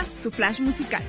su 0.00 0.30
flash 0.30 0.60
musical. 0.60 1.02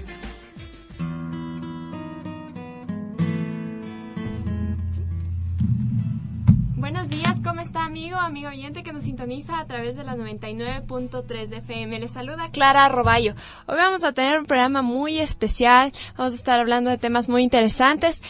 Buenos 6.75 7.09
días, 7.09 7.37
¿cómo 7.43 7.61
está 7.61 7.85
amigo, 7.85 8.17
amigo 8.17 8.49
oyente 8.49 8.83
que 8.83 8.91
nos 8.91 9.03
sintoniza 9.03 9.59
a 9.59 9.65
través 9.65 9.95
de 9.95 10.03
la 10.03 10.15
99.3 10.15 11.47
de 11.47 11.57
FM? 11.57 11.99
Les 11.99 12.11
saluda 12.11 12.49
Clara 12.51 12.89
Roballo. 12.89 13.35
Hoy 13.67 13.77
vamos 13.77 14.03
a 14.03 14.11
tener 14.11 14.37
un 14.37 14.45
programa 14.45 14.81
muy 14.81 15.19
especial, 15.19 15.93
vamos 16.17 16.33
a 16.33 16.35
estar 16.35 16.59
hablando 16.59 16.89
de 16.89 16.97
temas 16.97 17.29
muy 17.29 17.41
interesantes 17.41 18.21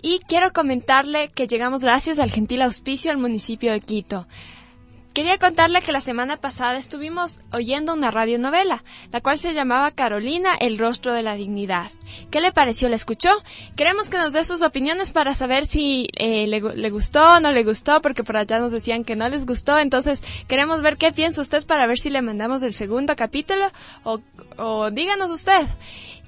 y 0.00 0.20
quiero 0.20 0.52
comentarle 0.52 1.28
que 1.28 1.46
llegamos 1.46 1.82
gracias 1.82 2.18
al 2.18 2.30
gentil 2.30 2.62
auspicio 2.62 3.10
del 3.10 3.20
municipio 3.20 3.70
de 3.72 3.80
Quito. 3.80 4.26
Quería 5.12 5.38
contarle 5.38 5.82
que 5.82 5.90
la 5.90 6.00
semana 6.00 6.36
pasada 6.36 6.78
estuvimos 6.78 7.40
oyendo 7.52 7.94
una 7.94 8.12
radionovela, 8.12 8.84
la 9.10 9.20
cual 9.20 9.38
se 9.38 9.54
llamaba 9.54 9.90
Carolina, 9.90 10.54
el 10.54 10.78
rostro 10.78 11.12
de 11.12 11.24
la 11.24 11.34
dignidad. 11.34 11.90
¿Qué 12.30 12.40
le 12.40 12.52
pareció? 12.52 12.88
¿La 12.88 12.94
escuchó? 12.94 13.30
Queremos 13.74 14.08
que 14.08 14.18
nos 14.18 14.32
dé 14.32 14.44
sus 14.44 14.62
opiniones 14.62 15.10
para 15.10 15.34
saber 15.34 15.66
si 15.66 16.06
eh, 16.16 16.46
le, 16.46 16.60
le, 16.60 16.90
gustó 16.90 17.22
o 17.22 17.40
no 17.40 17.50
le 17.50 17.64
gustó, 17.64 18.00
porque 18.00 18.22
por 18.22 18.36
allá 18.36 18.60
nos 18.60 18.70
decían 18.70 19.02
que 19.02 19.16
no 19.16 19.28
les 19.28 19.46
gustó. 19.46 19.80
Entonces, 19.80 20.22
queremos 20.46 20.80
ver 20.80 20.96
qué 20.96 21.10
piensa 21.12 21.40
usted 21.40 21.66
para 21.66 21.88
ver 21.88 21.98
si 21.98 22.08
le 22.10 22.22
mandamos 22.22 22.62
el 22.62 22.72
segundo 22.72 23.16
capítulo 23.16 23.64
o, 24.04 24.20
o 24.58 24.92
díganos 24.92 25.32
usted. 25.32 25.66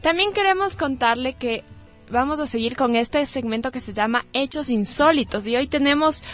También 0.01 0.33
queremos 0.33 0.77
contarle 0.77 1.35
que 1.35 1.63
vamos 2.11 2.41
a 2.41 2.47
seguir 2.47 2.75
con 2.75 2.97
este 2.97 3.25
segmento 3.27 3.71
que 3.71 3.79
se 3.79 3.93
llama 3.93 4.27
Hechos 4.33 4.71
Insólitos 4.71 5.47
y 5.47 5.55
hoy 5.55 5.69
tenemos 5.69 6.25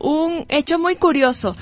un 0.00 0.44
hecho 0.48 0.80
muy 0.80 0.96
curioso. 0.96 1.54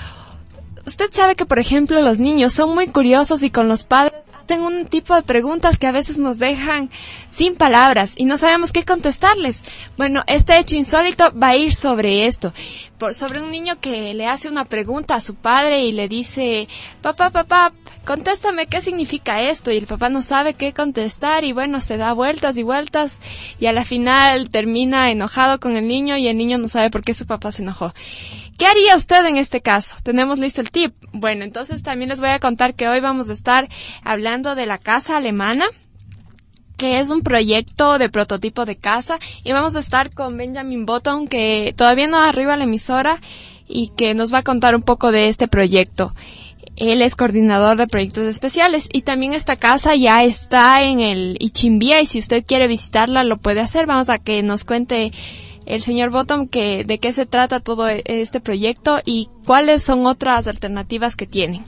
Usted 0.84 1.10
sabe 1.12 1.36
que, 1.36 1.46
por 1.46 1.58
ejemplo, 1.58 2.00
los 2.02 2.18
niños 2.18 2.52
son 2.52 2.74
muy 2.74 2.88
curiosos 2.88 3.42
y 3.42 3.50
con 3.50 3.68
los 3.68 3.84
padres 3.84 4.14
hacen 4.42 4.62
un 4.62 4.86
tipo 4.86 5.14
de 5.14 5.22
preguntas 5.22 5.78
que 5.78 5.86
a 5.86 5.92
veces 5.92 6.18
nos 6.18 6.38
dejan 6.38 6.90
sin 7.28 7.54
palabras 7.54 8.14
y 8.16 8.24
no 8.24 8.36
sabemos 8.36 8.72
qué 8.72 8.84
contestarles. 8.84 9.62
Bueno, 9.96 10.24
este 10.26 10.58
hecho 10.58 10.74
insólito 10.74 11.32
va 11.38 11.48
a 11.48 11.56
ir 11.56 11.72
sobre 11.72 12.26
esto, 12.26 12.52
por, 12.98 13.14
sobre 13.14 13.40
un 13.40 13.52
niño 13.52 13.78
que 13.80 14.12
le 14.14 14.26
hace 14.26 14.48
una 14.48 14.64
pregunta 14.64 15.14
a 15.14 15.20
su 15.20 15.36
padre 15.36 15.84
y 15.84 15.92
le 15.92 16.08
dice, 16.08 16.66
papá, 17.00 17.30
papá, 17.30 17.72
contéstame 18.04 18.66
qué 18.66 18.80
significa 18.80 19.42
esto 19.42 19.70
y 19.70 19.76
el 19.76 19.86
papá 19.86 20.08
no 20.08 20.22
sabe 20.22 20.54
qué 20.54 20.72
contestar 20.72 21.44
y 21.44 21.52
bueno, 21.52 21.80
se 21.80 21.96
da 21.96 22.12
vueltas 22.12 22.56
y 22.56 22.64
vueltas 22.64 23.20
y 23.60 23.66
a 23.66 23.72
la 23.72 23.84
final 23.84 24.50
termina 24.50 25.12
enojado 25.12 25.60
con 25.60 25.76
el 25.76 25.86
niño 25.86 26.16
y 26.16 26.26
el 26.26 26.36
niño 26.36 26.58
no 26.58 26.66
sabe 26.66 26.90
por 26.90 27.04
qué 27.04 27.14
su 27.14 27.26
papá 27.26 27.52
se 27.52 27.62
enojó. 27.62 27.94
¿Qué 28.62 28.68
haría 28.68 28.94
usted 28.94 29.26
en 29.26 29.38
este 29.38 29.60
caso? 29.60 29.96
Tenemos 30.04 30.38
listo 30.38 30.60
el 30.60 30.70
tip. 30.70 30.94
Bueno, 31.12 31.42
entonces 31.42 31.82
también 31.82 32.10
les 32.10 32.20
voy 32.20 32.28
a 32.28 32.38
contar 32.38 32.74
que 32.74 32.86
hoy 32.86 33.00
vamos 33.00 33.28
a 33.28 33.32
estar 33.32 33.68
hablando 34.04 34.54
de 34.54 34.66
la 34.66 34.78
casa 34.78 35.16
alemana 35.16 35.64
que 36.76 37.00
es 37.00 37.10
un 37.10 37.22
proyecto 37.22 37.98
de 37.98 38.08
prototipo 38.08 38.64
de 38.64 38.76
casa 38.76 39.18
y 39.42 39.50
vamos 39.50 39.74
a 39.74 39.80
estar 39.80 40.14
con 40.14 40.36
Benjamin 40.36 40.86
Bottom 40.86 41.26
que 41.26 41.74
todavía 41.76 42.06
no 42.06 42.18
arriba 42.18 42.56
la 42.56 42.62
emisora 42.62 43.20
y 43.66 43.88
que 43.96 44.14
nos 44.14 44.32
va 44.32 44.38
a 44.38 44.42
contar 44.44 44.76
un 44.76 44.82
poco 44.82 45.10
de 45.10 45.26
este 45.26 45.48
proyecto. 45.48 46.14
Él 46.76 47.02
es 47.02 47.16
coordinador 47.16 47.76
de 47.76 47.88
proyectos 47.88 48.28
especiales 48.28 48.88
y 48.92 49.02
también 49.02 49.32
esta 49.32 49.56
casa 49.56 49.96
ya 49.96 50.22
está 50.22 50.84
en 50.84 51.00
el 51.00 51.36
Ichimbía 51.40 52.00
y 52.00 52.06
si 52.06 52.20
usted 52.20 52.44
quiere 52.46 52.68
visitarla 52.68 53.24
lo 53.24 53.38
puede 53.38 53.58
hacer. 53.58 53.86
Vamos 53.86 54.08
a 54.08 54.18
que 54.18 54.44
nos 54.44 54.62
cuente 54.62 55.10
el 55.66 55.82
señor 55.82 56.10
Bottom 56.10 56.48
que 56.48 56.84
de 56.84 56.98
qué 56.98 57.12
se 57.12 57.26
trata 57.26 57.60
todo 57.60 57.88
e, 57.88 58.02
este 58.06 58.40
proyecto 58.40 59.00
y 59.04 59.28
cuáles 59.44 59.82
son 59.82 60.06
otras 60.06 60.46
alternativas 60.46 61.16
que 61.16 61.26
tienen. 61.26 61.64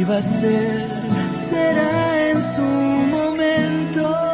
Va 0.08 0.16
a 0.16 0.22
ser, 0.22 0.88
será 1.48 2.30
en 2.30 2.40
su 2.54 2.62
momento. 2.62 4.28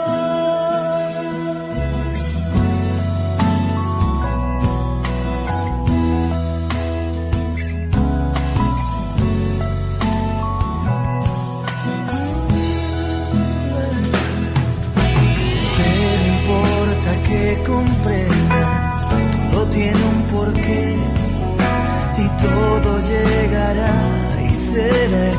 comprendas, 17.66 19.06
todo 19.50 19.66
tiene 19.68 19.98
un 20.12 20.22
porqué 20.34 20.96
y 22.18 22.28
todo 22.42 23.00
llegará 23.08 23.94
y 24.42 24.50
será 24.50 25.33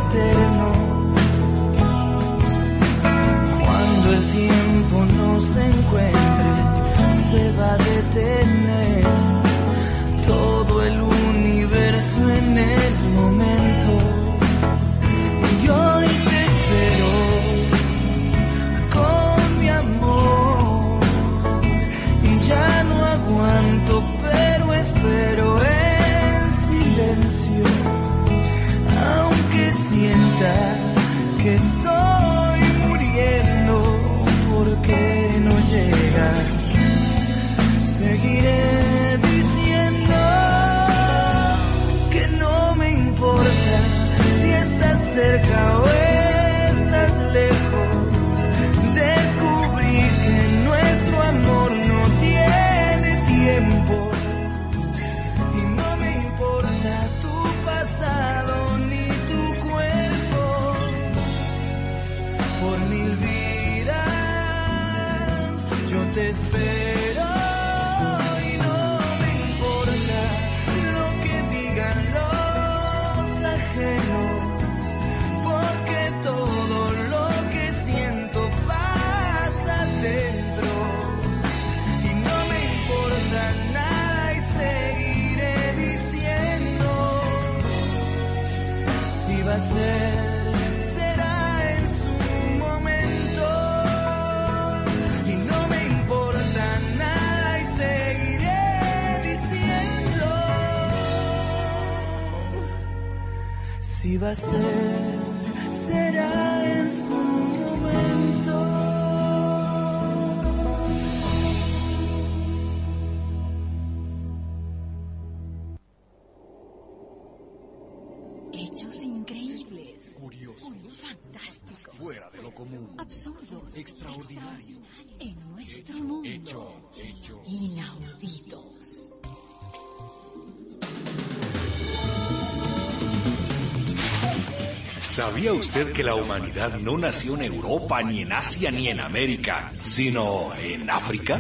¿Sabía 135.35 135.51
usted 135.51 135.91
que 135.91 136.01
la 136.01 136.15
humanidad 136.15 136.79
no 136.79 136.97
nació 136.97 137.33
en 137.33 137.41
Europa, 137.41 138.01
ni 138.01 138.21
en 138.21 138.31
Asia, 138.31 138.71
ni 138.71 138.87
en 138.87 139.01
América, 139.01 139.73
sino 139.81 140.53
en 140.55 140.89
África? 140.89 141.37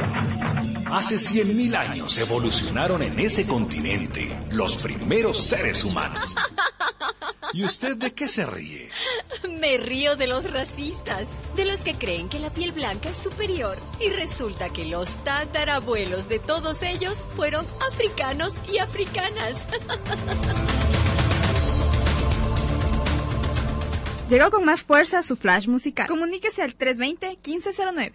Hace 0.91 1.15
100.000 1.15 1.73
años 1.77 2.17
evolucionaron 2.17 3.01
en 3.03 3.17
ese 3.17 3.47
continente 3.47 4.37
los 4.51 4.75
primeros 4.75 5.37
seres 5.37 5.85
humanos. 5.85 6.35
¿Y 7.53 7.63
usted 7.63 7.95
de 7.95 8.13
qué 8.13 8.27
se 8.27 8.45
ríe? 8.45 8.89
Me 9.61 9.77
río 9.77 10.17
de 10.17 10.27
los 10.27 10.51
racistas, 10.51 11.29
de 11.55 11.63
los 11.63 11.81
que 11.85 11.93
creen 11.93 12.27
que 12.27 12.39
la 12.39 12.53
piel 12.53 12.73
blanca 12.73 13.07
es 13.07 13.17
superior. 13.17 13.77
Y 14.01 14.09
resulta 14.09 14.73
que 14.73 14.83
los 14.83 15.07
tatarabuelos 15.23 16.27
de 16.27 16.39
todos 16.39 16.83
ellos 16.83 17.25
fueron 17.37 17.65
africanos 17.89 18.55
y 18.69 18.79
africanas. 18.79 19.55
Llegó 24.29 24.49
con 24.49 24.65
más 24.65 24.83
fuerza 24.83 25.21
su 25.21 25.35
flash 25.35 25.67
musical. 25.67 26.07
Comuníquese 26.07 26.63
al 26.63 26.75
320-1509. 26.77 28.11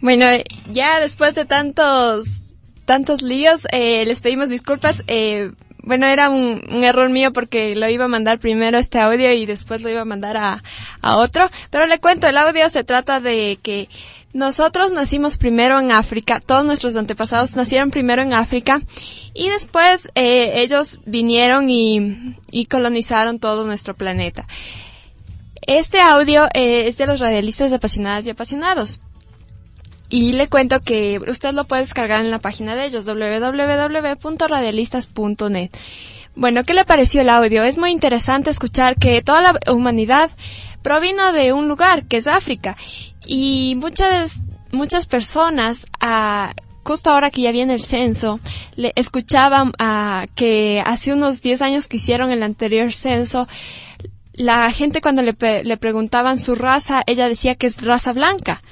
Bueno, 0.00 0.26
ya 0.70 1.00
después 1.00 1.34
de 1.34 1.44
tantos 1.44 2.42
tantos 2.84 3.22
líos, 3.22 3.66
eh, 3.72 4.04
les 4.06 4.20
pedimos 4.20 4.48
disculpas. 4.48 5.02
Eh, 5.06 5.52
bueno, 5.78 6.06
era 6.06 6.28
un, 6.28 6.62
un, 6.70 6.84
error 6.84 7.08
mío 7.08 7.32
porque 7.32 7.74
lo 7.74 7.88
iba 7.88 8.04
a 8.04 8.08
mandar 8.08 8.38
primero 8.38 8.78
este 8.78 9.00
audio 9.00 9.32
y 9.32 9.46
después 9.46 9.82
lo 9.82 9.90
iba 9.90 10.02
a 10.02 10.04
mandar 10.04 10.36
a, 10.36 10.62
a 11.00 11.16
otro. 11.16 11.50
Pero 11.70 11.86
le 11.86 11.98
cuento, 11.98 12.28
el 12.28 12.36
audio 12.36 12.68
se 12.68 12.84
trata 12.84 13.20
de 13.20 13.58
que 13.62 13.88
nosotros 14.32 14.92
nacimos 14.92 15.36
primero 15.36 15.78
en 15.78 15.92
África, 15.92 16.40
todos 16.40 16.64
nuestros 16.64 16.96
antepasados 16.96 17.54
nacieron 17.54 17.90
primero 17.90 18.22
en 18.22 18.32
África 18.32 18.80
y 19.34 19.50
después 19.50 20.10
eh, 20.14 20.62
ellos 20.62 21.00
vinieron 21.04 21.68
y, 21.68 22.38
y, 22.50 22.64
colonizaron 22.66 23.38
todo 23.38 23.66
nuestro 23.66 23.94
planeta. 23.94 24.46
Este 25.66 26.00
audio 26.00 26.46
eh, 26.54 26.88
es 26.88 26.96
de 26.96 27.06
los 27.06 27.20
radialistas 27.20 27.70
apasionadas 27.72 28.26
y 28.26 28.30
apasionados. 28.30 29.00
Y 30.08 30.32
le 30.32 30.48
cuento 30.48 30.80
que 30.80 31.20
usted 31.26 31.52
lo 31.54 31.66
puede 31.66 31.82
descargar 31.82 32.24
en 32.24 32.30
la 32.30 32.38
página 32.38 32.74
de 32.74 32.86
ellos, 32.86 33.04
www.radialistas.net. 33.06 35.70
Bueno, 36.34 36.64
¿qué 36.64 36.72
le 36.74 36.84
pareció 36.84 37.20
el 37.20 37.28
audio? 37.28 37.62
Es 37.62 37.78
muy 37.78 37.90
interesante 37.90 38.50
escuchar 38.50 38.96
que 38.96 39.22
toda 39.22 39.40
la 39.40 39.60
humanidad 39.72 40.32
provino 40.82 41.32
de 41.32 41.52
un 41.52 41.68
lugar, 41.68 42.04
que 42.04 42.16
es 42.18 42.26
África. 42.26 42.76
Y 43.26 43.74
muchas, 43.76 44.42
muchas 44.72 45.06
personas, 45.06 45.86
ah, 46.00 46.54
justo 46.82 47.10
ahora 47.10 47.30
que 47.30 47.42
ya 47.42 47.52
viene 47.52 47.74
el 47.74 47.82
censo, 47.82 48.40
le 48.76 48.92
escuchaban 48.96 49.72
ah, 49.78 50.26
que 50.34 50.82
hace 50.84 51.12
unos 51.12 51.42
10 51.42 51.62
años 51.62 51.88
que 51.88 51.98
hicieron 51.98 52.30
el 52.30 52.42
anterior 52.42 52.92
censo, 52.92 53.48
la 54.32 54.70
gente 54.70 55.00
cuando 55.00 55.22
le, 55.22 55.34
le 55.64 55.76
preguntaban 55.76 56.38
su 56.38 56.54
raza, 56.54 57.02
ella 57.06 57.28
decía 57.28 57.54
que 57.54 57.66
es 57.66 57.80
raza 57.82 58.12
blanca. 58.12 58.62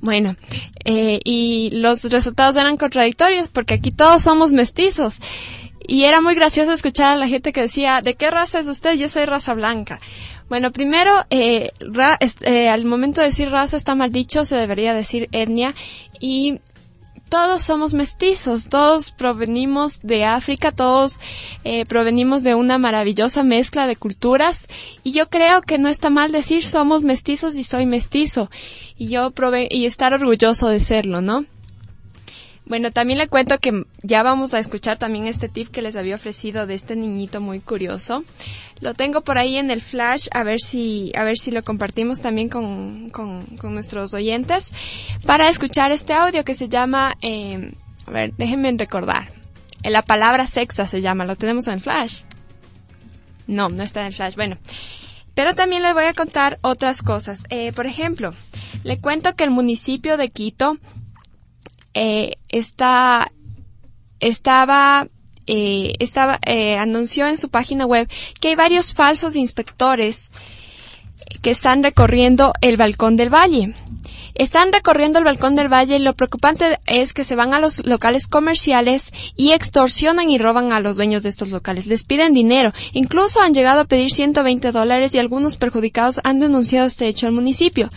Bueno, 0.00 0.36
eh, 0.84 1.20
y 1.24 1.70
los 1.72 2.04
resultados 2.04 2.56
eran 2.56 2.76
contradictorios 2.76 3.48
porque 3.48 3.74
aquí 3.74 3.90
todos 3.90 4.20
somos 4.20 4.52
mestizos. 4.52 5.20
Y 5.86 6.04
era 6.04 6.20
muy 6.20 6.34
gracioso 6.34 6.72
escuchar 6.72 7.12
a 7.12 7.16
la 7.16 7.28
gente 7.28 7.52
que 7.52 7.62
decía, 7.62 8.00
¿de 8.02 8.14
qué 8.14 8.30
raza 8.30 8.60
es 8.60 8.68
usted? 8.68 8.94
Yo 8.94 9.08
soy 9.08 9.26
raza 9.26 9.54
blanca. 9.54 10.00
Bueno, 10.48 10.72
primero, 10.72 11.24
eh, 11.30 11.72
ra, 11.80 12.18
eh, 12.42 12.68
al 12.68 12.84
momento 12.84 13.20
de 13.20 13.28
decir 13.28 13.50
raza 13.50 13.76
está 13.76 13.94
mal 13.94 14.12
dicho, 14.12 14.44
se 14.44 14.56
debería 14.56 14.94
decir 14.94 15.28
etnia. 15.32 15.74
Y 16.20 16.60
todos 17.28 17.62
somos 17.62 17.94
mestizos, 17.94 18.68
todos 18.68 19.10
provenimos 19.10 20.00
de 20.02 20.24
África, 20.24 20.70
todos 20.70 21.18
eh, 21.64 21.84
provenimos 21.84 22.42
de 22.44 22.54
una 22.54 22.78
maravillosa 22.78 23.42
mezcla 23.42 23.86
de 23.86 23.96
culturas 23.96 24.68
y 25.02 25.12
yo 25.12 25.28
creo 25.28 25.62
que 25.62 25.78
no 25.78 25.88
está 25.88 26.10
mal 26.10 26.30
decir 26.30 26.64
somos 26.64 27.02
mestizos 27.02 27.56
y 27.56 27.64
soy 27.64 27.86
mestizo 27.86 28.50
y 28.96 29.08
yo 29.08 29.32
prove 29.32 29.66
y 29.68 29.86
estar 29.86 30.14
orgulloso 30.14 30.68
de 30.68 30.78
serlo, 30.78 31.22
¿no? 31.22 31.44
Bueno, 32.66 32.92
también 32.92 33.18
le 33.18 33.28
cuento 33.28 33.58
que 33.58 33.84
ya 34.02 34.22
vamos 34.22 34.54
a 34.54 34.58
escuchar 34.58 34.98
también 34.98 35.26
este 35.26 35.50
tip 35.50 35.68
que 35.68 35.82
les 35.82 35.96
había 35.96 36.14
ofrecido 36.14 36.66
de 36.66 36.74
este 36.74 36.96
niñito 36.96 37.42
muy 37.42 37.60
curioso. 37.60 38.24
Lo 38.80 38.94
tengo 38.94 39.20
por 39.20 39.36
ahí 39.36 39.56
en 39.56 39.70
el 39.70 39.82
flash, 39.82 40.28
a 40.32 40.44
ver 40.44 40.60
si, 40.60 41.12
a 41.14 41.24
ver 41.24 41.36
si 41.36 41.50
lo 41.50 41.62
compartimos 41.62 42.22
también 42.22 42.48
con, 42.48 43.10
con, 43.10 43.74
nuestros 43.74 44.14
oyentes 44.14 44.72
para 45.26 45.48
escuchar 45.48 45.92
este 45.92 46.14
audio 46.14 46.44
que 46.44 46.54
se 46.54 46.70
llama, 46.70 47.16
eh, 47.20 47.72
a 48.06 48.10
ver, 48.10 48.32
déjenme 48.36 48.72
recordar. 48.72 49.30
La 49.82 50.00
palabra 50.00 50.46
sexa 50.46 50.86
se 50.86 51.02
llama, 51.02 51.26
¿lo 51.26 51.36
tenemos 51.36 51.68
en 51.68 51.80
flash? 51.80 52.22
No, 53.46 53.68
no 53.68 53.82
está 53.82 54.00
en 54.00 54.06
el 54.06 54.14
flash. 54.14 54.36
Bueno, 54.36 54.56
pero 55.34 55.54
también 55.54 55.82
les 55.82 55.92
voy 55.92 56.04
a 56.04 56.14
contar 56.14 56.58
otras 56.62 57.02
cosas. 57.02 57.42
Eh, 57.50 57.72
por 57.72 57.84
ejemplo, 57.84 58.32
le 58.84 58.98
cuento 59.00 59.34
que 59.36 59.44
el 59.44 59.50
municipio 59.50 60.16
de 60.16 60.30
Quito 60.30 60.78
eh, 61.94 62.36
está, 62.48 63.32
estaba, 64.20 65.08
eh, 65.46 65.94
estaba, 66.00 66.38
eh, 66.44 66.76
anunció 66.76 67.26
en 67.26 67.38
su 67.38 67.48
página 67.48 67.86
web 67.86 68.08
que 68.40 68.48
hay 68.48 68.54
varios 68.56 68.92
falsos 68.92 69.36
inspectores 69.36 70.30
que 71.42 71.50
están 71.50 71.82
recorriendo 71.82 72.52
el 72.60 72.76
balcón 72.76 73.16
del 73.16 73.32
valle. 73.32 73.74
Están 74.34 74.72
recorriendo 74.72 75.20
el 75.20 75.24
balcón 75.24 75.54
del 75.54 75.72
valle 75.72 75.96
y 75.96 76.00
lo 76.00 76.14
preocupante 76.14 76.80
es 76.86 77.12
que 77.14 77.22
se 77.22 77.36
van 77.36 77.54
a 77.54 77.60
los 77.60 77.86
locales 77.86 78.26
comerciales 78.26 79.12
y 79.36 79.52
extorsionan 79.52 80.28
y 80.28 80.38
roban 80.38 80.72
a 80.72 80.80
los 80.80 80.96
dueños 80.96 81.22
de 81.22 81.28
estos 81.28 81.50
locales. 81.50 81.86
Les 81.86 82.02
piden 82.02 82.34
dinero. 82.34 82.72
Incluso 82.92 83.40
han 83.40 83.54
llegado 83.54 83.82
a 83.82 83.84
pedir 83.84 84.10
120 84.10 84.72
dólares 84.72 85.14
y 85.14 85.20
algunos 85.20 85.56
perjudicados 85.56 86.20
han 86.24 86.40
denunciado 86.40 86.88
este 86.88 87.06
hecho 87.06 87.28
al 87.28 87.32
municipio. 87.32 87.90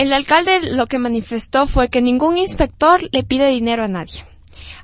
El 0.00 0.14
alcalde 0.14 0.72
lo 0.72 0.86
que 0.86 0.98
manifestó 0.98 1.66
fue 1.66 1.90
que 1.90 2.00
ningún 2.00 2.38
inspector 2.38 3.06
le 3.12 3.22
pide 3.22 3.50
dinero 3.50 3.84
a 3.84 3.88
nadie. 3.88 4.24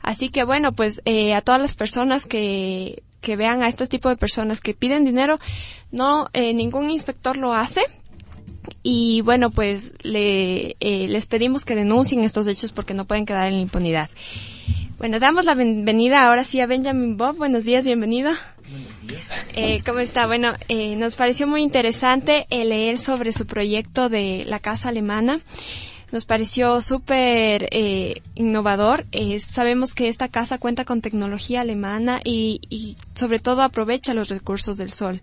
Así 0.02 0.28
que 0.28 0.44
bueno, 0.44 0.72
pues 0.72 1.00
eh, 1.06 1.32
a 1.32 1.40
todas 1.40 1.58
las 1.58 1.74
personas 1.74 2.26
que, 2.26 3.02
que 3.22 3.34
vean 3.34 3.62
a 3.62 3.68
este 3.68 3.86
tipo 3.86 4.10
de 4.10 4.18
personas 4.18 4.60
que 4.60 4.74
piden 4.74 5.06
dinero, 5.06 5.38
no, 5.90 6.28
eh, 6.34 6.52
ningún 6.52 6.90
inspector 6.90 7.38
lo 7.38 7.54
hace. 7.54 7.80
Y 8.82 9.22
bueno, 9.22 9.48
pues 9.50 9.94
le, 10.02 10.76
eh, 10.80 11.08
les 11.08 11.24
pedimos 11.24 11.64
que 11.64 11.74
denuncien 11.74 12.22
estos 12.22 12.46
hechos 12.46 12.72
porque 12.72 12.92
no 12.92 13.06
pueden 13.06 13.24
quedar 13.24 13.48
en 13.48 13.54
la 13.54 13.62
impunidad. 13.62 14.10
Bueno, 14.98 15.20
damos 15.20 15.44
la 15.44 15.54
bienvenida 15.54 16.26
ahora 16.26 16.42
sí 16.42 16.58
a 16.60 16.66
Benjamin 16.66 17.18
Bob. 17.18 17.36
Buenos 17.36 17.64
días, 17.64 17.84
bienvenido. 17.84 18.32
Buenos 18.70 19.06
días. 19.06 19.28
Eh, 19.54 19.82
¿Cómo 19.84 19.98
está? 19.98 20.26
Bueno, 20.26 20.54
eh, 20.68 20.96
nos 20.96 21.16
pareció 21.16 21.46
muy 21.46 21.60
interesante 21.60 22.46
leer 22.50 22.98
sobre 22.98 23.32
su 23.32 23.46
proyecto 23.46 24.08
de 24.08 24.44
la 24.46 24.58
casa 24.58 24.88
alemana. 24.88 25.40
Nos 26.12 26.24
pareció 26.24 26.80
súper 26.80 27.68
eh, 27.72 28.22
innovador. 28.36 29.04
Eh, 29.12 29.38
sabemos 29.38 29.92
que 29.92 30.08
esta 30.08 30.28
casa 30.28 30.56
cuenta 30.56 30.86
con 30.86 31.02
tecnología 31.02 31.60
alemana 31.60 32.20
y, 32.24 32.62
y 32.70 32.96
sobre 33.14 33.38
todo 33.38 33.60
aprovecha 33.62 34.14
los 34.14 34.30
recursos 34.30 34.78
del 34.78 34.90
sol. 34.90 35.20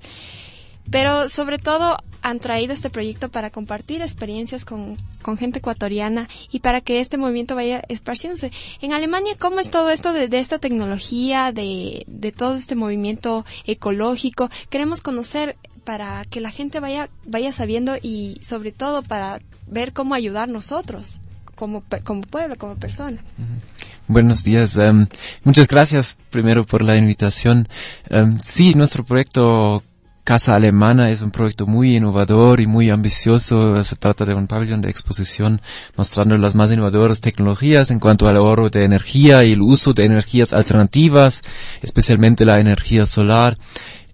Pero 0.92 1.30
sobre 1.30 1.58
todo 1.58 1.98
han 2.24 2.40
traído 2.40 2.74
este 2.74 2.90
proyecto 2.90 3.30
para 3.30 3.50
compartir 3.50 4.02
experiencias 4.02 4.66
con, 4.66 4.98
gente 5.38 5.60
ecuatoriana 5.60 6.28
y 6.52 6.60
para 6.60 6.82
que 6.82 7.00
este 7.00 7.18
movimiento 7.18 7.56
vaya 7.56 7.84
esparciéndose. 7.90 8.52
En 8.82 8.94
Alemania, 8.94 9.36
¿cómo 9.38 9.60
es 9.60 9.70
todo 9.70 9.90
esto 9.92 10.14
de, 10.14 10.28
de 10.28 10.40
esta 10.40 10.58
tecnología, 10.58 11.52
de, 11.52 12.34
todo 12.36 12.56
este 12.56 12.76
movimiento 12.76 13.46
ecológico? 13.66 14.50
Queremos 14.70 15.02
conocer 15.02 15.58
para 15.84 16.24
que 16.26 16.40
la 16.40 16.50
gente 16.50 16.80
vaya, 16.80 17.10
vaya 17.26 17.52
sabiendo 17.52 17.98
y 18.02 18.40
sobre 18.42 18.72
todo 18.72 19.04
para 19.04 19.42
ver 19.68 19.92
cómo 19.92 20.16
ayudar 20.16 20.48
nosotros 20.48 21.20
como, 21.56 21.84
como 22.04 22.22
pueblo, 22.22 22.56
como 22.56 22.78
persona. 22.78 23.22
Buenos 24.08 24.44
días. 24.44 24.78
Um, 24.78 25.08
muchas 25.44 25.68
gracias 25.68 26.16
primero 26.30 26.66
por 26.66 26.84
la 26.84 26.96
invitación. 26.96 27.68
Um, 28.10 28.38
sí, 28.42 28.76
nuestro 28.76 29.04
proyecto 29.04 29.84
Casa 30.24 30.56
Alemana 30.56 31.10
es 31.10 31.22
un 31.22 31.32
proyecto 31.32 31.68
muy 31.68 31.98
innovador 31.98 32.62
y 32.62 32.68
muy 32.68 32.90
ambicioso. 32.90 33.84
Se 33.84 33.98
trata 33.98 34.24
de 34.24 34.34
un 34.34 34.48
pabellón 34.48 34.82
de 34.82 34.90
exposición 34.90 35.60
mostrando 35.98 36.38
las 36.38 36.56
más 36.56 36.72
innovadoras 36.72 37.20
tecnologías 37.20 37.92
en 37.92 38.00
cuanto 38.00 38.30
al 38.30 38.38
ahorro 38.38 38.70
de 38.70 38.86
energía 38.86 39.44
y 39.44 39.52
el 39.52 39.62
uso 39.62 39.94
de 39.94 40.06
energías 40.06 40.54
alternativas, 40.54 41.42
especialmente 41.82 42.46
la 42.46 42.62
energía 42.62 43.06
solar. 43.06 43.58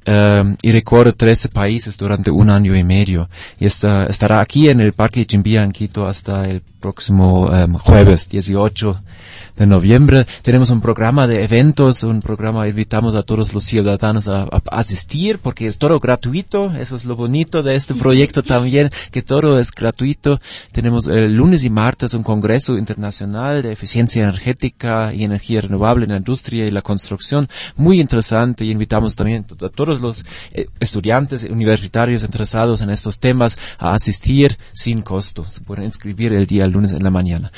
Um, 0.07 0.55
y 0.63 0.71
recorre 0.71 1.13
13 1.13 1.49
países 1.49 1.95
durante 1.95 2.31
un 2.31 2.49
año 2.49 2.75
y 2.75 2.83
medio. 2.83 3.29
Y 3.59 3.67
está, 3.67 4.07
estará 4.07 4.39
aquí 4.39 4.69
en 4.69 4.79
el 4.79 4.93
Parque 4.93 5.27
Chimbía 5.27 5.61
en 5.63 5.71
Quito 5.71 6.07
hasta 6.07 6.49
el 6.49 6.61
próximo 6.79 7.47
um, 7.47 7.73
jueves 7.77 8.29
18 8.29 9.01
de 9.59 9.67
noviembre. 9.67 10.25
Tenemos 10.41 10.69
un 10.69 10.79
programa 10.79 11.27
de 11.27 11.43
eventos, 11.43 12.03
un 12.03 12.21
programa, 12.21 12.67
invitamos 12.67 13.13
a 13.15 13.23
todos 13.23 13.53
los 13.53 13.65
ciudadanos 13.65 14.29
a, 14.29 14.43
a, 14.43 14.61
asistir 14.71 15.39
porque 15.39 15.67
es 15.67 15.77
todo 15.77 15.99
gratuito. 15.99 16.71
Eso 16.79 16.95
es 16.95 17.03
lo 17.03 17.15
bonito 17.17 17.61
de 17.61 17.75
este 17.75 17.93
proyecto 17.93 18.41
también, 18.41 18.89
que 19.11 19.21
todo 19.21 19.59
es 19.59 19.71
gratuito. 19.71 20.39
Tenemos 20.71 21.07
el 21.07 21.35
lunes 21.35 21.65
y 21.65 21.69
martes 21.69 22.13
un 22.13 22.23
congreso 22.23 22.77
internacional 22.77 23.61
de 23.61 23.73
eficiencia 23.73 24.23
energética 24.23 25.13
y 25.13 25.25
energía 25.25 25.61
renovable 25.61 26.05
en 26.05 26.11
la 26.11 26.17
industria 26.17 26.65
y 26.65 26.71
la 26.71 26.81
construcción. 26.81 27.49
Muy 27.75 27.99
interesante 27.99 28.63
y 28.63 28.71
invitamos 28.71 29.17
también 29.17 29.45
a 29.61 29.69
todos 29.69 29.99
los 29.99 30.23
eh, 30.53 30.67
estudiantes 30.79 31.43
universitarios 31.43 32.23
interesados 32.23 32.81
en 32.81 32.91
estos 32.91 33.19
temas 33.19 33.57
a 33.77 33.93
asistir 33.93 34.57
sin 34.71 35.01
costo. 35.01 35.45
Se 35.51 35.59
pueden 35.61 35.83
inscribir 35.83 36.31
el 36.31 36.47
día 36.47 36.68
lunes 36.71 36.91
en 36.91 37.03
la 37.03 37.09
mañana. 37.09 37.51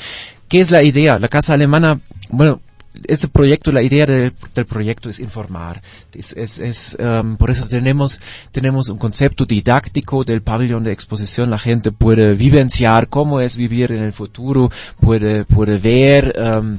¿Qué 0.48 0.60
es 0.60 0.70
la 0.70 0.82
idea? 0.82 1.18
La 1.18 1.28
Casa 1.28 1.54
Alemana, 1.54 2.00
bueno, 2.30 2.60
ese 3.06 3.28
proyecto, 3.28 3.72
la 3.72 3.82
idea 3.82 4.06
de, 4.06 4.32
del 4.54 4.66
proyecto 4.66 5.08
es 5.08 5.18
informar. 5.18 5.80
Es, 6.14 6.32
es, 6.34 6.58
es 6.58 6.96
um, 7.00 7.36
por 7.36 7.50
eso 7.50 7.66
tenemos, 7.66 8.20
tenemos 8.50 8.88
un 8.88 8.98
concepto 8.98 9.44
didáctico 9.44 10.24
del 10.24 10.42
pabellón 10.42 10.84
de 10.84 10.92
exposición. 10.92 11.50
La 11.50 11.58
gente 11.58 11.90
puede 11.90 12.34
vivenciar 12.34 13.08
cómo 13.08 13.40
es 13.40 13.56
vivir 13.56 13.92
en 13.92 14.02
el 14.02 14.12
futuro, 14.12 14.70
puede, 15.00 15.44
puede 15.44 15.78
ver, 15.78 16.34
um, 16.38 16.78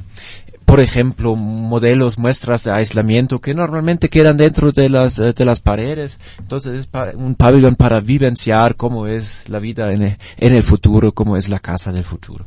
por 0.64 0.80
ejemplo, 0.80 1.36
modelos, 1.36 2.18
muestras 2.18 2.64
de 2.64 2.72
aislamiento 2.72 3.40
que 3.40 3.54
normalmente 3.54 4.08
quedan 4.08 4.36
dentro 4.36 4.72
de 4.72 4.88
las, 4.88 5.16
de 5.16 5.44
las 5.44 5.60
paredes. 5.60 6.18
Entonces 6.38 6.80
es 6.80 6.88
un 7.14 7.34
pabellón 7.34 7.76
para 7.76 8.00
vivenciar 8.00 8.76
cómo 8.76 9.06
es 9.06 9.48
la 9.48 9.58
vida 9.58 9.92
en 9.92 10.02
el, 10.02 10.16
en 10.36 10.54
el 10.54 10.62
futuro, 10.62 11.12
cómo 11.12 11.36
es 11.36 11.48
la 11.48 11.58
casa 11.58 11.92
del 11.92 12.04
futuro. 12.04 12.46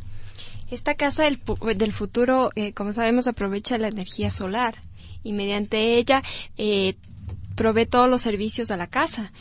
Esta 0.70 0.96
casa 0.96 1.24
del, 1.24 1.40
del 1.78 1.94
futuro, 1.94 2.52
eh, 2.56 2.74
como 2.74 2.92
sabemos, 2.92 3.28
aprovecha 3.28 3.78
la 3.78 3.88
energía 3.88 4.30
solar 4.30 4.76
y 5.24 5.34
mediante 5.34 5.96
ella 5.96 6.24
eh, 6.58 6.96
provee 7.56 7.86
todos 7.86 8.10
los 8.10 8.22
servicios 8.22 8.72
a 8.72 8.78
la 8.78 8.88
casa. 8.88 9.32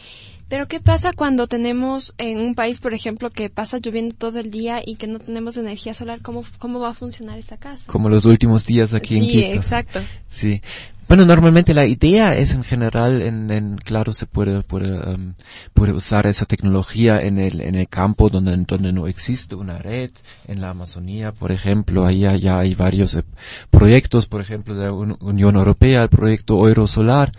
Pero 0.48 0.68
¿qué 0.68 0.80
pasa 0.80 1.12
cuando 1.12 1.48
tenemos 1.48 2.14
en 2.18 2.38
un 2.38 2.54
país, 2.54 2.78
por 2.78 2.94
ejemplo, 2.94 3.30
que 3.30 3.50
pasa 3.50 3.78
lloviendo 3.78 4.14
todo 4.14 4.38
el 4.38 4.50
día 4.50 4.80
y 4.84 4.94
que 4.96 5.08
no 5.08 5.18
tenemos 5.18 5.56
energía 5.56 5.92
solar? 5.92 6.20
¿Cómo, 6.22 6.44
cómo 6.58 6.78
va 6.78 6.90
a 6.90 6.94
funcionar 6.94 7.38
esta 7.38 7.56
casa? 7.56 7.84
Como 7.86 8.08
los 8.08 8.24
últimos 8.26 8.64
días 8.64 8.94
aquí 8.94 9.14
sí, 9.14 9.16
en 9.16 9.26
Quito. 9.26 9.52
Sí, 9.52 9.58
exacto. 9.58 10.00
Sí. 10.28 10.62
Bueno, 11.08 11.24
normalmente 11.24 11.72
la 11.72 11.86
idea 11.86 12.36
es 12.36 12.52
en 12.52 12.64
general, 12.64 13.22
en, 13.22 13.48
en 13.50 13.76
claro, 13.76 14.12
se 14.12 14.26
puede, 14.26 14.62
puede, 14.62 14.90
um, 15.14 15.34
puede 15.72 15.92
usar 15.92 16.26
esa 16.26 16.46
tecnología 16.46 17.20
en 17.20 17.38
el, 17.38 17.60
en 17.60 17.76
el 17.76 17.88
campo 17.88 18.28
donde, 18.28 18.56
donde 18.66 18.92
no 18.92 19.06
existe 19.06 19.54
una 19.54 19.78
red, 19.78 20.10
en 20.48 20.60
la 20.60 20.70
Amazonía, 20.70 21.30
por 21.30 21.52
ejemplo, 21.52 22.06
ahí 22.06 22.26
ya 22.40 22.58
hay 22.58 22.74
varios 22.74 23.14
eh, 23.14 23.22
proyectos, 23.70 24.26
por 24.26 24.40
ejemplo, 24.40 24.74
de 24.74 24.86
la 24.86 24.92
Unión 24.92 25.54
Europea, 25.54 26.02
el 26.02 26.08
proyecto 26.08 26.66
Eurosolar, 26.66 27.30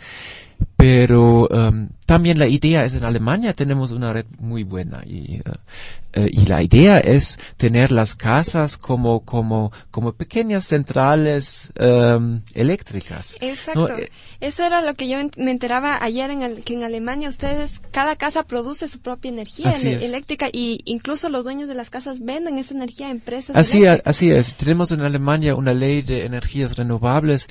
pero 0.78 1.48
um, 1.48 1.90
también 2.06 2.38
la 2.38 2.48
idea 2.48 2.86
es 2.86 2.94
en 2.94 3.04
Alemania 3.04 3.56
tenemos 3.56 3.90
una 3.90 4.14
red 4.14 4.26
muy 4.38 4.64
buena 4.64 5.04
y, 5.06 5.40
uh, 5.40 6.20
uh, 6.22 6.28
y 6.30 6.46
la 6.46 6.62
idea 6.62 7.00
es 7.00 7.40
tener 7.58 7.92
las 7.92 8.14
casas 8.14 8.78
como 8.78 9.22
como 9.22 9.72
como 9.90 10.14
pequeñas 10.14 10.66
centrales 10.66 11.72
um, 11.80 12.42
eléctricas. 12.54 13.38
Exacto. 13.42 13.88
¿no? 13.88 13.96
Eso 14.40 14.64
era 14.66 14.84
lo 14.84 14.94
que 14.94 15.08
yo 15.10 15.18
me 15.36 15.50
enteraba 15.50 15.98
ayer 16.04 16.30
en 16.30 16.44
el, 16.44 16.64
que 16.64 16.76
en 16.76 16.84
Alemania 16.84 17.28
ustedes 17.28 17.82
cada 17.90 18.16
casa 18.16 18.44
produce 18.44 18.88
su 18.88 19.00
propia 19.00 19.30
energía 19.30 19.72
eléctrica 19.72 20.48
y 20.54 20.82
incluso 20.86 21.28
los 21.30 21.44
dueños 21.44 21.68
de 21.68 21.74
las 21.74 21.90
casas 21.90 22.20
venden 22.20 22.60
esa 22.60 22.76
energía 22.76 23.08
a 23.08 23.10
empresas. 23.10 23.56
Así 23.56 23.84
así 23.88 24.30
es. 24.30 24.54
Tenemos 24.54 24.92
en 24.92 25.02
Alemania 25.02 25.56
una 25.56 25.74
ley 25.74 26.04
de 26.04 26.26
energías 26.26 26.76
renovables 26.76 27.48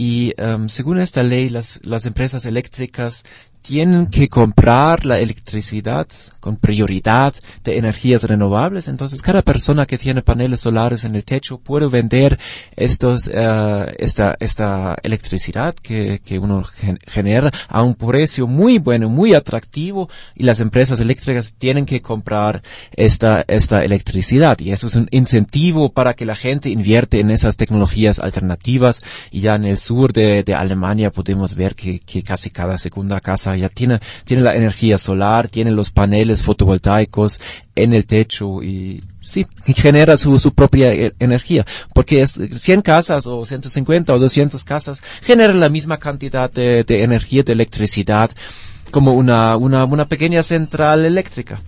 y 0.00 0.32
um, 0.40 0.70
según 0.70 0.98
esta 0.98 1.22
ley 1.22 1.50
las, 1.50 1.78
las 1.84 2.06
empresas 2.06 2.46
eléctricas 2.46 3.22
tienen 3.62 4.06
que 4.06 4.28
comprar 4.28 5.04
la 5.06 5.18
electricidad 5.18 6.06
con 6.40 6.56
prioridad 6.56 7.34
de 7.62 7.76
energías 7.76 8.24
renovables. 8.24 8.88
Entonces, 8.88 9.20
cada 9.20 9.42
persona 9.42 9.86
que 9.86 9.98
tiene 9.98 10.22
paneles 10.22 10.60
solares 10.60 11.04
en 11.04 11.14
el 11.14 11.24
techo 11.24 11.58
puede 11.58 11.86
vender 11.86 12.38
estos, 12.76 13.28
uh, 13.28 13.86
esta, 13.98 14.36
esta 14.40 14.96
electricidad 15.02 15.74
que, 15.74 16.20
uno 16.40 16.62
gen 16.62 16.98
genera 17.06 17.50
a 17.68 17.82
un 17.82 17.94
precio 17.94 18.46
muy 18.46 18.78
bueno, 18.78 19.10
muy 19.10 19.34
atractivo 19.34 20.08
y 20.34 20.44
las 20.44 20.60
empresas 20.60 20.98
eléctricas 21.00 21.52
tienen 21.58 21.84
que 21.84 22.00
comprar 22.00 22.62
esta, 22.92 23.42
electricidad. 23.42 24.58
Y 24.60 24.70
eso 24.72 24.86
es 24.86 24.96
un 24.96 25.08
incentivo 25.10 25.92
para 25.92 26.14
que 26.14 26.24
la 26.24 26.34
gente 26.34 26.70
invierte 26.70 27.20
en 27.20 27.30
esas 27.30 27.56
tecnologías 27.56 28.18
alternativas. 28.18 29.02
Y 29.30 29.40
ya 29.40 29.56
en 29.56 29.66
el 29.66 29.76
sur 29.76 30.12
de, 30.12 30.44
Alemania 30.56 31.12
podemos 31.12 31.54
ver 31.54 31.74
que 31.74 32.00
casi 32.22 32.50
cada 32.50 32.76
segunda 32.78 33.20
casa 33.20 33.49
ya 33.56 33.68
tiene, 33.68 34.00
tiene 34.24 34.42
la 34.42 34.54
energía 34.56 34.98
solar, 34.98 35.48
tiene 35.48 35.70
los 35.70 35.90
paneles 35.90 36.42
fotovoltaicos 36.42 37.40
en 37.74 37.94
el 37.94 38.06
techo 38.06 38.62
y 38.62 39.02
sí, 39.20 39.46
genera 39.76 40.16
su, 40.16 40.38
su 40.38 40.52
propia 40.52 40.92
e 40.92 41.12
energía, 41.18 41.64
porque 41.94 42.22
es 42.22 42.32
100 42.32 42.82
casas 42.82 43.26
o 43.26 43.44
150 43.44 44.12
o 44.12 44.18
200 44.18 44.62
casas 44.64 45.00
generan 45.22 45.60
la 45.60 45.68
misma 45.68 45.98
cantidad 45.98 46.50
de, 46.50 46.84
de 46.84 47.02
energía, 47.02 47.42
de 47.42 47.52
electricidad, 47.52 48.30
como 48.90 49.14
una, 49.14 49.56
una, 49.56 49.84
una 49.84 50.06
pequeña 50.06 50.42
central 50.42 51.04
eléctrica. 51.04 51.60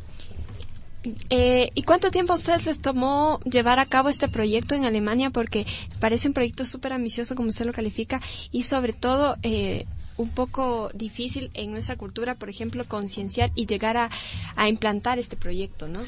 Eh, 1.31 1.71
¿Y 1.75 1.83
cuánto 1.83 2.11
tiempo 2.11 2.33
a 2.33 2.37
ustedes 2.37 2.67
les 2.67 2.81
tomó 2.81 3.41
llevar 3.41 3.79
a 3.79 3.87
cabo 3.87 4.09
este 4.09 4.29
proyecto 4.29 4.75
en 4.75 4.85
Alemania? 4.85 5.31
Porque 5.31 5.67
parece 5.99 6.29
un 6.29 6.35
proyecto 6.35 6.65
súper 6.65 6.93
ambicioso, 6.93 7.35
como 7.35 7.49
usted 7.49 7.67
lo 7.67 7.73
califica, 7.73 8.21
y 8.53 8.62
sobre 8.65 8.93
todo 8.93 9.37
eh, 9.43 9.87
un 10.16 10.31
poco 10.31 10.90
difícil 10.95 11.50
en 11.54 11.73
nuestra 11.73 11.97
cultura, 11.97 12.35
por 12.35 12.49
ejemplo, 12.49 12.85
concienciar 12.87 13.50
y 13.54 13.66
llegar 13.66 13.97
a, 13.97 14.11
a, 14.57 14.69
implantar 14.69 15.19
este 15.19 15.37
proyecto, 15.37 15.88
¿no? 15.88 16.00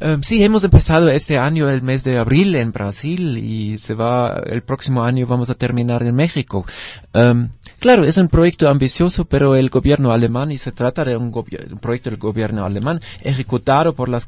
Um, 0.00 0.22
sí, 0.22 0.42
hemos 0.42 0.64
empezado 0.64 1.08
este 1.08 1.38
año, 1.38 1.70
el 1.70 1.80
mes 1.80 2.02
de 2.02 2.18
abril, 2.18 2.56
en 2.56 2.72
Brasil 2.72 3.38
y 3.38 3.78
se 3.78 3.94
va, 3.94 4.42
el 4.44 4.62
próximo 4.62 5.04
año 5.04 5.24
vamos 5.26 5.50
a 5.50 5.54
terminar 5.54 6.02
en 6.02 6.16
México. 6.16 6.66
Um, 7.12 7.50
claro, 7.78 8.04
es 8.04 8.16
un 8.16 8.28
proyecto 8.28 8.68
ambicioso, 8.68 9.24
pero 9.26 9.54
el 9.54 9.70
gobierno 9.70 10.12
alemán, 10.12 10.50
y 10.50 10.58
se 10.58 10.72
trata 10.72 11.04
de 11.04 11.16
un, 11.16 11.26
un 11.26 11.78
proyecto 11.78 12.10
del 12.10 12.18
gobierno 12.18 12.64
alemán, 12.64 13.00
ejecutado 13.22 13.94
por 13.94 14.08
las, 14.08 14.26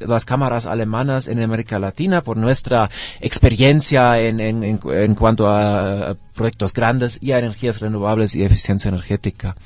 las, 0.00 0.24
cámaras 0.24 0.64
alemanas 0.64 1.28
en 1.28 1.42
América 1.42 1.78
Latina, 1.78 2.22
por 2.22 2.38
nuestra 2.38 2.88
experiencia 3.20 4.18
en, 4.18 4.40
en, 4.40 4.64
en, 4.64 4.80
en 4.90 5.14
cuanto 5.14 5.46
a, 5.46 6.12
a 6.12 6.16
proyectos 6.34 6.72
grandes 6.72 7.18
y 7.20 7.32
a 7.32 7.38
energías 7.38 7.80
renovables 7.80 8.34
y 8.34 8.44
eficiencia 8.44 8.88
energética. 8.88 9.56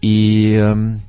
Y 0.00 0.56
um, 0.56 1.00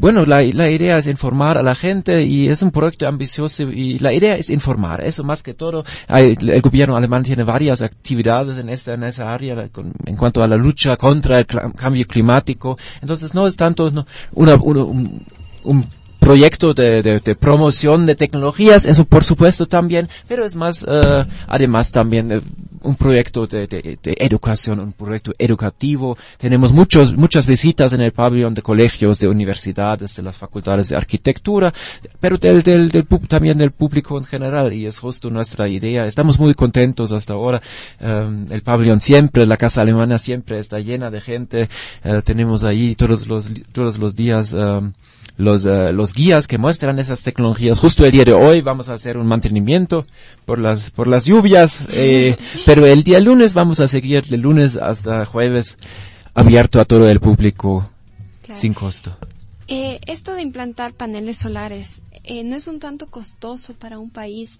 bueno, 0.00 0.24
la, 0.26 0.42
idea 0.42 0.98
es 0.98 1.06
informar 1.06 1.58
a 1.58 1.62
la 1.62 1.74
gente 1.74 2.22
y 2.22 2.48
es 2.48 2.62
un 2.62 2.70
proyecto 2.70 3.08
ambicioso 3.08 3.64
y 3.64 3.98
la 3.98 4.12
idea 4.12 4.36
es 4.36 4.48
informar. 4.48 5.04
Eso 5.04 5.24
más 5.24 5.42
que 5.42 5.54
todo, 5.54 5.84
hay, 6.06 6.36
el 6.40 6.60
gobierno 6.60 6.96
alemán 6.96 7.24
tiene 7.24 7.42
varias 7.42 7.82
actividades 7.82 8.58
en 8.58 8.68
esa, 8.68 8.94
en 8.94 9.02
esa 9.02 9.32
área 9.32 9.68
en 10.06 10.16
cuanto 10.16 10.42
a 10.42 10.48
la 10.48 10.56
lucha 10.56 10.96
contra 10.96 11.40
el 11.40 11.46
cambio 11.46 12.06
climático. 12.06 12.78
Entonces 13.00 13.34
no 13.34 13.46
es 13.46 13.56
tanto 13.56 13.86
una, 13.86 14.06
una, 14.34 14.54
un, 14.54 15.20
un 15.64 15.84
proyecto 16.28 16.74
de, 16.74 17.02
de, 17.02 17.20
de, 17.20 17.34
promoción 17.34 18.04
de 18.04 18.14
tecnologías, 18.14 18.84
eso 18.84 19.06
por 19.06 19.24
supuesto 19.24 19.64
también, 19.64 20.10
pero 20.28 20.44
es 20.44 20.54
más, 20.56 20.82
uh, 20.82 21.24
además 21.46 21.90
también 21.90 22.30
uh, 22.30 22.42
un 22.82 22.96
proyecto 22.96 23.46
de, 23.46 23.66
de, 23.66 23.98
educación, 24.18 24.78
un 24.80 24.92
proyecto 24.92 25.32
educativo. 25.38 26.18
Tenemos 26.36 26.70
muchos, 26.74 27.16
muchas 27.16 27.46
visitas 27.46 27.94
en 27.94 28.02
el 28.02 28.12
pabellón 28.12 28.52
de 28.52 28.60
colegios, 28.60 29.18
de 29.20 29.28
universidades, 29.28 30.16
de 30.16 30.22
las 30.22 30.36
facultades 30.36 30.90
de 30.90 30.96
arquitectura, 30.96 31.72
pero 32.20 32.36
del, 32.36 32.62
del, 32.62 32.90
del, 32.90 33.06
también 33.26 33.56
del 33.56 33.70
público 33.70 34.18
en 34.18 34.24
general, 34.24 34.74
y 34.74 34.84
es 34.84 34.98
justo 34.98 35.30
nuestra 35.30 35.66
idea. 35.66 36.06
Estamos 36.06 36.38
muy 36.38 36.52
contentos 36.52 37.10
hasta 37.10 37.32
ahora. 37.32 37.62
Um, 38.00 38.44
el 38.50 38.60
pabellón 38.60 39.00
siempre, 39.00 39.46
la 39.46 39.56
casa 39.56 39.80
alemana 39.80 40.18
siempre 40.18 40.58
está 40.58 40.78
llena 40.78 41.10
de 41.10 41.22
gente. 41.22 41.68
Uh, 42.04 42.20
tenemos 42.20 42.64
ahí 42.64 42.94
todos 42.94 43.26
los, 43.26 43.48
todos 43.72 43.98
los 43.98 44.14
días 44.14 44.52
um, 44.52 44.92
los, 45.38 45.64
eh, 45.64 45.92
los 45.94 46.12
guías 46.12 46.46
que 46.46 46.58
muestran 46.58 46.98
esas 46.98 47.22
tecnologías. 47.22 47.78
Justo 47.80 48.04
el 48.04 48.12
día 48.12 48.24
de 48.24 48.34
hoy 48.34 48.60
vamos 48.60 48.90
a 48.90 48.94
hacer 48.94 49.16
un 49.16 49.26
mantenimiento 49.26 50.06
por 50.44 50.58
las, 50.58 50.90
por 50.90 51.06
las 51.06 51.24
lluvias, 51.24 51.86
eh, 51.92 52.36
pero 52.66 52.84
el 52.84 53.02
día 53.04 53.20
lunes 53.20 53.54
vamos 53.54 53.80
a 53.80 53.88
seguir 53.88 54.24
de 54.26 54.36
lunes 54.36 54.76
hasta 54.76 55.24
jueves 55.24 55.78
abierto 56.34 56.80
a 56.80 56.84
todo 56.84 57.08
el 57.08 57.20
público 57.20 57.88
Claro. 58.42 58.60
sin 58.60 58.74
costo. 58.74 59.16
Eh, 59.68 60.00
esto 60.06 60.34
de 60.34 60.40
implantar 60.42 60.94
paneles 60.94 61.36
solares, 61.36 62.00
eh, 62.24 62.42
¿no 62.42 62.56
es 62.56 62.66
un 62.66 62.80
tanto 62.80 63.06
costoso 63.08 63.74
para 63.74 63.98
un 63.98 64.08
país 64.10 64.58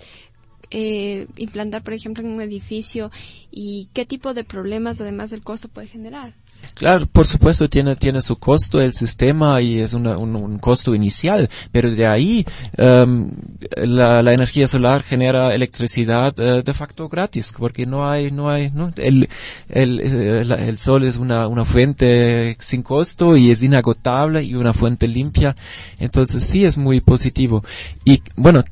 eh, 0.71 1.27
implantar, 1.39 1.83
por 1.83 1.95
ejemplo, 1.95 2.23
en 2.23 2.31
un 2.31 2.43
edificio? 2.43 3.11
¿Y 3.51 3.89
qué 3.95 4.05
tipo 4.05 4.35
de 4.35 4.45
problemas, 4.45 5.01
además 5.01 5.31
del 5.31 5.41
costo, 5.43 5.69
puede 5.69 5.87
generar? 5.87 6.35
Claro, 6.75 7.07
por 7.07 7.27
supuesto 7.27 7.69
tiene, 7.69 7.97
tiene 7.97 8.23
su 8.23 8.37
costo 8.37 8.81
el 8.81 8.93
sistema 8.93 9.61
y 9.61 9.81
es 9.81 9.95
una- 9.95 10.17
un, 10.17 10.37
un 10.37 10.59
costo 10.59 10.95
inicial, 10.95 11.49
pero 11.73 11.91
de 11.91 12.07
ahí 12.07 12.47
em, 12.77 13.31
la, 13.77 14.23
la 14.23 14.33
energía 14.33 14.67
solar 14.67 15.03
genera 15.03 15.55
electricidad 15.55 16.35
eh, 16.39 16.63
de 16.65 16.75
facto 16.75 17.09
gratis, 17.09 17.53
porque 17.57 17.85
no 17.87 18.09
hay, 18.09 18.31
no 18.31 18.49
hay, 18.49 18.71
¿no? 18.71 18.93
El, 18.97 19.29
el, 19.69 20.01
eh, 20.01 20.69
el 20.69 20.79
sol 20.79 21.05
es 21.05 21.17
una, 21.17 21.49
una 21.49 21.65
fuente 21.65 22.57
sin 22.61 22.83
costo 22.83 23.37
y 23.37 23.51
es 23.51 23.63
inagotable 23.63 24.45
y 24.45 24.55
una 24.55 24.73
fuente 24.73 25.09
limpia, 25.09 25.57
entonces 25.99 26.43
sí 26.45 26.65
es 26.65 26.79
muy 26.79 27.01
positivo. 27.01 27.65
Y 28.05 28.23
bueno, 28.37 28.63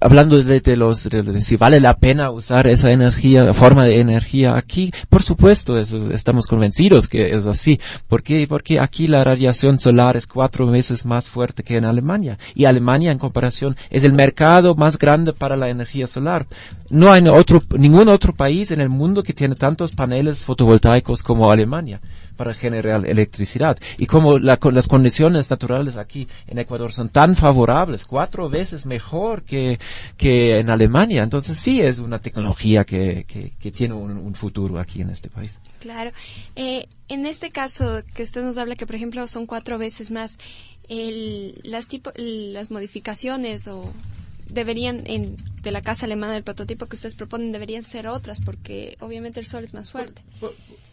hablando 0.00 0.42
de, 0.42 0.60
de 0.60 0.76
los, 0.76 1.04
de, 1.08 1.22
de 1.22 1.40
si 1.40 1.56
vale 1.56 1.80
la 1.80 1.96
pena 1.96 2.30
usar 2.30 2.66
esa 2.66 2.90
energía, 2.90 3.54
forma 3.54 3.84
de 3.84 4.00
energía 4.00 4.56
aquí, 4.56 4.90
por 5.08 5.22
supuesto, 5.22 5.78
eso- 5.78 6.10
estamos 6.10 6.46
convencidos 6.46 7.06
que 7.08 7.33
es 7.36 7.46
así. 7.46 7.80
¿Por 8.08 8.22
qué? 8.22 8.46
Porque 8.48 8.80
aquí 8.80 9.06
la 9.06 9.24
radiación 9.24 9.78
solar 9.78 10.16
es 10.16 10.26
cuatro 10.26 10.66
veces 10.66 11.04
más 11.04 11.28
fuerte 11.28 11.62
que 11.62 11.76
en 11.76 11.84
Alemania. 11.84 12.38
Y 12.54 12.64
Alemania, 12.64 13.12
en 13.12 13.18
comparación, 13.18 13.76
es 13.90 14.04
el 14.04 14.12
mercado 14.12 14.74
más 14.74 14.98
grande 14.98 15.32
para 15.32 15.56
la 15.56 15.68
energía 15.68 16.06
solar. 16.06 16.46
No 16.90 17.10
hay 17.12 17.26
otro, 17.28 17.62
ningún 17.78 18.08
otro 18.08 18.34
país 18.34 18.70
en 18.70 18.80
el 18.80 18.88
mundo 18.90 19.22
que 19.22 19.32
tiene 19.32 19.54
tantos 19.54 19.92
paneles 19.92 20.44
fotovoltaicos 20.44 21.22
como 21.22 21.50
Alemania 21.50 22.00
para 22.36 22.52
generar 22.52 23.06
electricidad. 23.06 23.78
Y 23.96 24.06
como 24.06 24.38
la- 24.38 24.58
las 24.72 24.88
condiciones 24.88 25.48
naturales 25.50 25.96
aquí 25.96 26.28
en 26.46 26.58
Ecuador 26.58 26.92
son 26.92 27.08
tan 27.08 27.36
favorables, 27.36 28.04
cuatro 28.04 28.50
veces 28.50 28.86
mejor 28.86 29.42
que, 29.44 29.78
en 30.18 30.68
Alemania. 30.70 31.22
Entonces 31.22 31.56
sí 31.56 31.80
es 31.80 31.98
una 31.98 32.18
tecnología 32.18 32.84
que, 32.84 33.24
que, 33.24 33.70
tiene 33.70 33.94
un, 33.94 34.18
un 34.18 34.34
futuro 34.34 34.78
aquí 34.78 35.00
en 35.00 35.10
este 35.10 35.30
país. 35.30 35.58
Claro. 35.80 36.10
Eh, 36.56 36.86
en 37.08 37.26
este 37.26 37.50
caso 37.50 38.02
que 38.14 38.22
usted 38.24 38.42
nos 38.42 38.58
habla 38.58 38.76
que, 38.76 38.86
por 38.86 38.96
ejemplo, 38.96 39.26
son 39.26 39.46
cuatro 39.46 39.78
veces 39.78 40.10
más, 40.10 40.38
el- 40.88 41.60
las, 41.62 41.88
tipo, 41.88 42.10
las 42.16 42.70
modificaciones 42.70 43.68
o 43.68 43.92
deberían, 44.48 45.02
en, 45.06 45.36
de 45.62 45.70
la 45.70 45.82
casa 45.82 46.06
alemana 46.06 46.34
del 46.34 46.42
prototipo 46.42 46.86
que 46.86 46.96
ustedes 46.96 47.14
proponen, 47.14 47.52
deberían 47.52 47.84
ser 47.84 48.06
otras 48.08 48.40
porque 48.40 48.96
obviamente 49.00 49.40
el 49.40 49.46
sol 49.46 49.64
es 49.64 49.74
más 49.74 49.90
fuerte. 49.90 50.22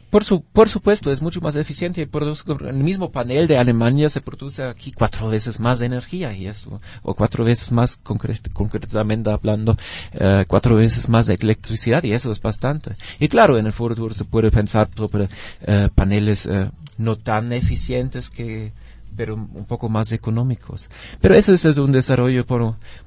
Por, 0.10 0.26
su, 0.26 0.42
por 0.42 0.68
supuesto, 0.68 1.10
es 1.10 1.22
mucho 1.22 1.40
más 1.40 1.56
eficiente 1.56 2.06
produce, 2.06 2.44
el 2.68 2.84
mismo 2.84 3.14
panel 3.14 3.48
de 3.48 3.58
Alemania 3.58 4.10
se 4.10 4.20
produce 4.20 4.62
aquí 4.62 4.92
cuatro 4.92 5.30
veces 5.30 5.62
más 5.62 5.80
energía 5.80 6.34
y 6.34 6.48
eso, 6.48 6.82
o 7.02 7.14
cuatro 7.14 7.46
veces 7.46 7.72
más 7.72 7.98
concre- 8.04 8.42
concretamente 8.52 9.30
hablando, 9.30 9.78
eh, 10.12 10.44
cuatro 10.50 10.76
veces 10.76 11.08
más 11.08 11.28
de 11.28 11.36
electricidad 11.36 12.04
y 12.04 12.12
eso 12.12 12.30
es 12.30 12.42
bastante. 12.42 12.92
Y 13.20 13.30
claro, 13.30 13.58
en 13.58 13.68
el 13.68 13.72
futuro 13.72 14.14
se 14.14 14.26
puede 14.26 14.52
pensar 14.52 14.90
sobre 14.94 15.30
eh, 15.62 15.88
paneles 15.96 16.46
eh, 16.46 16.70
no 16.98 17.16
tan 17.16 17.54
eficientes 17.54 18.30
que 18.30 18.74
pero 19.16 19.36
un 19.36 19.66
poco 19.66 19.90
más 19.90 20.12
económicos. 20.12 20.90
Pero 21.20 21.36
ese 21.36 21.54
es 21.54 21.66
un 21.78 21.92
desarrollo, 21.92 22.46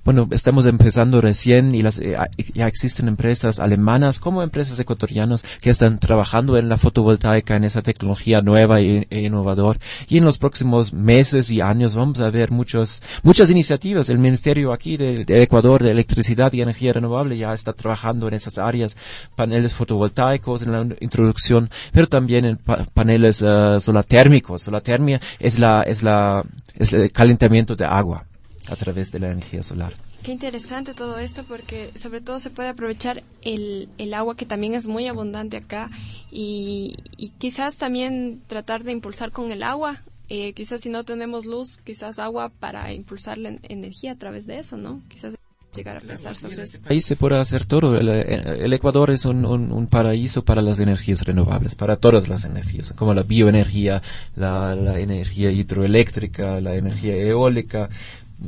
bueno, 0.05 0.29
estamos 0.31 0.67
empezando 0.67 1.21
recién 1.21 1.75
y 1.75 1.83
las, 1.83 1.99
eh, 1.99 2.17
ya 2.55 2.67
existen 2.67 3.09
empresas 3.09 3.59
alemanas 3.59 4.19
como 4.19 4.43
empresas 4.43 4.79
ecuatorianas 4.79 5.45
que 5.61 5.71
están 5.71 5.99
trabajando 5.99 6.57
en 6.59 6.69
la 6.69 6.77
fotovoltaica, 6.77 7.57
en 7.57 7.65
esa 7.65 7.83
tecnología 7.83 8.41
nueva 8.43 8.81
e, 8.81 9.07
e 9.11 9.23
innovador. 9.23 9.79
Y 10.09 10.19
en 10.19 10.25
los 10.25 10.39
próximos 10.39 10.93
meses 10.93 11.51
y 11.51 11.61
años 11.61 11.95
vamos 11.95 12.21
a 12.21 12.31
ver 12.31 12.51
muchos, 12.51 13.03
muchas 13.23 13.51
iniciativas. 13.51 14.09
El 14.09 14.19
Ministerio 14.19 14.73
aquí 14.73 14.97
de, 14.97 15.25
de 15.25 15.43
Ecuador 15.43 15.83
de 15.83 15.91
Electricidad 15.91 16.53
y 16.53 16.63
Energía 16.63 16.93
Renovable 16.93 17.37
ya 17.37 17.55
está 17.55 17.73
trabajando 17.73 18.29
en 18.29 18.35
esas 18.35 18.59
áreas, 18.59 18.97
paneles 19.35 19.75
fotovoltaicos 19.75 20.63
en 20.63 20.73
la 20.73 20.87
introducción, 21.01 21.71
pero 21.93 22.07
también 22.09 22.45
en 22.45 22.57
pa- 22.57 22.87
paneles 22.93 23.43
uh, 23.43 23.81
solatérmicos. 23.81 24.63
Solatermia 24.63 25.21
es 25.39 25.59
la, 25.59 25.83
la, 26.03 26.45
es 26.75 26.93
el 26.93 27.11
calentamiento 27.13 27.77
de 27.77 27.85
agua 27.85 28.27
a 28.67 28.77
través 28.77 29.13
de 29.13 29.19
la 29.21 29.31
energía 29.31 29.63
solar. 29.63 29.93
Qué 30.23 30.33
interesante 30.33 30.95
todo 30.95 31.19
esto 31.19 31.45
porque 31.45 31.91
sobre 31.97 32.23
todo 32.23 32.41
se 32.41 32.49
puede 32.49 32.71
aprovechar 32.71 33.23
el, 33.43 33.89
el 33.99 34.15
agua 34.15 34.37
que 34.37 34.47
también 34.47 34.73
es 34.75 34.89
muy 34.89 35.07
abundante 35.07 35.59
acá 35.59 35.91
y, 36.31 36.97
y 37.19 37.29
quizás 37.31 37.77
también 37.77 38.41
tratar 38.47 38.85
de 38.85 38.93
impulsar 38.93 39.31
con 39.33 39.53
el 39.53 39.63
agua. 39.63 40.03
Eh, 40.31 40.55
quizás 40.55 40.81
si 40.81 40.89
no 40.89 41.05
tenemos 41.05 41.45
luz, 41.45 41.77
quizás 41.85 42.19
agua 42.19 42.49
para 42.49 42.91
impulsar 42.95 43.37
la 43.37 43.51
en- 43.51 43.61
energía 43.65 44.13
a 44.13 44.17
través 44.17 44.47
de 44.47 44.59
eso, 44.59 44.79
¿no? 44.79 45.03
Quizás 45.09 45.35
llegar 45.75 45.97
a 45.97 46.01
pensar 46.01 46.37
sobre 46.37 46.63
eso. 46.63 46.79
Ahí 46.89 47.01
se 47.01 47.17
puede 47.17 47.39
hacer 47.39 47.65
todo. 47.65 47.97
El, 47.97 48.09
el 48.09 48.73
Ecuador 48.73 49.11
es 49.11 49.25
un, 49.25 49.45
un, 49.45 49.73
un 49.73 49.87
paraíso 49.87 50.45
para 50.45 50.63
las 50.63 50.81
energías 50.81 51.23
renovables, 51.23 51.75
para 51.75 51.97
todas 51.97 52.29
las 52.29 52.45
energías, 52.45 52.93
como 52.93 53.13
la 53.13 53.23
bioenergía, 53.23 54.01
la, 54.37 54.75
la 54.75 54.99
energía 55.01 55.51
hidroeléctrica, 55.51 56.61
la 56.61 56.77
energía 56.77 57.17
eólica, 57.17 57.89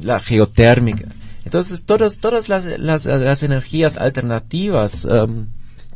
la 0.03 0.21
geotérmica. 0.21 1.07
Entonces, 1.45 1.85
todas, 1.85 2.19
todas 2.19 2.49
las, 2.49 2.65
las, 2.79 3.07
las 3.07 3.43
energías 3.43 3.99
alternativas 3.99 5.05
um, 5.05 5.47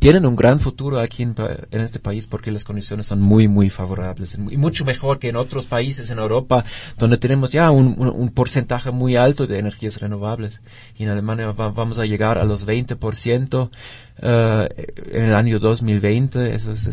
tienen 0.01 0.25
un 0.25 0.35
gran 0.35 0.59
futuro 0.59 0.99
aquí 0.99 1.21
en, 1.21 1.35
en 1.69 1.81
este 1.81 1.99
país 1.99 2.25
porque 2.25 2.51
las 2.51 2.63
condiciones 2.63 3.05
son 3.05 3.21
muy, 3.21 3.47
muy 3.47 3.69
favorables 3.69 4.35
y 4.49 4.57
mucho 4.57 4.83
mejor 4.83 5.19
que 5.19 5.29
en 5.29 5.35
otros 5.35 5.67
países 5.67 6.09
en 6.09 6.17
Europa 6.17 6.65
donde 6.97 7.17
tenemos 7.19 7.51
ya 7.51 7.69
un, 7.69 7.93
un, 7.99 8.07
un 8.09 8.29
porcentaje 8.31 8.89
muy 8.89 9.15
alto 9.15 9.45
de 9.45 9.59
energías 9.59 9.99
renovables. 10.01 10.59
Y 10.97 11.03
en 11.03 11.09
Alemania 11.09 11.51
va- 11.51 11.69
vamos 11.69 11.99
a 11.99 12.07
llegar 12.07 12.39
a 12.39 12.45
los 12.45 12.65
20% 12.67 13.69
eh, 14.23 14.69
en 15.13 15.23
el 15.25 15.35
año 15.35 15.59
2020. 15.59 16.55
Eso 16.55 16.71
es, 16.71 16.89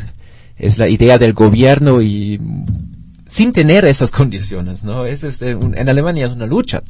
es 0.58 0.76
la 0.76 0.86
idea 0.88 1.16
del 1.16 1.32
gobierno 1.32 2.02
y 2.02 2.38
sin 3.26 3.52
tener 3.54 3.86
esas 3.86 4.10
condiciones, 4.10 4.84
¿no? 4.84 5.06
Es, 5.06 5.24
es, 5.24 5.40
eh, 5.40 5.54
un- 5.54 5.76
en 5.78 5.88
Alemania 5.88 6.26
es 6.26 6.32
una 6.32 6.46
lucha 6.46 6.82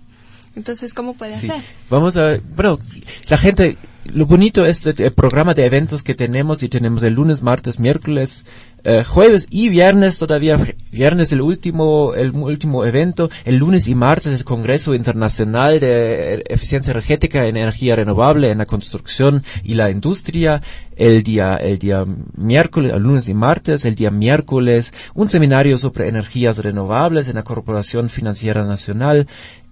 Entonces, 0.56 0.94
¿cómo 0.94 1.16
puede 1.16 1.38
Sí. 1.38 1.50
hacer? 1.50 1.62
Vamos 1.90 2.16
a, 2.18 2.38
bueno, 2.56 2.80
la 3.28 3.38
gente, 3.38 3.78
lo 4.14 4.26
bonito 4.26 4.66
es 4.66 4.86
el, 4.86 5.02
el 5.02 5.14
programa 5.14 5.54
de 5.54 5.66
eventos 5.66 6.04
que 6.04 6.16
tenemos 6.16 6.64
y 6.64 6.70
tenemos 6.70 7.04
el 7.04 7.14
lunes, 7.14 7.44
martes, 7.44 7.80
miércoles, 7.80 8.46
eh, 8.88 9.04
jueves 9.04 9.48
y 9.50 9.70
viernes 9.70 10.20
todavía. 10.20 10.60
Viernes 10.92 11.34
el 11.34 11.42
último, 11.42 12.14
el 12.14 12.30
último 12.36 12.86
evento. 12.86 13.32
El 13.44 13.58
lunes 13.58 13.88
y 13.88 13.96
martes 13.96 14.32
el 14.32 14.44
Congreso 14.44 14.94
Internacional 14.94 15.80
de 15.80 16.44
Eficiencia 16.48 16.92
Energética 16.92 17.48
en 17.48 17.58
Energía 17.58 17.96
Renovable 17.96 18.52
en 18.52 18.60
la 18.60 18.68
Construcción 18.68 19.44
y 19.64 19.74
la 19.74 19.90
Industria. 19.90 20.62
El 20.96 21.24
día, 21.24 21.58
el 21.58 21.80
día 21.80 22.06
miércoles, 22.38 22.94
el 22.94 23.02
lunes 23.02 23.28
y 23.28 23.34
martes, 23.34 23.86
el 23.86 23.96
día 23.96 24.12
miércoles, 24.12 24.94
un 25.16 25.30
seminario 25.30 25.80
sobre 25.80 26.08
energías 26.08 26.60
renovables 26.60 27.28
en 27.28 27.36
la 27.36 27.44
Corporación 27.44 28.08
Financiera 28.08 28.64
Nacional. 28.66 29.26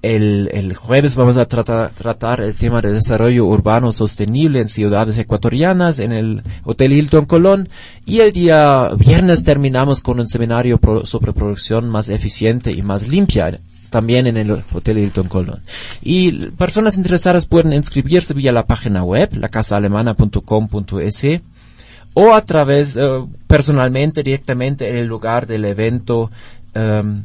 El, 0.04 0.50
el 0.54 0.76
jueves 0.76 1.16
vamos 1.16 1.38
a 1.38 1.46
tratar, 1.48 1.90
tratar 1.92 2.42
el 2.42 2.54
tema 2.56 2.82
de 2.82 2.92
desarrollo 2.92 3.46
urbano 3.46 3.94
sostenible 3.94 4.60
en 4.60 4.68
ciudades 4.68 5.18
ecuatorianas 5.18 6.00
en 6.00 6.12
el 6.12 6.44
Hotel 6.66 6.92
Hilton 6.92 7.24
Colón 7.26 7.70
y 8.06 8.20
el 8.20 8.34
día 8.34 8.90
viernes 8.98 9.46
terminamos 9.46 10.02
con 10.02 10.20
un 10.20 10.28
seminario 10.28 10.78
pro- 10.78 11.06
sobre 11.06 11.32
producción 11.32 11.88
más 11.90 12.10
eficiente 12.10 12.72
y 12.72 12.82
más 12.82 13.08
limpia 13.08 13.58
también 13.90 14.28
en 14.28 14.36
el 14.36 14.62
Hotel 14.74 14.98
Hilton 14.98 15.30
Colón. 15.30 15.62
Y 16.02 16.48
personas 16.52 16.98
interesadas 16.98 17.46
pueden 17.46 17.72
inscribirse 17.72 18.34
vía 18.34 18.52
la 18.52 18.66
página 18.66 19.06
web, 19.06 19.30
lacasaalemana.com.es 19.38 21.42
o 22.16 22.34
a 22.34 22.42
través 22.46 22.98
eh, 22.98 23.08
personalmente 23.48 24.22
directamente 24.22 24.90
en 24.90 24.98
el 24.98 25.08
lugar 25.08 25.48
del 25.48 25.64
evento 25.66 26.30
em, 26.74 27.24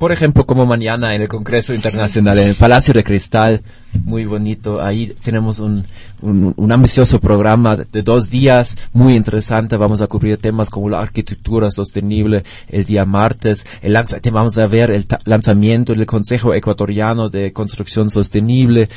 por 0.00 0.12
ejemplo, 0.12 0.46
como 0.46 0.64
mañana 0.64 1.14
en 1.14 1.20
el 1.20 1.28
Congreso 1.28 1.74
Internacional, 1.74 2.38
en 2.38 2.48
el 2.48 2.54
Palacio 2.56 2.94
de 2.94 3.04
Cristal, 3.04 3.60
muy 4.04 4.24
bonito. 4.24 4.80
Ahí 4.82 5.14
tenemos 5.22 5.58
un, 5.60 5.84
un, 6.22 6.54
un 6.56 6.72
ambicioso 6.72 7.20
programa 7.20 7.76
de 7.76 8.02
dos 8.02 8.30
días, 8.30 8.78
muy 8.94 9.14
interesante. 9.14 9.76
Vamos 9.76 10.00
a 10.00 10.06
cubrir 10.06 10.38
temas 10.38 10.70
como 10.70 10.88
la 10.88 11.00
arquitectura 11.00 11.70
sostenible 11.70 12.44
el 12.68 12.86
día 12.86 13.04
martes. 13.04 13.66
El 13.82 13.92
lanza- 13.92 14.18
vamos 14.32 14.56
a 14.56 14.66
ver 14.66 14.90
el 14.90 15.04
lanzamiento 15.26 15.94
del 15.94 16.06
Consejo 16.06 16.54
Ecuatoriano 16.54 17.28
de 17.28 17.52
Construcción 17.52 18.08
Sostenible. 18.08 18.88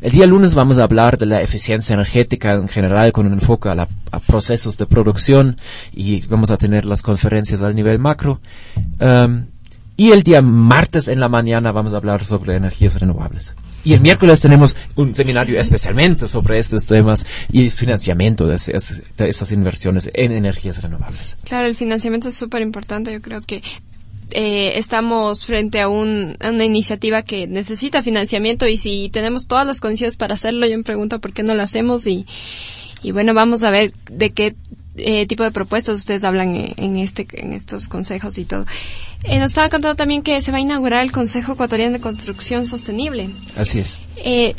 El 0.00 0.12
día 0.12 0.26
lunes 0.26 0.54
vamos 0.54 0.78
a 0.78 0.84
hablar 0.84 1.18
de 1.18 1.26
la 1.26 1.42
eficiencia 1.42 1.94
energética 1.94 2.52
en 2.54 2.68
general 2.68 3.10
con 3.10 3.26
un 3.26 3.32
enfoque 3.32 3.68
a, 3.68 3.74
la- 3.74 3.88
a 4.12 4.20
procesos 4.20 4.78
de 4.78 4.86
producción 4.86 5.56
y 5.92 6.24
vamos 6.28 6.52
a 6.52 6.56
tener 6.56 6.84
las 6.84 7.02
conferencias 7.02 7.62
al 7.62 7.74
nivel 7.74 7.98
macro. 7.98 8.40
Um, 9.00 9.46
y 10.02 10.10
el 10.10 10.22
día 10.22 10.42
martes 10.42 11.06
en 11.08 11.20
la 11.20 11.28
mañana 11.28 11.70
vamos 11.70 11.92
a 11.92 11.98
hablar 11.98 12.24
sobre 12.24 12.56
energías 12.56 12.98
renovables. 13.00 13.54
Y 13.84 13.92
el 13.94 14.00
miércoles 14.00 14.40
tenemos 14.40 14.74
un 14.96 15.14
seminario 15.14 15.58
especialmente 15.60 16.26
sobre 16.26 16.58
estos 16.58 16.86
temas 16.86 17.24
y 17.52 17.70
financiamiento 17.70 18.46
de, 18.46 18.56
esas- 18.56 19.02
de 19.16 19.28
esas 19.28 19.52
inversiones 19.52 20.10
en 20.14 20.32
energías 20.32 20.82
renovables. 20.82 21.36
Claro, 21.44 21.68
el 21.68 21.76
financiamiento 21.76 22.28
es 22.30 22.34
súper 22.34 22.62
importante. 22.62 23.12
Yo 23.12 23.20
creo 23.20 23.40
que 23.42 23.62
eh, 24.32 24.72
estamos 24.76 25.44
frente 25.46 25.80
a, 25.80 25.88
un, 25.88 26.36
a 26.40 26.50
una 26.50 26.64
iniciativa 26.64 27.22
que 27.22 27.46
necesita 27.46 28.02
financiamiento 28.02 28.66
y 28.66 28.76
si 28.78 29.08
tenemos 29.12 29.46
todas 29.46 29.66
las 29.66 29.78
condiciones 29.80 30.16
para 30.16 30.34
hacerlo, 30.34 30.66
yo 30.66 30.76
me 30.78 30.84
pregunto 30.84 31.20
por 31.20 31.32
qué 31.32 31.42
no 31.44 31.54
lo 31.54 31.62
hacemos 31.62 32.06
y, 32.08 32.24
y 33.04 33.12
bueno, 33.12 33.34
vamos 33.34 33.62
a 33.62 33.70
ver 33.70 33.92
de 34.10 34.30
qué 34.30 34.54
eh, 34.96 35.26
tipo 35.26 35.42
de 35.42 35.50
propuestas 35.52 35.94
ustedes 35.96 36.22
hablan 36.24 36.54
en, 36.54 36.74
en 36.76 36.96
este 36.98 37.26
en 37.32 37.52
estos 37.54 37.88
consejos 37.88 38.36
y 38.38 38.44
todo. 38.44 38.66
Eh, 39.24 39.38
nos 39.38 39.50
estaba 39.50 39.68
contando 39.68 39.94
también 39.94 40.22
que 40.22 40.42
se 40.42 40.50
va 40.50 40.58
a 40.58 40.60
inaugurar 40.60 41.02
el 41.02 41.12
Consejo 41.12 41.52
Ecuatoriano 41.52 41.94
de 41.94 42.00
Construcción 42.00 42.66
Sostenible. 42.66 43.30
Así 43.56 43.78
es. 43.78 43.98
Eh, 44.16 44.54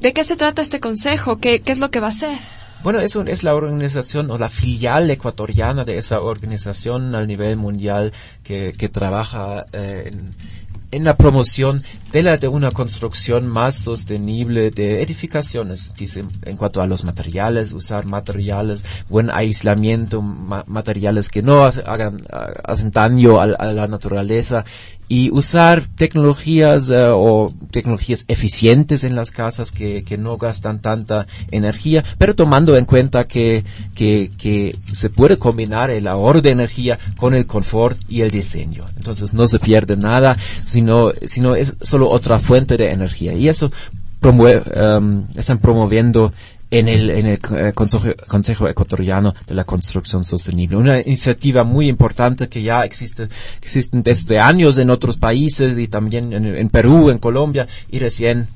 ¿De 0.00 0.12
qué 0.12 0.24
se 0.24 0.36
trata 0.36 0.62
este 0.62 0.80
consejo? 0.80 1.38
¿Qué, 1.38 1.60
¿Qué 1.60 1.72
es 1.72 1.78
lo 1.78 1.90
que 1.90 2.00
va 2.00 2.06
a 2.06 2.10
hacer? 2.10 2.38
Bueno, 2.82 3.00
eso 3.00 3.22
es 3.26 3.44
la 3.44 3.54
organización 3.54 4.30
o 4.30 4.38
la 4.38 4.48
filial 4.48 5.10
ecuatoriana 5.10 5.84
de 5.84 5.98
esa 5.98 6.22
organización 6.22 7.14
a 7.14 7.26
nivel 7.26 7.58
mundial 7.58 8.12
que, 8.42 8.72
que 8.72 8.88
trabaja 8.88 9.66
eh, 9.72 10.10
en, 10.10 10.34
en 10.92 11.04
la 11.04 11.16
promoción 11.16 11.82
de, 12.12 12.22
la, 12.22 12.36
de 12.36 12.48
una 12.48 12.70
construcción 12.72 13.46
más 13.46 13.76
sostenible 13.76 14.70
de 14.70 15.02
edificaciones, 15.02 15.92
dice, 15.96 16.24
en 16.44 16.56
cuanto 16.56 16.82
a 16.82 16.86
los 16.86 17.04
materiales, 17.04 17.72
usar 17.72 18.06
materiales, 18.06 18.84
buen 19.08 19.30
aislamiento, 19.30 20.20
ma- 20.20 20.64
materiales 20.66 21.28
que 21.28 21.42
no 21.42 21.62
hagan, 21.64 22.22
hacen 22.64 22.90
daño 22.90 23.40
a 23.40 23.46
la 23.46 23.86
naturaleza 23.86 24.64
y 25.12 25.28
usar 25.32 25.82
tecnologías 25.96 26.88
eh, 26.88 27.08
o 27.12 27.52
tecnologías 27.72 28.24
eficientes 28.28 29.02
en 29.02 29.16
las 29.16 29.32
casas 29.32 29.72
que, 29.72 30.04
que 30.04 30.16
no 30.16 30.36
gastan 30.38 30.78
tanta 30.80 31.26
energía, 31.50 32.04
pero 32.16 32.36
tomando 32.36 32.76
en 32.76 32.84
cuenta 32.84 33.24
que, 33.26 33.64
que, 33.96 34.30
que 34.38 34.76
se 34.92 35.10
puede 35.10 35.36
combinar 35.36 35.90
el 35.90 36.06
ahorro 36.06 36.40
de 36.40 36.50
energía 36.50 36.96
con 37.16 37.34
el 37.34 37.44
confort 37.44 37.98
y 38.08 38.20
el 38.20 38.30
diseño. 38.30 38.84
Entonces 38.96 39.34
no 39.34 39.48
se 39.48 39.58
pierde 39.58 39.96
nada, 39.96 40.36
sino, 40.64 41.10
sino 41.26 41.56
es 41.56 41.74
solo 41.82 42.08
otra 42.08 42.38
fuente 42.38 42.76
de 42.76 42.92
energía. 42.92 43.34
Y 43.34 43.48
eso 43.48 43.72
promue- 44.22 44.62
em, 44.74 45.24
están 45.34 45.58
promoviendo 45.58 46.32
en 46.70 46.88
el, 46.88 47.10
en 47.10 47.26
el 47.26 47.40
eh, 47.56 47.72
Consejo, 47.74 48.08
Consejo 48.26 48.68
Ecuatoriano 48.68 49.34
de 49.46 49.54
la 49.54 49.64
Construcción 49.64 50.24
Sostenible. 50.24 50.76
Una 50.76 51.00
iniciativa 51.00 51.64
muy 51.64 51.88
importante 51.88 52.48
que 52.48 52.62
ya 52.62 52.84
existe, 52.84 53.28
existen 53.60 54.02
desde 54.02 54.38
años 54.38 54.78
en 54.78 54.90
otros 54.90 55.16
países 55.16 55.78
y 55.78 55.88
también 55.88 56.32
en, 56.32 56.44
en 56.46 56.68
Perú, 56.68 57.10
en 57.10 57.18
Colombia 57.18 57.66
y 57.90 57.98
recién 57.98 58.48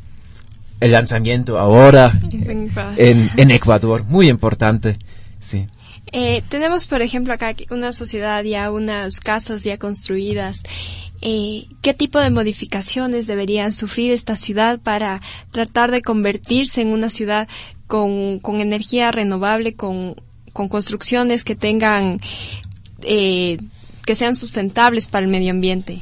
el 0.81 0.93
lanzamiento 0.93 1.59
ahora 1.59 2.13
En 2.31 2.69
Ecuador. 2.69 2.95
en, 2.97 3.31
en 3.37 3.51
Ecuador. 3.51 4.05
Muy 4.05 4.29
importante. 4.29 4.99
Sí. 5.39 5.67
Eh, 6.13 6.43
tenemos, 6.49 6.87
por 6.87 7.03
ejemplo, 7.03 7.33
acá 7.33 7.55
una 7.71 7.93
sociedad 7.93 8.45
ya, 8.45 8.71
unas 8.71 9.21
casas 9.21 9.65
ya 9.65 9.79
construidas. 9.79 10.63
Eh, 11.23 11.67
¿Qué 11.81 11.95
tipo 11.95 12.21
de 12.21 12.31
modificaciones 12.31 13.27
deberían 13.27 13.73
sufrir 13.73 14.13
esta 14.13 14.37
ciudad 14.37 14.79
para 14.79 15.23
tratar 15.51 15.91
de 15.91 16.03
convertirse 16.03 16.83
en 16.83 16.89
una 16.89 17.09
ciudad 17.09 17.49
con, 17.87 18.39
con 18.39 18.61
energía 18.61 19.13
renovable, 19.13 19.75
con, 19.75 20.17
con 20.53 20.69
construcciones 20.69 21.45
que 21.45 21.55
tengan, 21.55 22.21
eh, 23.03 23.59
que 24.05 24.15
sean 24.15 24.37
sustentables 24.37 25.09
para 25.09 25.25
el 25.25 25.31
medio 25.31 25.51
ambiente? 25.51 26.01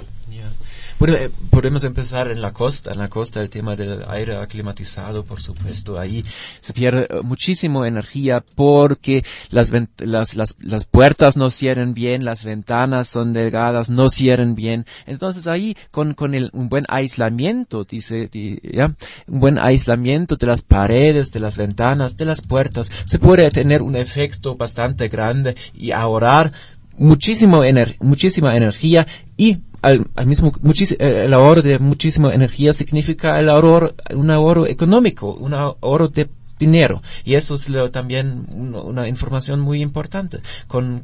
Eh, 1.09 1.31
podemos 1.51 1.83
empezar 1.85 2.31
en 2.31 2.41
la 2.41 2.53
costa, 2.53 2.93
en 2.93 2.99
la 2.99 3.09
costa 3.09 3.41
el 3.41 3.51
tema 3.51 3.75
del 3.75 4.05
aire 4.09 4.37
aclimatizado, 4.37 5.25
por 5.25 5.41
supuesto, 5.41 5.99
ahí 5.99 6.25
se 6.61 6.73
pierde 6.73 7.09
eh, 7.11 7.23
muchísimo 7.23 7.85
energía 7.85 8.45
porque 8.55 9.25
las, 9.51 9.73
las, 9.99 10.37
las, 10.37 10.57
las 10.61 10.85
puertas 10.85 11.37
no 11.37 11.51
cierran 11.51 11.93
bien, 11.93 12.25
las 12.25 12.45
ventanas 12.45 13.09
son 13.09 13.33
delgadas, 13.33 13.91
no 13.91 14.09
cierran 14.11 14.55
bien, 14.55 14.87
entonces 15.07 15.47
ahí 15.49 15.77
con, 15.91 16.15
con 16.15 16.35
el, 16.35 16.51
un 16.53 16.69
buen 16.69 16.85
aislamiento, 16.89 17.83
dice, 17.85 18.29
di- 18.31 18.61
ya, 18.63 18.95
un 19.27 19.41
buen 19.41 19.59
aislamiento 19.59 20.37
de 20.37 20.47
las 20.47 20.63
paredes, 20.63 21.33
de 21.33 21.41
las 21.41 21.59
ventanas, 21.59 22.17
de 22.17 22.27
las 22.27 22.43
puertas, 22.43 22.91
se 23.07 23.19
puede 23.19 23.51
tener 23.51 23.83
un 23.83 23.97
efecto 23.97 24.55
bastante 24.55 25.09
grande 25.09 25.57
y 25.75 25.91
ahorrar 25.91 26.53
muchísimo 26.97 27.65
ener- 27.65 27.97
muchísima 28.01 28.57
energía 28.57 29.07
y 29.37 29.59
al, 29.83 30.07
al 30.15 30.27
mismo 30.27 30.53
el 30.99 31.35
ahorro 31.35 31.61
de 31.63 31.79
muchísima 31.79 32.33
energía 32.33 32.73
significa 32.73 33.39
el 33.41 33.49
ahorro 33.49 33.95
un 34.15 34.31
ahorro 34.31 34.67
económico 34.67 35.33
un 35.35 35.55
ahorro 35.55 36.09
de 36.09 36.29
dinero. 36.59 37.03
Y 37.25 37.35
eso 37.35 37.57
es 37.57 37.69
lo- 37.69 37.91
también 37.91 38.47
una 38.53 39.09
información 39.09 39.59
muy 39.61 39.83
importante. 39.83 40.39
Con 40.69 41.03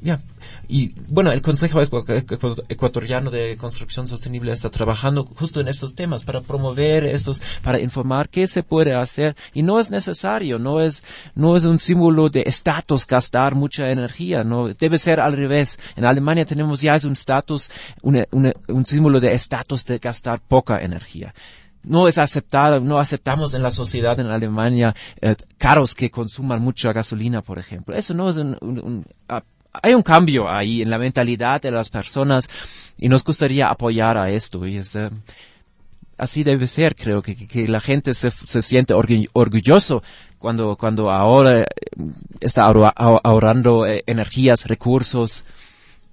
ya 0.00 0.20
y 0.68 0.94
bueno 1.08 1.32
el 1.32 1.42
Consejo 1.42 1.80
Ecu- 1.82 2.04
Ecu- 2.04 2.64
Ecuatoriano 2.68 3.30
de 3.30 3.56
Construcción 3.56 4.08
Sostenible 4.08 4.52
está 4.52 4.70
trabajando 4.70 5.24
justo 5.36 5.60
en 5.60 5.68
estos 5.68 5.94
temas 5.94 6.24
para 6.24 6.40
promover 6.40 7.04
estos 7.04 7.40
para 7.62 7.80
informar 7.80 8.28
qué 8.28 8.46
se 8.46 8.62
puede 8.62 8.94
hacer. 8.94 9.36
Y 9.54 9.62
no 9.62 9.78
es 9.80 9.90
necesario 9.90 10.58
no 10.58 10.80
es 10.80 11.02
no 11.34 11.56
es 11.56 11.64
un 11.64 11.78
símbolo 11.78 12.28
de 12.28 12.42
estatus 12.46 13.06
gastar 13.06 13.54
mucha 13.54 13.90
energía 13.90 14.44
no 14.44 14.68
debe 14.68 14.98
ser 14.98 15.20
al 15.20 15.32
revés. 15.36 15.78
En 15.96 16.04
Alemania 16.04 16.44
tenemos 16.44 16.80
ya 16.80 16.94
es 16.96 17.04
un 17.04 17.12
estatus 17.12 17.70
un 18.02 18.84
símbolo 18.86 19.20
de 19.20 19.32
estatus 19.34 19.84
de 19.84 19.98
gastar 19.98 20.40
poca 20.40 20.80
energía. 20.82 21.34
No 21.82 22.08
es 22.08 22.18
aceptado, 22.18 22.80
no 22.80 22.98
aceptamos 22.98 23.54
en 23.54 23.62
la 23.62 23.70
sociedad 23.70 24.18
en 24.18 24.26
Alemania 24.26 24.92
eh, 25.20 25.36
carros 25.56 25.94
que 25.94 26.10
consuman 26.10 26.60
mucha 26.60 26.92
gasolina, 26.92 27.42
por 27.42 27.60
ejemplo. 27.60 27.94
Eso 27.94 28.12
no 28.12 28.28
es 28.28 28.36
un, 28.38 28.58
un- 28.60 28.80
un- 28.80 29.06
hay 29.82 29.94
un 29.94 30.02
cambio 30.02 30.48
ahí 30.48 30.82
en 30.82 30.90
la 30.90 30.98
mentalidad 30.98 31.60
de 31.60 31.70
las 31.70 31.88
personas 31.88 32.48
y 32.98 33.08
nos 33.08 33.22
gustaría 33.24 33.68
apoyar 33.68 34.16
a 34.18 34.30
esto. 34.30 34.66
Y 34.66 34.76
es 34.78 34.96
eh, 34.96 35.10
así 36.18 36.44
debe 36.44 36.66
ser, 36.66 36.94
creo 36.96 37.22
que, 37.22 37.34
que- 37.36 37.68
la 37.68 37.80
gente 37.80 38.14
se, 38.14 38.30
se 38.30 38.62
siente 38.62 38.94
orgu- 38.94 39.28
orgulloso 39.32 40.02
cuando 40.38 40.76
cuando 40.76 41.10
ahora 41.10 41.60
eh, 41.62 41.66
está 42.40 42.64
ahorra- 42.66 42.94
ahor- 42.96 43.20
ahorrando 43.24 43.86
eh, 43.86 44.02
energías, 44.06 44.66
recursos 44.66 45.44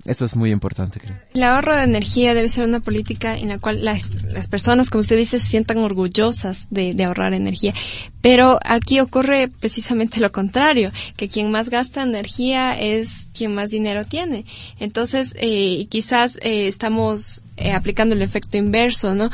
Eso 0.06 0.26
es 0.26 0.36
muy 0.36 0.52
importante, 0.52 1.00
creo. 1.00 1.16
El 1.34 1.44
ahorro 1.44 1.76
de 1.76 1.84
energía 1.84 2.34
debe 2.34 2.50
ser 2.50 2.66
una 2.68 2.82
política 2.82 3.38
en 3.38 3.48
la 3.48 3.58
cual 3.58 3.86
las, 3.86 4.24
las 4.26 4.50
personas, 4.50 4.90
como 4.90 5.00
usted 5.02 5.16
dice, 5.16 5.40
se 5.40 5.48
sientan 5.48 5.78
orgullosas 5.78 6.68
de, 6.70 6.94
de, 6.94 7.06
ahorrar 7.06 7.34
energía. 7.34 7.74
Pero 8.22 8.60
aquí 8.66 9.00
ocurre 9.00 9.48
precisamente 9.48 10.20
lo 10.20 10.32
contrario, 10.34 10.92
que 11.16 11.30
quien 11.30 11.52
más 11.52 11.70
gasta 11.70 12.04
energía 12.04 12.78
es 12.78 13.30
quien 13.34 13.56
más 13.56 13.72
dinero 13.72 14.04
tiene. 14.04 14.46
Entonces, 14.78 15.36
eh, 15.38 15.88
quizás 15.90 16.38
eh, 16.42 16.68
estamos 16.68 17.44
eh, 17.56 17.72
aplicando 17.72 18.14
el 18.14 18.22
efecto 18.22 18.58
inverso, 18.58 19.16
¿no? 19.16 19.30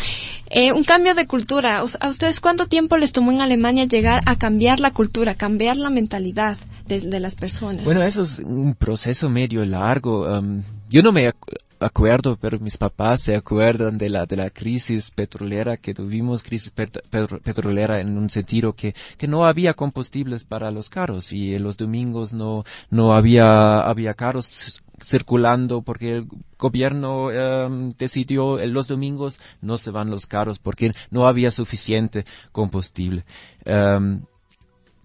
Eh, 0.51 0.71
un 0.71 0.83
cambio 0.83 1.15
de 1.15 1.25
cultura. 1.25 1.77
¿A 1.77 2.09
ustedes 2.09 2.39
cuánto 2.39 2.67
tiempo 2.67 2.97
les 2.97 3.11
tomó 3.11 3.31
en 3.31 3.41
Alemania 3.41 3.85
llegar 3.85 4.21
a 4.25 4.35
cambiar 4.35 4.79
la 4.79 4.91
cultura, 4.91 5.33
cambiar 5.33 5.77
la 5.77 5.89
mentalidad? 5.89 6.57
De, 6.89 7.19
las 7.19 7.35
personas. 7.35 7.85
Bueno, 7.85 8.01
eso 8.01 8.23
es 8.23 8.39
un 8.39 8.73
proceso 8.73 9.29
medio 9.29 9.63
largo. 9.63 10.25
Um, 10.25 10.63
yo 10.89 11.03
no 11.03 11.11
me 11.11 11.31
acuerdo, 11.79 12.35
pero 12.41 12.59
mis 12.59 12.77
papás 12.77 13.21
se 13.21 13.35
acuerdan 13.35 13.99
de 13.99 14.09
la 14.09 14.25
de 14.25 14.35
la 14.35 14.49
crisis 14.49 15.11
petrolera 15.11 15.77
que 15.77 15.93
tuvimos, 15.93 16.41
crisis 16.41 16.71
pet, 16.71 16.99
petrolera 17.43 18.01
en 18.01 18.17
un 18.17 18.29
sentido 18.29 18.73
que 18.73 18.95
que 19.17 19.27
no 19.27 19.45
había 19.45 19.75
combustibles 19.75 20.43
para 20.43 20.71
los 20.71 20.89
carros 20.89 21.31
y 21.31 21.53
en 21.53 21.63
los 21.63 21.77
domingos 21.77 22.33
no 22.33 22.65
no 22.89 23.13
había 23.13 23.81
había 23.81 24.15
carros 24.15 24.81
circulando 25.01 25.81
porque 25.81 26.17
el 26.17 26.27
gobierno 26.57 27.27
um, 27.27 27.93
decidió 27.97 28.57
los 28.65 28.87
domingos 28.87 29.39
no 29.61 29.77
se 29.77 29.91
van 29.91 30.09
los 30.09 30.25
carros 30.25 30.59
porque 30.59 30.93
no 31.11 31.27
había 31.27 31.51
suficiente 31.51 32.25
combustible. 32.51 33.23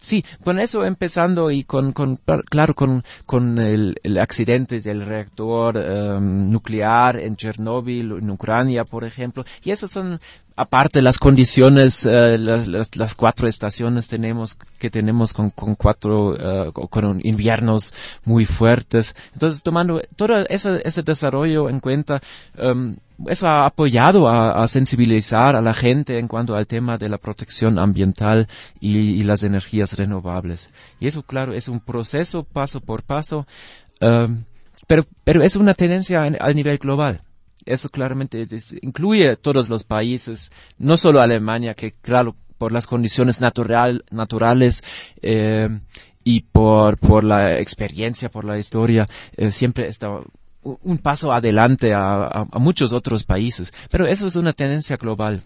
Sí, 0.05 0.23
con 0.45 0.59
eso 0.59 0.85
empezando 0.85 1.51
y 1.51 1.65
con, 1.65 1.93
con 1.95 2.17
claro, 2.51 2.75
con, 2.75 3.03
con 3.25 3.57
el, 3.59 3.99
el, 4.03 4.19
accidente 4.19 4.83
del 4.83 5.07
reactor 5.07 5.79
um, 5.79 6.47
nuclear 6.51 7.17
en 7.17 7.37
Chernóbil, 7.37 8.13
en 8.13 8.29
Ucrania, 8.29 8.85
por 8.85 9.05
ejemplo. 9.05 9.47
Y 9.63 9.71
esas 9.71 9.91
son, 9.91 10.21
aparte 10.57 11.03
las 11.03 11.19
condiciones, 11.19 12.07
uh, 12.07 12.39
las, 12.39 12.97
las, 12.97 13.15
cuatro 13.15 13.49
estaciones 13.49 14.09
tenemos, 14.09 14.57
que 14.79 14.91
tenemos 14.91 15.33
con, 15.33 15.51
con 15.51 15.75
cuatro, 15.75 16.69
uh, 16.69 16.73
con 16.73 17.21
inviernos 17.25 17.95
muy 18.25 18.45
fuertes. 18.45 19.15
Entonces, 19.33 19.63
tomando 19.63 20.01
todo 20.17 20.45
ese, 20.49 20.81
ese 20.85 21.03
desarrollo 21.03 21.69
en 21.69 21.81
cuenta, 21.81 22.23
um, 22.59 22.97
eso 23.27 23.47
ha 23.47 23.67
apoyado 23.67 24.29
a, 24.29 24.67
sensibilizar 24.67 25.57
a 25.57 25.61
la 25.61 25.75
gente 25.75 26.19
en 26.19 26.29
cuanto 26.29 26.57
al 26.57 26.67
tema 26.67 26.99
de 26.99 27.09
la 27.09 27.19
protección 27.19 27.79
ambiental 27.79 28.49
y, 28.81 29.23
las 29.25 29.43
energías 29.43 29.97
renovables. 29.97 30.71
Y 31.01 31.07
eso, 31.07 31.23
claro, 31.23 31.55
es 31.55 31.69
un 31.69 31.81
proceso 31.81 32.45
paso 32.45 32.81
por 32.81 33.03
paso, 33.03 33.47
um, 34.01 34.43
pero, 34.87 35.07
pero 35.23 35.43
es 35.43 35.57
una 35.57 35.75
tendencia 35.75 36.27
en, 36.27 36.37
al 36.41 36.55
nivel 36.55 36.79
global. 36.79 37.23
Eso 37.67 37.89
claramente 37.89 38.47
incluye 38.83 39.37
todos 39.37 39.69
los 39.69 39.85
países, 39.85 40.53
no 40.79 40.97
solo 40.97 41.21
Alemania, 41.21 41.75
que 41.75 41.93
claro, 41.93 42.37
por 42.59 42.73
las 42.73 42.87
condiciones 42.87 43.41
natural, 43.41 44.05
naturales 44.11 44.83
eh, 45.23 45.69
y 46.23 46.43
por, 46.43 46.99
por 46.99 47.25
la 47.25 47.59
experiencia, 47.59 48.31
por 48.31 48.45
la 48.45 48.59
historia, 48.59 49.09
eh, 49.37 49.51
siempre 49.51 49.89
está 49.89 50.21
un 50.65 50.99
paso 50.99 51.33
adelante 51.33 51.93
a, 51.95 52.47
muchos 52.55 52.93
otros 52.93 53.25
países. 53.25 53.73
Pero 53.91 54.07
eso 54.07 54.27
es 54.27 54.37
una 54.37 54.53
tendencia 54.53 54.97
global. 54.97 55.43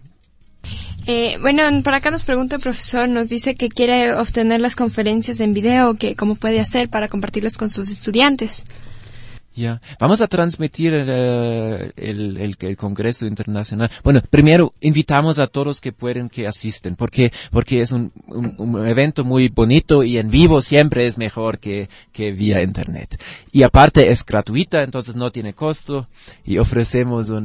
Eh, 1.05 1.37
bueno, 1.41 1.63
por 1.83 1.93
acá 1.93 2.11
nos 2.11 2.23
pregunta 2.23 2.57
el 2.57 2.61
profesor, 2.61 3.09
nos 3.09 3.29
dice 3.29 3.55
que 3.55 3.69
quiere 3.69 4.13
obtener 4.13 4.61
las 4.61 4.75
conferencias 4.75 5.39
en 5.39 5.53
video, 5.53 5.95
que 5.95 6.15
cómo 6.15 6.35
puede 6.35 6.59
hacer 6.59 6.89
para 6.89 7.07
compartirlas 7.07 7.57
con 7.57 7.69
sus 7.69 7.89
estudiantes. 7.89 8.65
Ya, 9.59 9.81
vamos 9.99 10.21
a 10.21 10.27
transmitir 10.27 10.93
el, 10.93 11.09
el, 11.97 12.57
el, 12.61 12.77
Congreso 12.77 13.25
Internacional. 13.25 13.91
Bueno, 14.05 14.21
primero 14.29 14.71
invitamos 14.79 15.37
a 15.37 15.47
todos 15.47 15.81
que 15.81 15.91
pueden 15.91 16.29
que 16.29 16.47
asisten, 16.47 16.95
porque 16.95 17.33
porque 17.51 17.81
es 17.81 17.91
un, 17.91 18.13
un, 18.27 18.87
evento 18.87 19.25
muy 19.25 19.49
bonito 19.49 20.05
y 20.05 20.17
en 20.17 20.29
vivo 20.29 20.61
siempre 20.61 21.07
es 21.07 21.17
mejor 21.17 21.59
que, 21.59 21.89
que 22.13 22.31
vía 22.31 22.63
Internet. 22.63 23.21
Y 23.51 23.63
aparte 23.63 24.09
es 24.09 24.23
gratuita, 24.23 24.81
entonces 24.81 25.17
no 25.17 25.29
tiene 25.29 25.53
costo 25.53 26.07
y 26.45 26.57
ofrecemos 26.57 27.29
uh, 27.29 27.35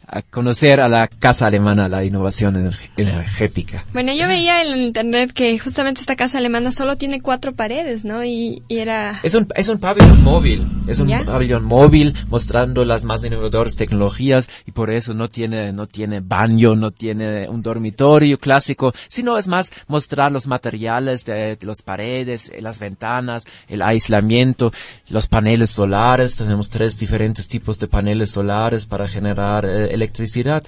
a 0.08 0.22
conocer 0.22 0.80
a 0.82 0.88
la 0.88 1.08
casa 1.08 1.48
alemana, 1.48 1.88
la 1.90 2.04
innovación 2.04 2.72
energética. 2.98 3.86
Bueno, 3.94 4.14
yo 4.14 4.28
veía 4.28 4.62
en 4.62 4.80
internet 4.80 5.32
que 5.34 5.58
justamente 5.58 6.02
esta 6.02 6.16
casa 6.16 6.38
alemana 6.38 6.72
solo 6.72 6.98
tiene 6.98 7.22
cuatro 7.22 7.54
paredes, 7.54 8.06
¿no? 8.06 8.24
Y, 8.24 8.62
y 8.68 8.78
era... 8.78 9.20
Es 9.24 9.36
un, 9.36 9.48
es 9.56 9.70
un 9.70 9.80
pabellón 9.80 10.24
móvil, 10.24 10.68
es 10.88 11.00
un 11.00 11.08
¿Ya? 11.08 11.24
pabellón 11.24 11.64
móvil 11.64 12.14
mostrando 12.30 12.86
las 12.86 13.06
más 13.06 13.24
innovadoras 13.24 13.76
tecnologías 13.76 14.50
y 14.66 14.72
por 14.72 14.92
eso 14.92 15.14
no 15.14 15.30
tiene, 15.30 15.72
no 15.74 15.88
tiene 15.88 16.20
baño, 16.20 16.76
no 16.76 16.92
tiene 16.92 17.48
un 17.50 17.62
dormitorio 17.62 18.38
clásico, 18.38 18.94
sino 19.08 19.38
es 19.38 19.48
más 19.48 19.72
mostrar 19.88 20.32
los 20.32 20.48
materiales 20.48 21.26
de, 21.26 21.56
de 21.56 21.66
las 21.66 21.82
paredes, 21.82 22.52
las 22.60 22.80
ventanas, 22.80 23.46
el 23.68 23.82
aislamiento, 23.82 24.72
los 25.10 25.28
paneles 25.28 25.70
solares, 25.70 26.36
tenemos 26.36 26.70
tres 26.70 26.98
diferentes 26.98 27.48
tipos 27.48 27.80
de 27.80 27.88
paneles 27.88 28.32
solares 28.32 28.86
para 28.86 29.08
generar 29.08 29.66
eh, 29.66 29.93
electricidad 29.94 30.64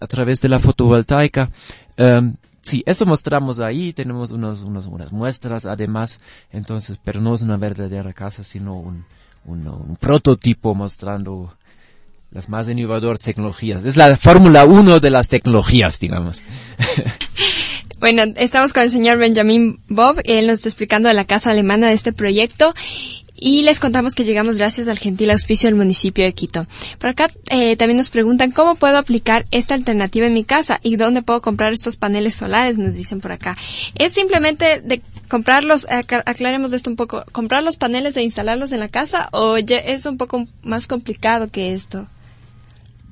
a 0.00 0.06
través 0.06 0.40
de 0.40 0.48
la 0.48 0.58
fotovoltaica. 0.58 1.50
Um, 1.98 2.34
sí, 2.62 2.82
eso 2.86 3.06
mostramos 3.06 3.60
ahí, 3.60 3.92
tenemos 3.92 4.30
unos, 4.30 4.62
unos, 4.62 4.86
unas 4.86 5.12
muestras 5.12 5.66
además, 5.66 6.20
entonces, 6.52 6.98
pero 7.02 7.20
no 7.20 7.34
es 7.34 7.42
una 7.42 7.56
verdadera 7.56 8.12
casa, 8.12 8.44
sino 8.44 8.74
un, 8.74 9.04
un, 9.44 9.66
un 9.66 9.96
prototipo 9.96 10.74
mostrando 10.74 11.54
las 12.30 12.48
más 12.48 12.68
innovadoras 12.68 13.18
tecnologías. 13.18 13.84
Es 13.84 13.96
la 13.96 14.16
Fórmula 14.16 14.64
1 14.64 15.00
de 15.00 15.10
las 15.10 15.28
tecnologías, 15.28 15.98
digamos. 15.98 16.42
Bueno, 18.00 18.22
estamos 18.36 18.72
con 18.72 18.82
el 18.84 18.90
señor 18.90 19.18
Benjamin 19.18 19.78
Bob, 19.88 20.22
él 20.24 20.46
nos 20.46 20.54
está 20.54 20.70
explicando 20.70 21.08
de 21.08 21.14
la 21.14 21.26
casa 21.26 21.50
alemana 21.50 21.88
de 21.88 21.92
este 21.92 22.14
proyecto 22.14 22.72
y 23.40 23.62
les 23.62 23.80
contamos 23.80 24.14
que 24.14 24.24
llegamos 24.24 24.58
gracias 24.58 24.86
al 24.86 24.98
gentil 24.98 25.30
auspicio 25.30 25.66
del 25.66 25.74
municipio 25.74 26.24
de 26.24 26.34
Quito. 26.34 26.66
Por 26.98 27.08
acá 27.08 27.30
eh, 27.48 27.76
también 27.76 27.96
nos 27.96 28.10
preguntan 28.10 28.50
cómo 28.50 28.74
puedo 28.74 28.98
aplicar 28.98 29.46
esta 29.50 29.74
alternativa 29.74 30.26
en 30.26 30.34
mi 30.34 30.44
casa 30.44 30.78
y 30.82 30.96
dónde 30.96 31.22
puedo 31.22 31.40
comprar 31.40 31.72
estos 31.72 31.96
paneles 31.96 32.34
solares, 32.36 32.78
nos 32.78 32.94
dicen 32.94 33.20
por 33.20 33.32
acá. 33.32 33.56
Es 33.94 34.12
simplemente 34.12 34.80
de 34.82 35.00
comprarlos, 35.28 35.86
aclaremos 35.90 36.72
esto 36.74 36.90
un 36.90 36.96
poco, 36.96 37.24
comprar 37.32 37.62
los 37.62 37.76
paneles 37.76 38.16
e 38.16 38.22
instalarlos 38.22 38.72
en 38.72 38.80
la 38.80 38.88
casa 38.88 39.28
o 39.32 39.56
es 39.56 40.06
un 40.06 40.18
poco 40.18 40.46
más 40.62 40.86
complicado 40.86 41.50
que 41.50 41.72
esto. 41.72 42.06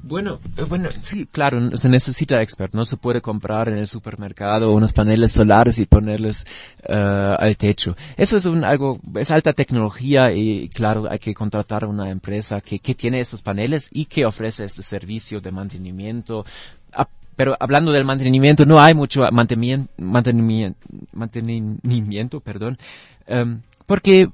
Bueno, 0.09 0.39
eh, 0.57 0.63
bueno, 0.63 0.89
sí, 1.03 1.27
claro, 1.27 1.77
se 1.77 1.89
necesita 1.91 2.41
experto. 2.41 2.79
No 2.79 2.87
se 2.87 2.97
puede 2.97 3.21
comprar 3.21 3.69
en 3.69 3.77
el 3.77 3.87
supermercado 3.87 4.73
unos 4.73 4.95
paneles 4.95 5.33
solares 5.33 5.79
y 5.79 5.85
ponerles 5.85 6.47
uh, 6.89 7.37
al 7.39 7.59
techo. 7.59 7.95
Eso 8.17 8.39
es 8.39 8.47
un, 8.47 8.65
algo, 8.65 8.99
es 9.17 9.31
alta 9.31 9.53
tecnología 9.53 10.33
y 10.33 10.71
claro, 10.71 11.07
hay 11.11 11.19
que 11.19 11.35
contratar 11.35 11.85
una 11.85 12.09
empresa 12.09 12.63
que, 12.63 12.79
que 12.79 12.95
tiene 12.95 13.21
estos 13.21 13.43
paneles 13.43 13.91
y 13.93 14.07
que 14.07 14.25
ofrece 14.25 14.65
este 14.65 14.83
servicio 14.83 15.43
de 15.43 15.53
mantenimiento. 15.53 16.47
Ah, 16.95 17.07
pero 17.37 17.55
hablando 17.61 17.93
del 17.93 18.07
mantenimiento, 18.07 18.65
no 18.65 18.81
hay 18.81 18.95
mucho 18.95 19.29
mantenimiento, 19.31 19.93
mantenimiento, 19.99 20.79
mantenimiento 21.13 22.41
perdón. 22.41 22.79
Um, 23.29 23.61
porque 23.85 24.31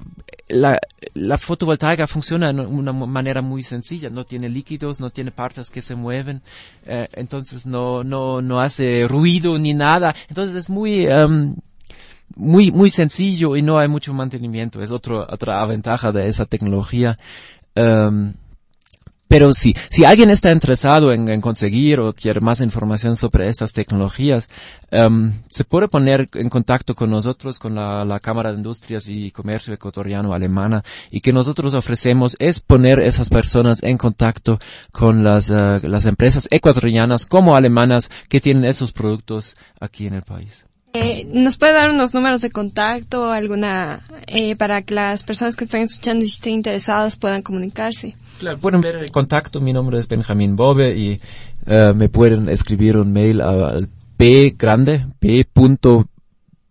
la, 0.49 0.79
la, 1.15 1.39
fotovoltaica 1.39 2.07
funciona 2.07 2.53
de 2.53 2.61
una 2.61 2.93
manera 2.93 3.41
muy 3.43 3.63
sencilla, 3.63 4.11
no 4.11 4.25
tiene 4.25 4.49
líquidos, 4.49 5.01
no 5.01 5.11
tiene 5.11 5.31
partes 5.31 5.71
que 5.71 5.81
se 5.81 5.95
mueven, 5.95 6.43
eh, 6.85 7.09
entonces 7.15 7.67
no, 7.67 8.05
no, 8.05 8.43
no 8.43 8.61
hace 8.61 9.07
ruido 9.09 9.59
ni 9.59 9.75
nada, 9.75 10.15
entonces 10.29 10.55
es 10.57 10.69
muy, 10.69 11.07
um, 11.07 11.57
muy, 12.37 12.71
muy 12.71 12.91
sencillo 12.91 13.57
y 13.57 13.63
no 13.63 13.79
hay 13.79 13.89
mucho 13.89 14.13
mantenimiento, 14.13 14.83
es 14.83 14.91
otro, 14.91 15.27
otra 15.31 15.65
ventaja 15.67 16.13
de 16.13 16.29
esa 16.29 16.45
tecnología. 16.47 17.19
Um, 17.77 18.35
pero 19.29 19.53
sí, 19.55 19.75
si 19.91 20.05
alguien 20.05 20.31
está 20.31 20.53
interesado 20.53 21.13
en, 21.13 21.41
conseguir 21.41 22.01
o 22.01 22.13
quiere 22.13 22.41
más 22.41 22.61
información 22.61 23.17
sobre 23.17 23.49
estas 23.49 23.73
tecnologías, 23.73 24.49
um, 24.93 25.33
se 25.49 25.65
puede 25.65 25.89
poner 25.89 26.29
en 26.35 26.49
contacto 26.49 26.95
con 26.95 27.11
nosotros, 27.11 27.59
con 27.59 27.75
la, 27.75 28.21
Cámara 28.21 28.51
de 28.51 28.59
Industrias 28.59 29.09
y 29.09 29.31
Comercio 29.31 29.75
Ecuatoriano 29.75 30.35
Alemana, 30.35 30.85
y 31.11 31.21
que 31.21 31.33
nosotros 31.33 31.75
ofrecemos 31.75 32.37
es 32.39 32.61
poner 32.61 33.01
esas 33.01 33.29
personas 33.29 33.83
en 33.83 33.99
contacto 33.99 34.59
con 34.93 35.25
las, 35.25 35.51
uh, 35.51 35.81
las 35.83 36.07
empresas 36.07 36.47
ecuatorianas 36.51 37.27
como 37.27 37.57
alemanas 37.57 38.11
que 38.29 38.41
tienen 38.41 38.65
esos 38.65 38.93
productos 38.93 39.55
aquí 39.81 40.07
en 40.07 40.15
el 40.15 40.23
país. 40.23 40.65
Eh, 40.97 41.27
¿Nos 41.33 41.57
puede 41.57 41.73
dar 41.73 41.91
unos 41.91 42.15
números 42.15 42.41
de 42.41 42.51
contacto 42.51 43.33
alguna 43.33 43.99
eh, 44.29 44.55
para 44.55 44.83
que 44.83 44.95
las 44.95 45.25
personas 45.25 45.57
que 45.57 45.65
están 45.65 45.81
escuchando 45.81 46.25
y 46.25 46.29
estén 46.29 46.55
interesadas 46.55 47.17
puedan 47.17 47.43
comunicarse? 47.43 48.15
Claro, 48.39 48.59
pueden 48.59 48.81
ver 48.81 48.95
el 48.95 49.11
contacto. 49.11 49.61
Mi 49.61 49.73
nombre 49.73 49.99
es 49.99 50.07
Benjamín 50.07 50.55
Bobe 50.55 50.97
y 50.97 51.21
eh, 51.67 51.93
me 51.97 52.09
pueden 52.09 52.49
escribir 52.49 52.97
un 52.97 53.13
mail 53.13 53.41
al 53.41 53.89
b 54.17 54.55
grande, 54.57 55.05
b 55.21 55.45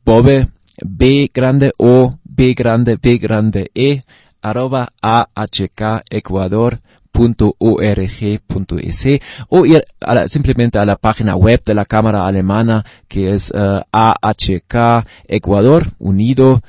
bobe, 0.06 0.48
b 0.82 1.32
grande 1.34 1.74
o 1.78 2.18
b 2.24 2.54
grande, 2.54 2.96
b 2.96 3.18
grande 3.18 3.72
e 3.76 4.04
arroba 4.42 4.94
ahk 5.02 6.04
ecuador 6.10 6.80
.org.es 7.14 9.08
o 9.50 9.66
ir 9.66 9.84
simplemente 10.28 10.78
a 10.78 10.86
la 10.86 10.96
página 10.96 11.36
web 11.36 11.62
de 11.64 11.74
la 11.74 11.86
Cámara 11.86 12.28
Alemana 12.28 12.84
que 13.08 13.32
es 13.32 13.52
uh, 13.52 13.82
ahk 13.92 15.06
Ecuador 15.28 15.92
unido.org.es. 16.00 16.64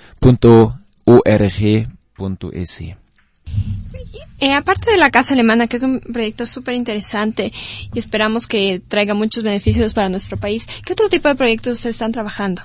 Eh, 4.41 4.53
aparte 4.53 4.91
de 4.91 4.97
la 4.97 5.11
Casa 5.11 5.35
Alemana, 5.35 5.69
que 5.69 5.77
es 5.77 5.83
un 5.83 6.01
proyecto 6.01 6.45
súper 6.45 6.75
interesante 6.75 7.53
y 7.93 7.99
esperamos 7.99 8.47
que 8.47 8.83
traiga 8.87 9.15
muchos 9.15 9.43
beneficios 9.43 9.95
para 9.95 10.09
nuestro 10.09 10.37
país, 10.37 10.67
¿qué 10.85 10.93
otro 10.93 11.09
tipo 11.09 11.29
de 11.29 11.35
proyectos 11.35 11.87
están 11.87 12.13
trabajando? 12.13 12.63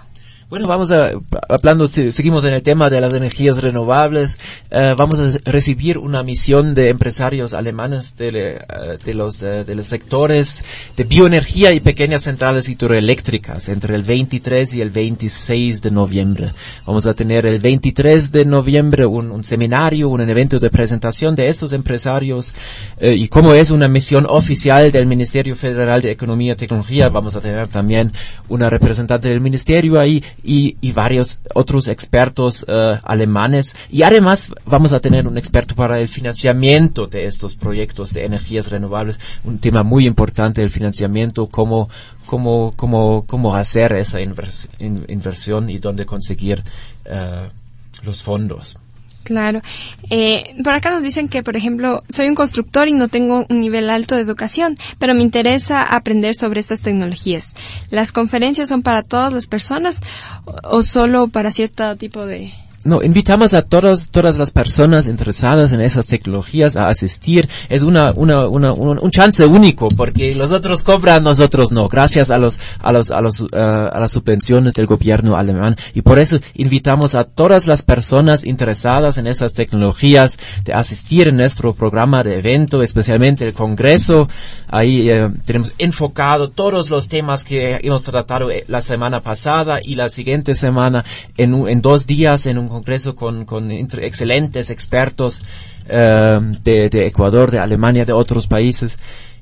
Bueno, 0.49 0.67
vamos 0.67 0.91
a, 0.91 1.11
hablando, 1.47 1.87
seguimos 1.87 2.43
en 2.43 2.55
el 2.55 2.63
tema 2.63 2.89
de 2.89 2.99
las 2.99 3.13
energías 3.13 3.61
renovables, 3.61 4.39
eh, 4.71 4.95
vamos 4.97 5.19
a 5.19 5.29
recibir 5.45 5.99
una 5.99 6.23
misión 6.23 6.73
de 6.73 6.89
empresarios 6.89 7.53
alemanes 7.53 8.15
de, 8.15 8.29
eh, 8.29 8.59
eh, 8.67 9.63
de 9.63 9.75
los 9.75 9.85
sectores 9.85 10.65
de 10.97 11.03
bioenergía 11.03 11.71
y 11.71 11.81
pequeñas 11.81 12.23
centrales 12.23 12.67
hidroeléctricas 12.67 13.69
entre 13.69 13.93
el 13.93 14.01
23 14.01 14.73
y 14.73 14.81
el 14.81 14.89
26 14.89 15.83
de 15.83 15.91
noviembre. 15.91 16.51
Vamos 16.83 17.05
a 17.05 17.13
tener 17.13 17.45
el 17.45 17.59
23 17.59 18.31
de 18.31 18.45
noviembre 18.45 19.05
un 19.05 19.43
seminario, 19.43 20.09
un 20.09 20.27
evento 20.27 20.57
de 20.57 20.71
presentación 20.71 21.35
de 21.35 21.47
estos 21.47 21.73
empresarios 21.73 22.55
y 22.99 23.27
como 23.27 23.53
es 23.53 23.69
una 23.69 23.87
misión 23.87 24.25
oficial 24.27 24.91
del 24.91 25.05
Ministerio 25.05 25.55
Federal 25.55 26.01
de 26.01 26.09
Economía 26.09 26.53
y 26.53 26.55
Tecnología, 26.55 27.09
vamos 27.09 27.35
a 27.35 27.41
tener 27.41 27.67
también 27.67 28.11
una 28.47 28.67
representante 28.67 29.29
del 29.29 29.41
ministerio 29.41 29.99
ahí 29.99 30.23
y, 30.43 30.77
y 30.81 30.91
varios 30.91 31.39
otros 31.53 31.87
expertos 31.87 32.65
uh, 32.67 32.97
alemanes. 33.03 33.75
Y 33.89 34.03
además 34.03 34.53
vamos 34.65 34.93
a 34.93 34.99
tener 34.99 35.27
un 35.27 35.37
experto 35.37 35.75
para 35.75 35.99
el 35.99 36.07
financiamiento 36.07 37.07
de 37.07 37.25
estos 37.25 37.55
proyectos 37.55 38.13
de 38.13 38.25
energías 38.25 38.69
renovables. 38.69 39.19
Un 39.43 39.59
tema 39.59 39.83
muy 39.83 40.05
importante, 40.05 40.63
el 40.63 40.69
financiamiento, 40.69 41.47
cómo, 41.47 41.89
cómo, 42.25 42.73
cómo, 42.75 43.25
cómo 43.27 43.55
hacer 43.55 43.93
esa 43.93 44.19
inversión 44.21 45.69
y 45.69 45.77
dónde 45.77 46.05
conseguir 46.05 46.63
uh, 47.05 47.49
los 48.05 48.21
fondos. 48.21 48.77
Claro. 49.29 49.61
Eh, 50.09 50.55
por 50.63 50.73
acá 50.73 50.89
nos 50.89 51.03
dicen 51.03 51.27
que, 51.27 51.43
por 51.43 51.55
ejemplo, 51.55 52.03
soy 52.09 52.29
un 52.29 52.33
constructor 52.33 52.87
y 52.87 52.93
no 52.93 53.09
tengo 53.09 53.45
un 53.47 53.61
nivel 53.61 53.91
alto 53.91 54.15
de 54.15 54.21
educación, 54.21 54.75
pero 54.97 55.13
me 55.13 55.21
interesa 55.21 55.83
aprender 55.83 56.33
sobre 56.33 56.61
estas 56.61 56.81
tecnologías. 56.81 57.53
¿Las 57.91 58.11
conferencias 58.11 58.69
son 58.69 58.81
para 58.81 59.03
todas 59.03 59.31
las 59.31 59.45
personas 59.45 60.01
o 60.63 60.81
solo 60.81 61.27
para 61.27 61.51
cierto 61.51 61.95
tipo 61.95 62.25
de, 62.25 62.51
no, 62.85 63.03
invitamos 63.03 63.53
a 63.53 63.63
todas, 63.63 64.09
todas 64.09 64.37
las 64.37 64.51
personas 64.51 65.07
interesadas 65.07 65.73
en 65.73 65.81
esas 65.81 66.07
tecnologías 66.07 66.77
a 66.77 66.87
asistir. 66.87 67.49
Es 67.67 67.83
una, 67.83 68.13
una, 68.15 68.47
una, 68.47 68.71
un, 68.71 69.11
chance 69.11 69.45
único 69.45 69.89
porque 69.89 70.33
los 70.33 70.51
otros 70.53 70.83
cobran, 70.83 71.23
nosotros 71.23 71.71
no, 71.73 71.89
gracias 71.89 72.31
a 72.31 72.37
los, 72.37 72.59
a 72.79 72.91
los, 72.93 73.11
a 73.11 73.19
los, 73.19 73.41
uh, 73.41 73.47
a 73.91 73.99
las 73.99 74.11
subvenciones 74.11 74.75
del 74.75 74.85
gobierno 74.85 75.35
alemán. 75.35 75.75
Y 75.93 76.01
por 76.01 76.19
eso 76.19 76.39
invitamos 76.53 77.15
a 77.15 77.25
todas 77.25 77.67
las 77.67 77.81
personas 77.81 78.45
interesadas 78.45 79.17
en 79.17 79.27
esas 79.27 79.53
tecnologías 79.53 80.39
de 80.63 80.73
asistir 80.73 81.27
en 81.27 81.37
nuestro 81.37 81.73
programa 81.73 82.23
de 82.23 82.39
evento, 82.39 82.81
especialmente 82.81 83.45
el 83.45 83.53
congreso. 83.53 84.29
Ahí 84.67 85.11
uh, 85.11 85.33
tenemos 85.45 85.73
enfocado 85.79 86.49
todos 86.49 86.89
los 86.89 87.09
temas 87.09 87.43
que 87.43 87.79
hemos 87.81 88.03
tratado 88.03 88.49
eh, 88.51 88.63
la 88.67 88.81
semana 88.81 89.19
pasada 89.21 89.79
y 89.83 89.95
la 89.95 90.07
siguiente 90.07 90.53
semana 90.53 91.03
en, 91.35 91.67
en 91.67 91.81
dos 91.81 92.07
días 92.07 92.45
en 92.45 92.57
un 92.57 92.68
congreso 92.69 93.15
con, 93.15 93.45
con 93.45 93.71
excelentes 93.71 94.69
expertos 94.69 95.43
eh, 95.87 96.39
de, 96.63 97.05
Ecuador, 97.05 97.51
de 97.51 97.59
Alemania, 97.59 98.05
de 98.05 98.13
otros 98.13 98.47
países. 98.47 98.97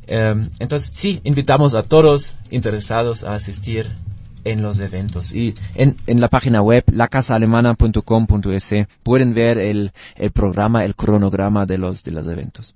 Eh, 0.07 0.35
entonces, 0.59 0.91
sí, 0.93 1.21
invitamos 1.23 1.75
a 1.75 1.83
todos 1.83 2.33
interesados 2.49 3.23
a 3.23 3.35
asistir 3.35 3.87
en 4.43 4.61
los 4.61 4.79
eventos. 4.79 5.33
Y 5.33 5.55
en, 5.75 5.97
en 6.07 6.21
la 6.21 6.29
página 6.29 6.61
web, 6.61 6.83
lacasaalemana.com.es, 6.91 8.73
pueden 9.03 9.33
ver 9.33 9.57
el, 9.57 9.91
el 10.15 10.31
programa, 10.31 10.85
el 10.85 10.95
cronograma 10.95 11.65
de 11.65 11.77
los, 11.77 12.03
de 12.03 12.11
los 12.11 12.27
eventos. 12.27 12.73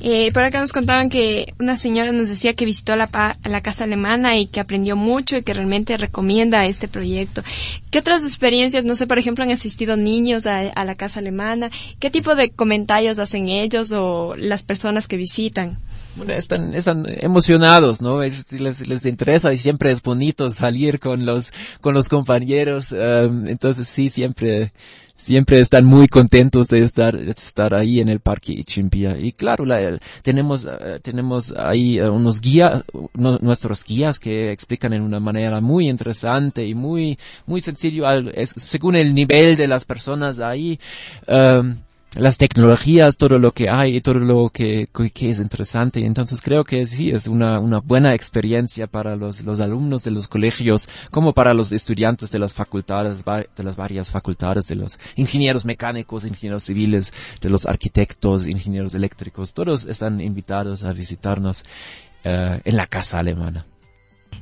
Eh, 0.00 0.30
por 0.32 0.44
acá 0.44 0.60
nos 0.60 0.72
contaban 0.72 1.10
que 1.10 1.54
una 1.58 1.76
señora 1.76 2.12
nos 2.12 2.28
decía 2.28 2.54
que 2.54 2.64
visitó 2.64 2.94
la, 2.94 3.36
la 3.42 3.60
casa 3.62 3.84
alemana 3.84 4.38
y 4.38 4.46
que 4.46 4.60
aprendió 4.60 4.94
mucho 4.94 5.36
y 5.36 5.42
que 5.42 5.54
realmente 5.54 5.96
recomienda 5.96 6.66
este 6.66 6.86
proyecto. 6.86 7.42
¿Qué 7.90 7.98
otras 7.98 8.22
experiencias, 8.22 8.84
no 8.84 8.94
sé, 8.94 9.06
por 9.06 9.18
ejemplo, 9.18 9.42
han 9.42 9.50
asistido 9.50 9.96
niños 9.96 10.46
a, 10.46 10.84
la 10.84 10.94
casa 10.94 11.20
alemana? 11.20 11.70
¿Qué 11.98 12.10
tipo 12.10 12.34
de 12.34 12.50
comentarios 12.50 13.18
hacen 13.18 13.48
ellos 13.48 13.92
o 13.92 14.36
las 14.36 14.62
personas 14.62 15.08
que 15.08 15.16
visitan? 15.16 15.78
Bueno, 16.14 16.32
están, 16.32 16.74
están 16.74 17.06
emocionados, 17.08 18.00
¿no? 18.02 18.20
Les, 18.20 18.80
les 18.88 19.06
interesa 19.06 19.52
y 19.52 19.58
siempre 19.58 19.90
es 19.90 20.02
bonito 20.02 20.50
salir 20.50 21.00
con 21.00 21.26
los, 21.26 21.52
con 21.80 21.94
los 21.94 22.08
compañeros. 22.08 22.92
Um, 22.92 23.46
entonces 23.46 23.88
sí, 23.88 24.10
siempre, 24.10 24.72
siempre 25.18 25.58
están 25.58 25.84
muy 25.84 26.08
contentos 26.08 26.68
de 26.68 26.82
estar, 26.82 27.14
estar 27.16 27.74
ahí 27.74 28.00
en 28.00 28.08
el 28.08 28.20
parque 28.20 28.52
Ichimpía. 28.52 29.18
Y 29.18 29.32
claro, 29.32 29.66
la, 29.66 29.98
tenemos, 30.22 30.64
uh, 30.64 31.00
tenemos 31.02 31.52
ahí 31.52 32.00
uh, 32.00 32.10
unos 32.10 32.40
guías, 32.40 32.84
nuestros 33.14 33.84
guías 33.84 34.18
que 34.18 34.52
explican 34.52 34.92
en 34.94 35.02
una 35.02 35.20
manera 35.20 35.60
muy 35.60 35.88
interesante 35.88 36.64
y 36.64 36.74
muy, 36.74 37.18
muy 37.46 37.60
sencillo, 37.60 38.06
al, 38.06 38.32
según 38.56 38.96
el 38.96 39.12
nivel 39.12 39.56
de 39.56 39.66
las 39.66 39.84
personas 39.84 40.38
ahí. 40.38 40.78
Um, 41.26 41.76
las 42.14 42.38
tecnologías, 42.38 43.16
todo 43.16 43.38
lo 43.38 43.52
que 43.52 43.68
hay, 43.68 44.00
todo 44.00 44.14
lo 44.14 44.50
que, 44.50 44.88
que, 45.14 45.30
es 45.30 45.38
interesante. 45.38 46.04
Entonces 46.04 46.40
creo 46.40 46.64
que 46.64 46.86
sí, 46.86 47.10
es 47.10 47.26
una, 47.26 47.60
una 47.60 47.80
buena 47.80 48.14
experiencia 48.14 48.86
para 48.86 49.16
los, 49.16 49.42
los 49.42 49.60
alumnos 49.60 50.04
de 50.04 50.10
los 50.10 50.28
colegios, 50.28 50.88
como 51.10 51.32
para 51.32 51.54
los 51.54 51.72
estudiantes 51.72 52.30
de 52.30 52.38
las 52.38 52.54
facultades, 52.54 53.24
de 53.24 53.62
las 53.62 53.76
varias 53.76 54.10
facultades, 54.10 54.68
de 54.68 54.76
los 54.76 54.98
ingenieros 55.16 55.64
mecánicos, 55.64 56.24
ingenieros 56.24 56.64
civiles, 56.64 57.12
de 57.40 57.50
los 57.50 57.66
arquitectos, 57.66 58.46
ingenieros 58.46 58.94
eléctricos. 58.94 59.52
Todos 59.52 59.84
están 59.84 60.20
invitados 60.20 60.84
a 60.84 60.92
visitarnos 60.92 61.64
uh, 62.24 62.60
en 62.64 62.76
la 62.76 62.86
casa 62.86 63.18
alemana. 63.18 63.66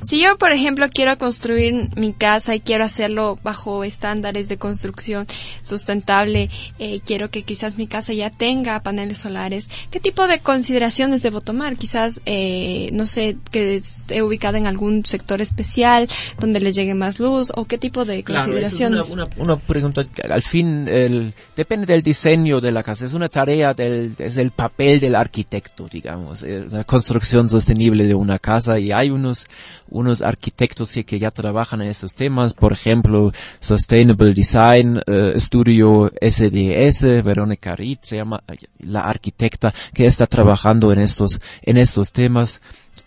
Si 0.03 0.23
yo, 0.23 0.37
por 0.39 0.53
ejemplo, 0.53 0.87
quiero 0.93 1.17
construir 1.19 1.91
mi 1.97 2.13
casa 2.13 2.55
y 2.55 2.61
quiero 2.61 2.85
hacerlo 2.85 3.39
bajo 3.43 3.85
estándares 3.85 4.49
de 4.49 4.57
construcción 4.59 5.27
sustentable, 5.63 6.49
eh, 6.79 7.01
quiero 7.05 7.31
que 7.31 7.43
quizás 7.43 7.77
mi 7.77 7.87
casa 7.87 8.13
ya 8.13 8.31
tenga 8.31 8.81
paneles 8.81 9.19
solares, 9.19 9.69
¿qué 9.91 10.01
tipo 10.01 10.27
de 10.27 10.39
consideraciones 10.39 11.23
debo 11.23 11.41
tomar? 11.41 11.77
Quizás, 11.77 12.21
eh, 12.27 12.91
no 12.93 13.07
sé, 13.07 13.37
que 13.51 13.77
esté 13.77 14.23
ubicada 14.23 14.59
en 14.59 14.67
algún 14.67 15.05
sector 15.05 15.41
especial 15.41 16.09
donde 16.39 16.61
le 16.61 16.73
llegue 16.73 16.95
más 16.95 17.19
luz 17.21 17.53
o 17.55 17.65
qué 17.67 17.79
tipo 17.79 18.05
de 18.05 18.23
Claro, 18.23 18.53
eso 18.57 18.59
es 18.59 18.71
consideraciones. 18.71 19.11
una, 19.11 19.25
una- 19.25 19.37
una 19.37 19.57
pregunta 19.57 20.07
al 20.31 20.43
fin 20.43 20.87
el, 20.89 21.35
depende 21.57 21.87
del 21.87 22.03
diseño 22.03 22.61
de 22.61 22.73
la 22.73 22.83
casa. 22.83 23.05
Es 23.07 23.13
una 23.13 23.29
tarea 23.29 23.75
del, 23.75 24.15
es 24.19 24.37
el 24.37 24.51
papel 24.51 25.01
del 25.01 25.15
arquitecto, 25.15 25.89
digamos, 25.91 26.43
la 26.43 26.85
construcción 26.85 27.49
sostenible 27.49 28.05
de 28.05 28.15
una 28.15 28.39
casa 28.39 28.79
y 28.79 28.93
hay 28.93 29.11
unos, 29.11 29.47
unos 29.89 30.23
arquitectos 30.23 30.93
que 31.07 31.19
ya 31.19 31.31
trabajan 31.31 31.83
en 31.83 31.89
estos 31.89 32.15
temas, 32.15 32.55
por 32.55 32.73
ejemplo, 32.73 33.33
Sustainable 33.61 34.33
Design 34.33 35.01
eh, 35.07 35.35
Studio 35.39 36.11
SDS, 36.21 37.23
Verónica 37.23 37.75
Reed 37.75 37.99
se 38.01 38.17
llama 38.17 38.43
eh, 38.49 38.57
la 38.81 39.01
arquitecta 39.01 39.73
que 39.93 40.07
está 40.07 40.27
trabajando 40.27 40.93
en 40.93 41.01
estos, 41.01 41.41
en 41.63 41.77
estos 41.77 42.13
temas, 42.13 42.61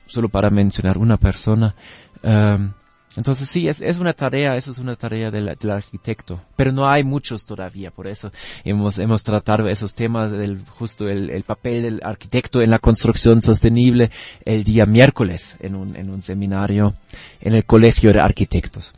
solo 0.05 0.29
para 0.29 0.49
mencionar 0.49 0.97
una 0.97 1.17
persona. 1.17 1.75
Em, 2.21 2.73
entonces 3.19 3.49
sí, 3.49 3.67
es, 3.67 3.81
es 3.81 3.97
una 3.97 4.13
tarea, 4.13 4.55
eso 4.55 4.71
es 4.71 4.77
una 4.77 4.95
tarea 4.95 5.29
del, 5.29 5.49
arquitecto, 5.49 6.41
pero 6.55 6.71
no 6.71 6.89
hay 6.89 7.03
muchos 7.03 7.45
todavía, 7.45 7.91
por 7.91 8.07
eso 8.07 8.31
hemos, 8.63 8.97
hemos 8.97 9.23
tratado 9.23 9.67
esos 9.67 9.93
temas, 9.93 10.31
del, 10.31 10.63
justo 10.69 11.09
el, 11.09 11.29
el 11.29 11.43
papel 11.43 11.81
del 11.81 12.01
arquitecto 12.01 12.61
en 12.61 12.69
la 12.69 12.79
construcción 12.79 13.41
sostenible 13.41 14.09
el 14.45 14.63
día 14.63 14.85
miércoles 14.85 15.57
en 15.59 15.75
un, 15.75 15.97
en 15.97 16.09
un 16.09 16.21
seminario 16.21 16.95
en 17.41 17.55
el 17.55 17.65
Colegio 17.65 18.13
de 18.13 18.21
Arquitectos. 18.21 18.93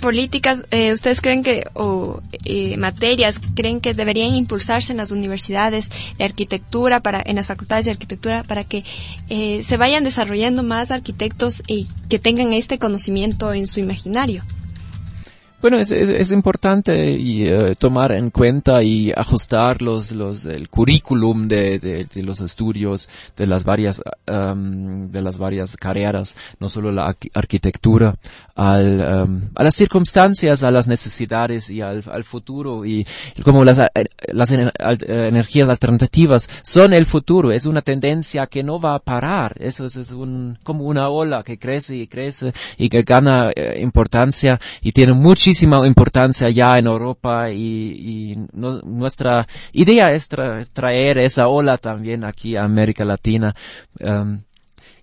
Políticas 0.00 0.64
eh, 0.70 0.92
ustedes 0.92 1.20
creen 1.20 1.42
que 1.42 1.64
o 1.74 2.20
eh, 2.44 2.76
materias 2.76 3.40
creen 3.54 3.80
que 3.80 3.94
deberían 3.94 4.34
impulsarse 4.34 4.92
en 4.92 4.98
las 4.98 5.10
universidades 5.10 5.90
de 6.16 6.24
arquitectura 6.24 7.00
para 7.00 7.22
en 7.24 7.36
las 7.36 7.48
facultades 7.48 7.86
de 7.86 7.92
arquitectura 7.92 8.42
para 8.44 8.64
que 8.64 8.84
eh, 9.28 9.62
se 9.62 9.76
vayan 9.76 10.04
desarrollando 10.04 10.62
más 10.62 10.90
arquitectos 10.90 11.62
y 11.66 11.88
que 12.08 12.18
tengan 12.18 12.52
este 12.52 12.78
conocimiento 12.78 13.52
en 13.52 13.66
su 13.66 13.80
imaginario 13.80 14.42
Bueno, 15.60 15.78
es, 15.78 15.90
es, 15.90 16.32
importante 16.32 17.10
y, 17.10 17.46
eh, 17.46 17.74
tomar 17.78 18.12
en 18.12 18.30
cuenta 18.30 18.82
y 18.82 19.12
ajustar 19.14 19.82
los, 19.82 20.12
los, 20.12 20.46
el 20.46 20.70
currículum 20.70 21.48
de, 21.48 21.78
de, 21.78 22.22
los 22.22 22.40
estudios 22.40 23.10
de 23.36 23.46
las 23.46 23.64
varias, 23.64 24.00
de 24.26 25.22
las 25.22 25.36
varias 25.36 25.76
carreras, 25.76 26.36
no 26.60 26.70
solo 26.70 26.90
la 26.92 27.08
arqui- 27.08 27.30
arquitectura, 27.34 28.14
al, 28.54 29.50
a 29.54 29.62
las 29.62 29.74
circunstancias, 29.74 30.62
a 30.62 30.70
las 30.70 30.88
necesidades 30.88 31.68
y 31.68 31.82
al, 31.82 32.04
al 32.10 32.24
futuro 32.24 32.86
y 32.86 33.06
como 33.44 33.64
las, 33.64 33.78
eh, 33.78 33.90
las 34.32 34.50
eh, 34.52 34.70
energías 35.08 35.68
alternativas 35.68 36.48
son 36.62 36.92
el 36.92 37.06
futuro, 37.06 37.52
es 37.52 37.66
una 37.66 37.82
tendencia 37.82 38.46
que 38.46 38.62
no 38.62 38.80
va 38.80 38.94
a 38.94 38.98
parar, 38.98 39.56
eso 39.60 39.86
es, 39.86 39.96
un, 40.12 40.58
como 40.62 40.84
una 40.84 41.08
ola 41.08 41.42
que 41.42 41.58
crece 41.58 41.96
y 41.96 42.06
crece 42.06 42.52
y 42.78 42.88
que 42.88 43.02
gana 43.02 43.50
eh, 43.54 43.80
importancia 43.82 44.58
y 44.82 44.92
tiene 44.92 45.12
muchísima 45.50 45.84
importancia 45.84 46.48
ya 46.48 46.78
en 46.78 46.86
Europa 46.86 47.50
y, 47.50 48.38
nuestra 48.52 49.48
idea 49.72 50.12
es 50.12 50.30
tra- 50.30 50.64
traer 50.72 51.18
esa 51.18 51.48
ola 51.48 51.76
también 51.76 52.22
aquí 52.22 52.54
a 52.54 52.62
América 52.62 53.04
Latina. 53.04 53.52
Um, 53.98 54.42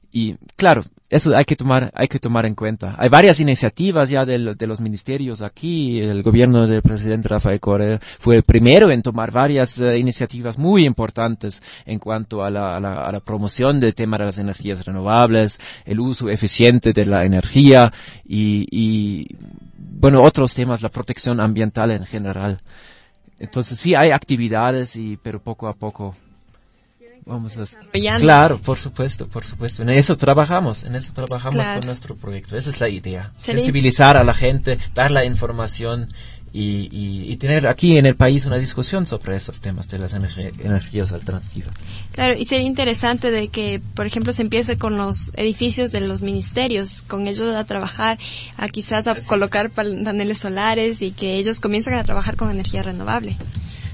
y 0.09 0.35
claro, 0.55 0.83
eso 1.09 1.35
hay 1.37 1.45
que 1.45 1.55
tomar, 1.55 1.89
hay 1.95 2.07
que 2.09 2.19
tomar 2.19 2.45
en 2.45 2.53
cuenta. 2.53 2.95
Hay 2.97 3.07
varias 3.07 3.39
iniciativas 3.39 4.09
ya 4.09 4.25
del- 4.25 4.57
de, 4.57 4.67
los 4.67 4.81
ministerios 4.81 5.41
aquí. 5.41 6.01
El 6.01 6.21
gobierno 6.21 6.67
del 6.67 6.81
presidente 6.81 7.29
Rafael 7.29 7.59
Correa 7.61 7.99
fue 8.19 8.35
el 8.37 8.43
primero 8.43 8.91
en 8.91 9.01
tomar 9.01 9.31
varias 9.31 9.79
eh, 9.79 9.97
iniciativas 9.97 10.57
muy 10.57 10.83
importantes 10.85 11.61
en 11.85 11.99
cuanto 11.99 12.43
a 12.43 12.49
la, 12.49 12.75
a 12.75 12.79
la, 12.81 12.93
a 13.05 13.11
la 13.11 13.19
promoción 13.21 13.79
del 13.79 13.95
tema 13.95 14.17
de 14.17 14.25
las 14.25 14.37
energías 14.37 14.85
renovables, 14.85 15.59
el 15.85 15.99
uso 16.01 16.29
eficiente 16.29 16.91
de 16.91 17.05
la 17.05 17.23
energía 17.23 17.93
y, 18.25 18.67
y 18.69 19.27
bueno, 19.77 20.21
otros 20.21 20.53
temas, 20.53 20.81
la 20.81 20.89
protección 20.89 21.39
ambiental 21.39 21.91
en 21.91 22.05
general. 22.05 22.59
Entonces 23.39 23.79
sí 23.79 23.95
hay 23.95 24.11
actividades 24.11 24.95
y, 24.97 25.17
pero 25.23 25.39
poco 25.41 25.67
a 25.69 25.73
poco 25.73 26.15
vamos 27.27 27.57
a. 27.57 27.65
Claro, 28.19 28.57
por 28.59 28.77
supuesto, 28.77 29.27
por 29.27 29.43
supuesto. 29.43 29.83
En 29.83 29.89
eso 29.89 30.17
trabajamos, 30.17 30.83
en 30.83 30.95
eso 30.95 31.13
trabajamos 31.13 31.55
Claro. 31.63 31.79
con 31.79 31.85
nuestro 31.87 32.15
proyecto. 32.15 32.57
Esa 32.57 32.69
es 32.69 32.79
la 32.79 32.89
idea. 32.89 33.31
Sería- 33.37 33.61
Sensibilizar 33.61 34.17
a 34.17 34.23
la 34.23 34.33
gente, 34.33 34.77
dar 34.95 35.11
la 35.11 35.25
información 35.25 36.09
y, 36.53 36.87
y, 36.91 37.31
y 37.31 37.37
tener 37.37 37.67
aquí 37.67 37.97
en 37.97 38.05
el 38.05 38.15
país 38.15 38.45
una 38.45 38.55
discusión 38.57 39.05
sobre 39.05 39.35
estos 39.35 39.59
temas 39.61 39.89
de 39.89 39.99
las 39.99 40.13
energías 40.13 41.11
alternativas. 41.11 41.71
Claro, 42.13 42.35
y 42.35 42.45
sería 42.45 42.65
interesante 42.65 43.29
de 43.31 43.49
que, 43.49 43.81
por 43.93 44.05
ejemplo, 44.07 44.31
se 44.31 44.41
empiece 44.43 44.77
con 44.77 44.97
los 44.97 45.31
edificios 45.35 45.91
de 45.91 46.01
los 46.01 46.21
ministerios, 46.21 47.01
con 47.03 47.27
ellos 47.27 47.53
a 47.55 47.63
trabajar, 47.65 48.17
a 48.55 48.69
quizás 48.69 49.07
a 49.07 49.15
colocar 49.27 49.69
paneles 49.69 50.39
solares 50.39 51.01
y 51.01 51.11
que 51.11 51.35
ellos 51.37 51.59
comiencen 51.59 51.93
a 51.95 52.03
trabajar 52.03 52.37
con 52.37 52.49
energía 52.49 52.81
renovable. 52.81 53.35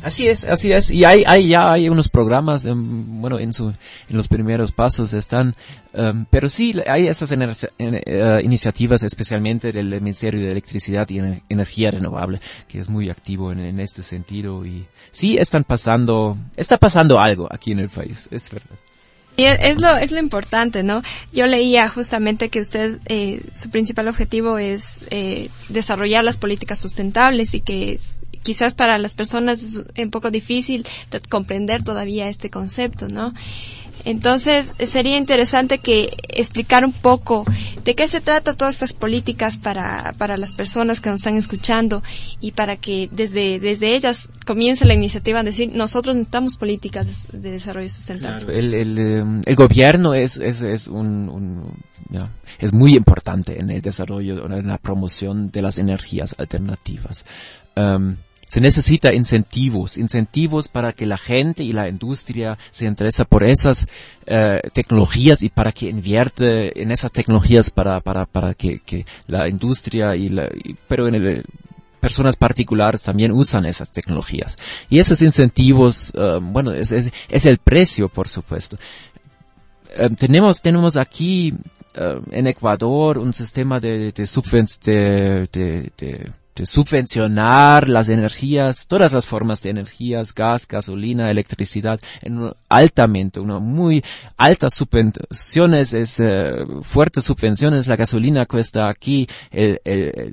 Así 0.04 0.28
es, 0.28 0.44
así 0.46 0.72
es. 0.74 0.92
Y 0.92 1.06
hay, 1.06 1.24
hay 1.26 1.48
ya 1.48 1.72
hay 1.72 1.88
unos 1.90 2.10
programas, 2.10 2.66
em, 2.66 3.22
bueno, 3.22 3.40
en 3.40 3.54
su, 3.54 3.70
en 3.70 3.76
los 4.18 4.28
primeros 4.28 4.72
pasos 4.74 5.14
están, 5.14 5.56
em, 5.94 6.26
pero 6.30 6.50
sí 6.50 6.74
hay 6.88 7.08
en- 7.78 8.02
eh, 8.06 8.42
iniciativas, 8.44 9.02
especialmente 9.04 9.72
del 9.72 10.02
Ministerio 10.02 10.42
de 10.46 10.52
Electricidad 10.52 11.10
y 11.10 11.20
Ener- 11.20 11.42
Energía 11.50 11.92
Renovable, 11.92 12.40
que 12.68 12.80
es 12.80 12.90
muy 12.90 13.10
activo 13.10 13.52
en, 13.52 13.80
este 13.80 14.04
sentido 14.04 14.66
y 14.66 14.86
sí 15.12 15.38
están 15.38 15.64
pasando, 15.64 16.38
está 16.58 16.78
pasando 16.78 17.20
algo 17.20 17.48
aquí 17.50 17.72
en 17.72 17.80
el 17.80 17.90
país, 17.90 18.28
es 18.30 18.50
verdad. 18.52 18.76
Y 19.36 19.46
es 19.46 19.82
lo, 19.82 19.98
es 19.98 20.12
lo 20.12 20.20
importante, 20.20 20.84
¿no? 20.84 21.02
Yo 21.32 21.48
leía 21.48 21.90
justamente 21.90 22.50
que 22.50 22.60
usted, 22.60 23.00
eh, 23.08 23.42
su 23.56 23.70
principal 23.72 24.08
objetivo 24.08 24.60
es 24.60 25.00
eh, 25.10 25.50
desarrollar 25.70 26.24
las 26.24 26.38
políticas 26.38 26.78
sustentables 26.80 27.56
y 27.56 27.62
que 27.62 28.00
quizás 28.44 28.74
para 28.74 28.98
las 28.98 29.16
personas 29.16 29.64
es 29.64 29.84
un 29.98 30.12
poco 30.12 30.30
difícil 30.32 30.86
de 31.12 31.20
comprender 31.22 31.84
todavía 31.84 32.28
este 32.28 32.50
concepto, 32.50 33.08
¿no? 33.08 33.34
Entonces, 34.06 34.74
sería 34.86 35.16
interesante 35.16 35.78
que 35.78 36.18
explicar 36.28 36.84
un 36.84 36.92
poco 36.92 37.46
de 37.86 37.96
qué 37.96 38.06
se 38.08 38.20
trata 38.20 38.54
todas 38.54 38.76
estas 38.76 38.92
políticas 38.92 39.58
para, 39.58 40.14
para 40.18 40.36
las 40.36 40.52
personas 40.52 41.00
que 41.00 41.10
nos 41.10 41.18
están 41.22 41.38
escuchando 41.38 42.04
y 42.42 42.52
para 42.52 42.76
que 42.76 43.08
desde, 43.14 43.62
desde 43.62 43.96
ellas 43.96 44.28
comience 44.46 44.84
la 44.84 44.94
iniciativa 44.94 45.40
a 45.40 45.44
decir, 45.44 45.72
nosotros 45.74 46.16
necesitamos 46.18 46.58
políticas 46.58 47.32
de, 47.32 47.40
de 47.40 47.52
desarrollo 47.52 47.88
sustentable. 47.88 48.60
El, 48.60 48.74
el, 48.74 48.98
em, 49.00 49.42
el 49.46 49.56
gobierno 49.56 50.14
es, 50.14 50.36
es, 50.36 50.62
es 50.62 50.88
un, 50.88 51.30
un- 51.30 51.84
es 52.60 52.74
muy 52.74 52.96
importante 52.96 53.60
en 53.60 53.72
el 53.72 53.82
desarrollo, 53.82 54.46
en 54.54 54.68
la 54.68 54.78
promoción 54.80 55.50
de 55.50 55.62
las 55.62 55.78
energías 55.80 56.36
alternativas. 56.38 57.26
Em, 57.76 58.18
se 58.54 58.62
necesita 58.62 59.12
incentivos, 59.16 59.98
incentivos 59.98 60.68
para 60.68 60.94
que 60.94 61.08
la 61.08 61.18
gente 61.18 61.64
y 61.64 61.72
la 61.72 61.88
industria 61.90 62.60
se 62.70 62.86
interesa 62.86 63.26
por 63.26 63.44
esas 63.44 63.88
eh, 64.28 64.62
tecnologías 64.74 65.42
y 65.42 65.50
para 65.50 65.72
que 65.72 65.90
invierte 65.90 66.80
en 66.80 66.92
esas 66.92 67.12
tecnologías 67.12 67.72
para, 67.72 68.00
para, 68.00 68.28
para 68.28 68.54
que, 68.54 68.78
que 68.82 69.08
la 69.26 69.50
industria 69.50 70.16
y 70.16 70.30
la, 70.30 70.48
pero 70.88 71.08
en 71.08 71.16
el, 71.16 71.44
personas 72.00 72.36
particulares 72.36 73.02
también 73.02 73.32
usan 73.32 73.66
esas 73.66 73.92
tecnologías. 73.92 74.60
Y 74.88 75.00
esos 75.00 75.24
incentivos, 75.24 76.12
eh, 76.14 76.38
bueno, 76.40 76.74
es, 76.74 76.92
es, 76.92 77.12
es 77.30 77.46
el 77.48 77.58
precio, 77.58 78.08
por 78.08 78.28
supuesto. 78.28 78.78
Eh, 79.96 80.10
tenemos, 80.16 80.62
tenemos 80.62 80.96
aquí 80.96 81.56
eh, 81.96 82.20
en 82.30 82.46
Ecuador 82.46 83.18
un 83.18 83.34
sistema 83.34 83.80
de, 83.80 84.12
de, 84.12 84.24
subven- 84.26 84.80
de, 84.84 85.48
de, 85.52 85.92
de- 85.98 86.43
de 86.56 86.66
subvencionar 86.66 87.90
las 87.90 88.10
energías, 88.10 88.88
todas 88.88 89.14
las 89.14 89.26
formas 89.26 89.62
de 89.62 89.70
energías, 89.72 90.34
gas, 90.34 90.68
gasolina, 90.68 91.30
electricidad, 91.32 92.00
en 92.22 92.38
un- 92.40 92.54
altamente, 92.70 93.40
una 93.40 93.60
muy 93.60 94.04
altas 94.38 94.74
subvenciones, 94.74 95.94
es, 95.94 96.20
eh, 96.20 96.66
fuertes 96.82 97.24
subvenciones. 97.24 97.88
La 97.88 97.96
gasolina 97.96 98.46
cuesta 98.46 98.90
aquí 98.90 99.28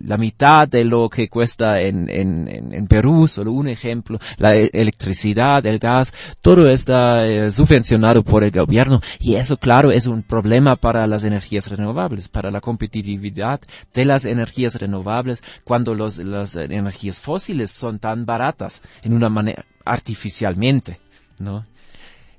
la 0.03 0.17
mitad 0.17 0.69
de 0.69 0.85
lo 0.85 1.09
que 1.09 1.29
cuesta 1.29 1.81
en, 1.81 2.09
en, 2.11 2.49
en, 2.49 2.75
en 2.75 2.87
Perú, 2.87 3.29
solo 3.29 3.53
un 3.53 3.69
ejemplo. 3.69 4.19
La 4.39 4.55
e- 4.57 4.71
electricidad, 4.73 5.65
el 5.67 5.79
gas, 5.79 6.13
todo 6.43 6.69
está 6.71 7.27
eh, 7.27 7.51
subvencionado 7.51 8.23
por 8.23 8.45
el 8.45 8.51
gobierno 8.51 9.01
y 9.19 9.35
eso, 9.35 9.57
claro, 9.57 9.91
es 9.91 10.07
un 10.07 10.23
problema 10.23 10.77
para 10.77 11.07
las 11.07 11.25
energías 11.25 11.69
renovables, 11.69 12.29
para 12.29 12.51
la 12.51 12.61
competitividad 12.61 13.61
de 13.95 14.05
las 14.05 14.25
energías 14.25 14.75
renovables 14.77 15.43
cuando 15.65 15.95
los, 15.95 16.10
las 16.19 16.57
energías 16.57 17.21
fósiles 17.21 17.71
son 17.71 17.99
tan 17.99 18.27
baratas 18.27 18.81
en 19.03 19.13
una 19.15 19.29
manera 19.29 19.65
artificialmente, 19.85 21.01
¿no? 21.39 21.65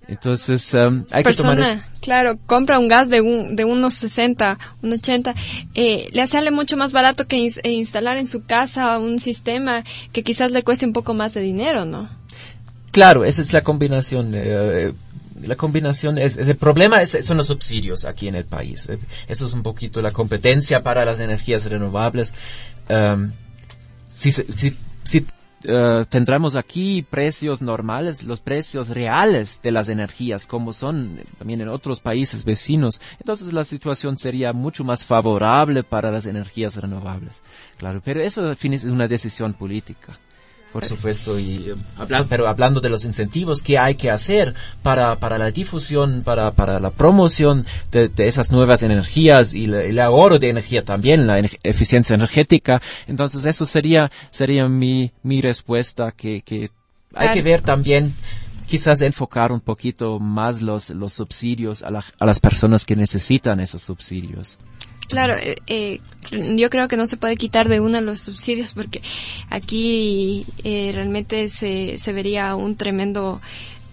Entonces, 0.07 0.73
um, 0.73 1.05
hay 1.11 1.23
que 1.23 1.33
tomar... 1.33 1.57
claro, 2.01 2.37
compra 2.47 2.79
un 2.79 2.87
gas 2.87 3.07
de, 3.07 3.21
un, 3.21 3.55
de 3.55 3.63
unos 3.65 3.93
60, 3.93 4.57
unos 4.81 4.97
80, 4.99 5.35
eh, 5.75 6.09
le 6.11 6.27
sale 6.27 6.51
mucho 6.51 6.75
más 6.75 6.91
barato 6.91 7.27
que 7.27 7.37
eh, 7.47 7.71
instalar 7.71 8.17
en 8.17 8.25
su 8.25 8.43
casa 8.43 8.97
un 8.97 9.19
sistema 9.19 9.83
que 10.11 10.23
quizás 10.23 10.51
le 10.51 10.63
cueste 10.63 10.85
un 10.85 10.93
poco 10.93 11.13
más 11.13 11.33
de 11.33 11.41
dinero, 11.41 11.85
¿no? 11.85 12.09
Claro, 12.91 13.23
esa 13.23 13.41
es 13.41 13.53
la 13.53 13.61
combinación. 13.61 14.31
eh, 14.35 14.91
la 15.43 15.55
combinación 15.55 16.17
es, 16.17 16.35
es- 16.37 16.47
el 16.47 16.57
problema 16.57 17.01
es- 17.01 17.17
son 17.23 17.37
los 17.37 17.47
subsidios 17.47 18.03
aquí 18.05 18.27
en 18.27 18.35
el 18.35 18.45
país. 18.45 18.89
Eso 19.27 19.45
es 19.47 19.53
un 19.53 19.63
poquito 19.63 20.01
la 20.01 20.11
competencia 20.11 20.83
para 20.83 21.05
las 21.05 21.19
energías 21.19 21.65
renovables. 21.65 22.33
Um, 22.89 23.31
si, 24.29 24.31
si, 24.31 24.77
si 25.03 25.25
eh, 25.63 26.05
tendremos 26.09 26.55
aquí 26.55 27.01
precios 27.01 27.61
normales, 27.61 28.23
los 28.23 28.39
precios 28.39 28.89
reales 28.89 29.59
de 29.63 29.71
las 29.71 29.89
energías, 29.89 30.45
como 30.45 30.73
son 30.73 31.19
también 31.39 31.61
en 31.61 31.69
otros 31.69 31.99
países 31.99 32.43
vecinos, 32.43 33.01
entonces 33.19 33.51
la 33.51 33.63
situación 33.63 34.17
sería 34.17 34.53
mucho 34.53 34.83
más 34.83 35.05
favorable 35.05 35.83
para 35.83 36.11
las 36.11 36.27
energías 36.27 36.75
renovables. 36.77 37.41
Claro, 37.77 38.01
pero 38.03 38.21
eso 38.21 38.47
al 38.47 38.57
fin 38.57 38.73
es 38.73 38.83
una 38.83 39.07
decisión 39.07 39.53
política. 39.53 40.19
Por 40.71 40.85
supuesto, 40.85 41.37
y 41.37 41.73
eh, 41.75 42.23
pero 42.29 42.47
hablando 42.47 42.79
de 42.79 42.87
los 42.89 43.03
incentivos 43.03 43.61
que 43.61 43.77
hay 43.77 43.95
que 43.95 44.09
hacer 44.09 44.53
para, 44.81 45.17
para 45.17 45.37
la 45.37 45.51
difusión, 45.51 46.21
para, 46.23 46.51
para 46.51 46.79
la 46.79 46.91
promoción 46.91 47.65
de, 47.91 48.07
de 48.07 48.27
esas 48.27 48.51
nuevas 48.53 48.81
energías 48.81 49.53
y 49.53 49.65
la- 49.65 49.81
el 49.83 49.99
ahorro 49.99 50.39
de 50.39 50.47
energía 50.49 50.85
también, 50.85 51.27
la 51.27 51.39
eficiencia 51.63 52.13
energética, 52.13 52.81
entonces 53.07 53.45
eso 53.45 53.65
sería, 53.65 54.11
sería 54.29 54.69
mi, 54.69 55.11
mi 55.23 55.41
respuesta 55.41 56.11
que, 56.13 56.41
que 56.41 56.71
hay 57.13 57.27
Claro. 57.27 57.33
que 57.33 57.41
ver 57.41 57.61
también 57.61 58.13
quizás 58.65 59.01
enfocar 59.01 59.51
un 59.51 59.59
poquito 59.59 60.19
más 60.19 60.61
los, 60.61 60.89
los 60.91 61.11
subsidios 61.11 61.83
a, 61.83 61.91
la- 61.91 62.05
a 62.17 62.25
las 62.25 62.39
personas 62.39 62.85
que 62.85 62.95
necesitan 62.95 63.59
esos 63.59 63.81
subsidios. 63.81 64.57
Claro, 65.11 65.35
eh, 65.37 65.57
eh, 65.67 65.99
yo 66.55 66.69
creo 66.69 66.87
que 66.87 66.97
no 66.97 67.05
se 67.05 67.17
puede 67.17 67.35
quitar 67.37 67.67
de 67.69 67.79
una 67.79 68.01
los 68.01 68.19
subsidios 68.21 68.73
porque 68.73 69.01
aquí 69.49 70.45
eh, 70.63 70.91
realmente 70.93 71.49
se, 71.49 71.97
se 71.97 72.13
vería 72.13 72.55
un 72.55 72.75
tremendo 72.75 73.41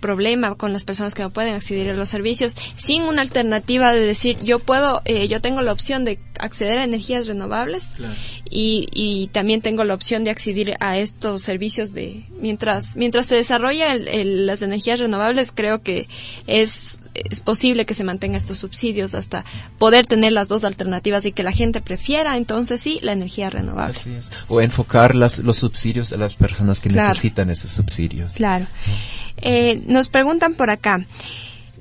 problema 0.00 0.54
con 0.54 0.72
las 0.72 0.84
personas 0.84 1.12
que 1.12 1.24
no 1.24 1.30
pueden 1.30 1.54
acceder 1.54 1.90
a 1.90 1.94
los 1.94 2.08
servicios. 2.08 2.54
Sin 2.76 3.02
una 3.02 3.20
alternativa 3.20 3.92
de 3.92 3.98
decir 3.98 4.36
yo 4.44 4.60
puedo 4.60 5.02
eh, 5.06 5.26
yo 5.26 5.40
tengo 5.40 5.60
la 5.60 5.72
opción 5.72 6.04
de 6.04 6.20
acceder 6.38 6.78
a 6.78 6.84
energías 6.84 7.26
renovables 7.26 7.94
y, 8.48 8.86
y 8.92 9.26
también 9.32 9.60
tengo 9.60 9.82
la 9.82 9.94
opción 9.94 10.22
de 10.22 10.30
acceder 10.30 10.76
a 10.78 10.98
estos 10.98 11.42
servicios 11.42 11.94
de 11.94 12.22
mientras 12.40 12.96
mientras 12.96 13.26
se 13.26 13.34
desarrolla 13.34 13.92
el- 13.92 14.06
el- 14.06 14.46
las 14.46 14.62
energías 14.62 15.00
renovables 15.00 15.50
creo 15.52 15.82
que 15.82 16.08
es 16.46 17.00
es 17.30 17.40
posible 17.40 17.86
que 17.86 17.94
se 17.94 18.04
mantenga 18.04 18.36
estos 18.36 18.58
subsidios 18.58 19.14
hasta 19.14 19.44
poder 19.78 20.06
tener 20.06 20.32
las 20.32 20.48
dos 20.48 20.64
alternativas 20.64 21.24
y 21.26 21.32
que 21.32 21.42
la 21.42 21.52
gente 21.52 21.80
prefiera 21.80 22.36
entonces 22.36 22.80
sí 22.80 22.98
la 23.02 23.12
energía 23.12 23.50
renovable 23.50 23.96
Así 23.98 24.10
es. 24.12 24.30
O 24.48 24.60
enfocar 24.60 25.14
las, 25.14 25.38
los 25.38 25.58
subsidios 25.58 26.12
a 26.12 26.16
las 26.16 26.34
personas 26.34 26.80
que 26.80 26.88
Claro. 26.88 27.08
necesitan 27.08 27.50
esos 27.50 27.70
subsidios. 27.70 28.34
Claro. 28.34 28.66
Eh, 29.38 29.82
nos 29.86 30.08
preguntan 30.08 30.54
por 30.54 30.70
acá. 30.70 31.04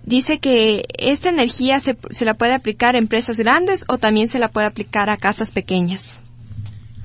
Dice 0.03 0.39
que 0.39 0.85
esta 0.97 1.29
energía 1.29 1.79
se, 1.81 1.97
se 2.11 2.23
la 2.23 2.33
puede 2.33 2.53
aplicar 2.53 2.95
a 2.95 2.97
empresas 2.97 3.37
grandes 3.37 3.83
o 3.89 3.97
también 3.97 4.27
se 4.29 4.39
la 4.39 4.47
puede 4.47 4.67
aplicar 4.67 5.09
a 5.09 5.17
casas 5.17 5.51
pequeñas. 5.51 6.19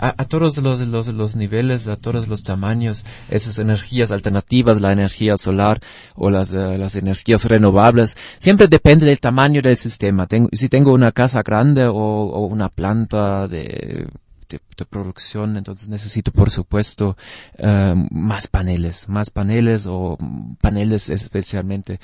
A, 0.03 0.15
a 0.19 0.25
todos 0.25 0.59
los, 0.59 0.81
los, 0.81 1.07
los 1.07 1.37
niveles, 1.37 1.87
a 1.87 1.95
todos 1.97 2.27
los 2.27 2.43
tamaños, 2.43 3.05
esas 3.31 3.61
energías 3.61 4.11
alternativas, 4.11 4.81
la 4.81 4.91
energía 4.91 5.37
solar 5.37 5.79
o 6.17 6.29
las, 6.29 6.53
eh, 6.53 6.77
las 6.77 6.97
energías 6.97 7.45
renovables, 7.45 8.17
siempre 8.41 8.67
depende 8.67 9.07
del 9.07 9.21
tamaño 9.21 9.63
del 9.63 9.77
sistema. 9.77 10.27
Si 10.53 10.69
tengo 10.69 10.93
una 10.93 11.13
casa 11.13 11.43
grande 11.43 11.87
o 11.87 12.47
una 12.47 12.69
planta 12.69 13.47
de, 13.47 14.09
de, 14.53 14.85
producción, 14.85 15.57
entonces 15.57 15.89
necesito, 15.89 16.33
por 16.33 16.51
supuesto, 16.51 17.17
eh, 17.57 17.95
más 18.11 18.47
paneles, 18.49 19.09
más 19.09 19.31
paneles 19.31 19.87
o 19.87 20.19
paneles 20.61 21.09
especialmente 21.09 22.01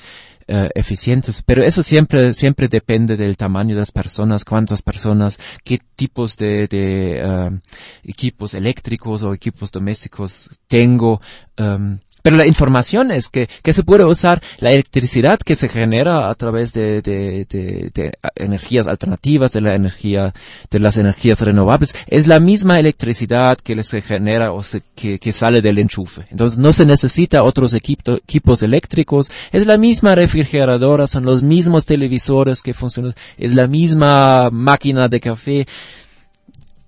eh, 0.47 0.69
eficientes. 0.75 1.43
Pero 1.45 1.63
eso 1.63 1.83
siempre, 1.83 2.33
siempre 2.33 2.67
depende 2.67 3.17
del 3.17 3.37
tamaño 3.37 3.75
de 3.75 3.81
las 3.81 3.91
personas, 3.91 4.45
cuántas 4.45 4.81
personas, 4.81 5.39
qué 5.63 5.79
tipos 5.95 6.37
de, 6.37 6.67
de 6.67 7.21
eh, 7.21 7.59
equipos 8.03 8.53
eléctricos 8.53 9.23
o 9.23 9.33
equipos 9.33 9.71
domésticos 9.71 10.49
tengo. 10.67 11.21
em, 11.57 11.99
pero 12.21 12.35
la 12.35 12.45
información 12.47 13.11
es 13.11 13.29
que, 13.29 13.47
que 13.63 13.73
se 13.73 13.83
puede 13.83 14.05
usar 14.05 14.41
la 14.59 14.71
electricidad 14.71 15.39
que 15.39 15.55
se 15.55 15.69
genera 15.69 16.29
a 16.29 16.35
través 16.35 16.73
de, 16.73 17.01
de, 17.01 17.45
de, 17.49 17.91
de 17.93 18.13
energías 18.35 18.87
alternativas, 18.87 19.51
de 19.51 19.61
la 19.61 19.75
energía, 19.75 20.33
de 20.69 20.79
las 20.79 20.97
energías 20.97 21.41
renovables. 21.41 21.93
Es 22.07 22.27
la 22.27 22.39
misma 22.39 22.79
electricidad 22.79 23.57
que 23.57 23.81
se 23.83 24.01
genera 24.01 24.51
o 24.51 24.63
se, 24.63 24.83
que, 24.95 25.31
sale 25.31 25.61
del 25.61 25.79
enchufe. 25.79 26.25
Entonces 26.29 26.59
no 26.59 26.73
se 26.73 26.85
necesita 26.85 27.43
otros 27.43 27.73
equipo- 27.73 28.17
equipos 28.17 28.63
eléctricos. 28.63 29.31
Es 29.51 29.65
la 29.65 29.77
misma 29.77 30.15
refrigeradora, 30.15 31.07
son 31.07 31.25
los 31.25 31.43
mismos 31.43 31.85
televisores 31.85 32.61
que 32.61 32.73
funcionan. 32.73 33.13
Es 33.37 33.53
la 33.53 33.67
misma 33.67 34.49
máquina 34.51 35.07
de 35.07 35.19
café. 35.19 35.67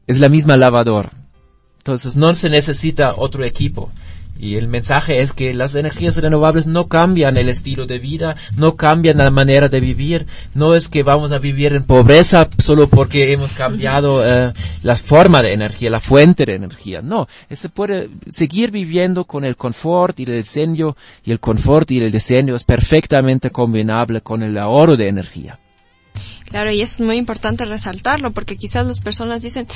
Es 0.08 0.20
la 0.20 0.30
misma 0.30 0.58
lavadora. 0.58 1.12
Entonces 1.78 2.16
no 2.16 2.34
se 2.36 2.50
necesita 2.50 3.14
otro 3.16 3.44
equipo. 3.44 3.92
Y 4.42 4.56
el 4.56 4.68
mensaje 4.68 5.22
es 5.22 5.34
que 5.34 5.54
las 5.54 5.76
energías 5.76 6.18
renovables 6.18 6.66
no 6.66 6.88
cambian 6.88 7.38
el 7.38 7.48
estilo 7.48 7.86
de 7.86 8.00
vida, 8.00 8.36
no 8.58 8.76
cambian 8.76 9.20
la 9.20 9.30
manera 9.30 9.70
de 9.70 9.80
vivir. 9.80 10.26
No 10.56 10.74
es 10.74 10.90
que 10.90 11.04
vamos 11.04 11.32
a 11.32 11.38
vivir 11.38 11.74
en 11.74 11.84
pobreza 11.84 12.50
solo 12.58 12.88
porque 12.88 13.34
hemos 13.34 13.54
cambiado 13.54 14.26
eh, 14.26 14.52
la 14.82 14.96
forma 14.96 15.44
de 15.44 15.54
energía, 15.54 15.92
la 15.92 16.00
fuente 16.00 16.48
de 16.48 16.56
energía. 16.56 17.02
No, 17.02 17.28
se 17.52 17.70
puede 17.70 18.10
seguir 18.32 18.72
viviendo 18.72 19.26
con 19.26 19.46
el 19.46 19.56
confort 19.56 20.20
y 20.20 20.24
el 20.24 20.42
diseño, 20.42 20.98
y 21.24 21.32
el 21.32 21.40
confort 21.40 21.92
y 21.92 22.00
el 22.00 22.12
diseño 22.12 22.56
es 22.56 22.64
perfectamente 22.64 23.52
combinable 23.52 24.22
con 24.22 24.42
el 24.42 24.58
ahorro 24.58 24.98
de 24.98 25.08
energía. 25.08 25.60
Claro, 26.52 26.70
y 26.70 26.82
es 26.82 27.00
muy 27.00 27.16
importante 27.16 27.66
resaltarlo 27.66 28.32
porque 28.32 28.58
quizás 28.58 28.86
las 28.86 29.00
personas 29.00 29.42
dicen, 29.42 29.68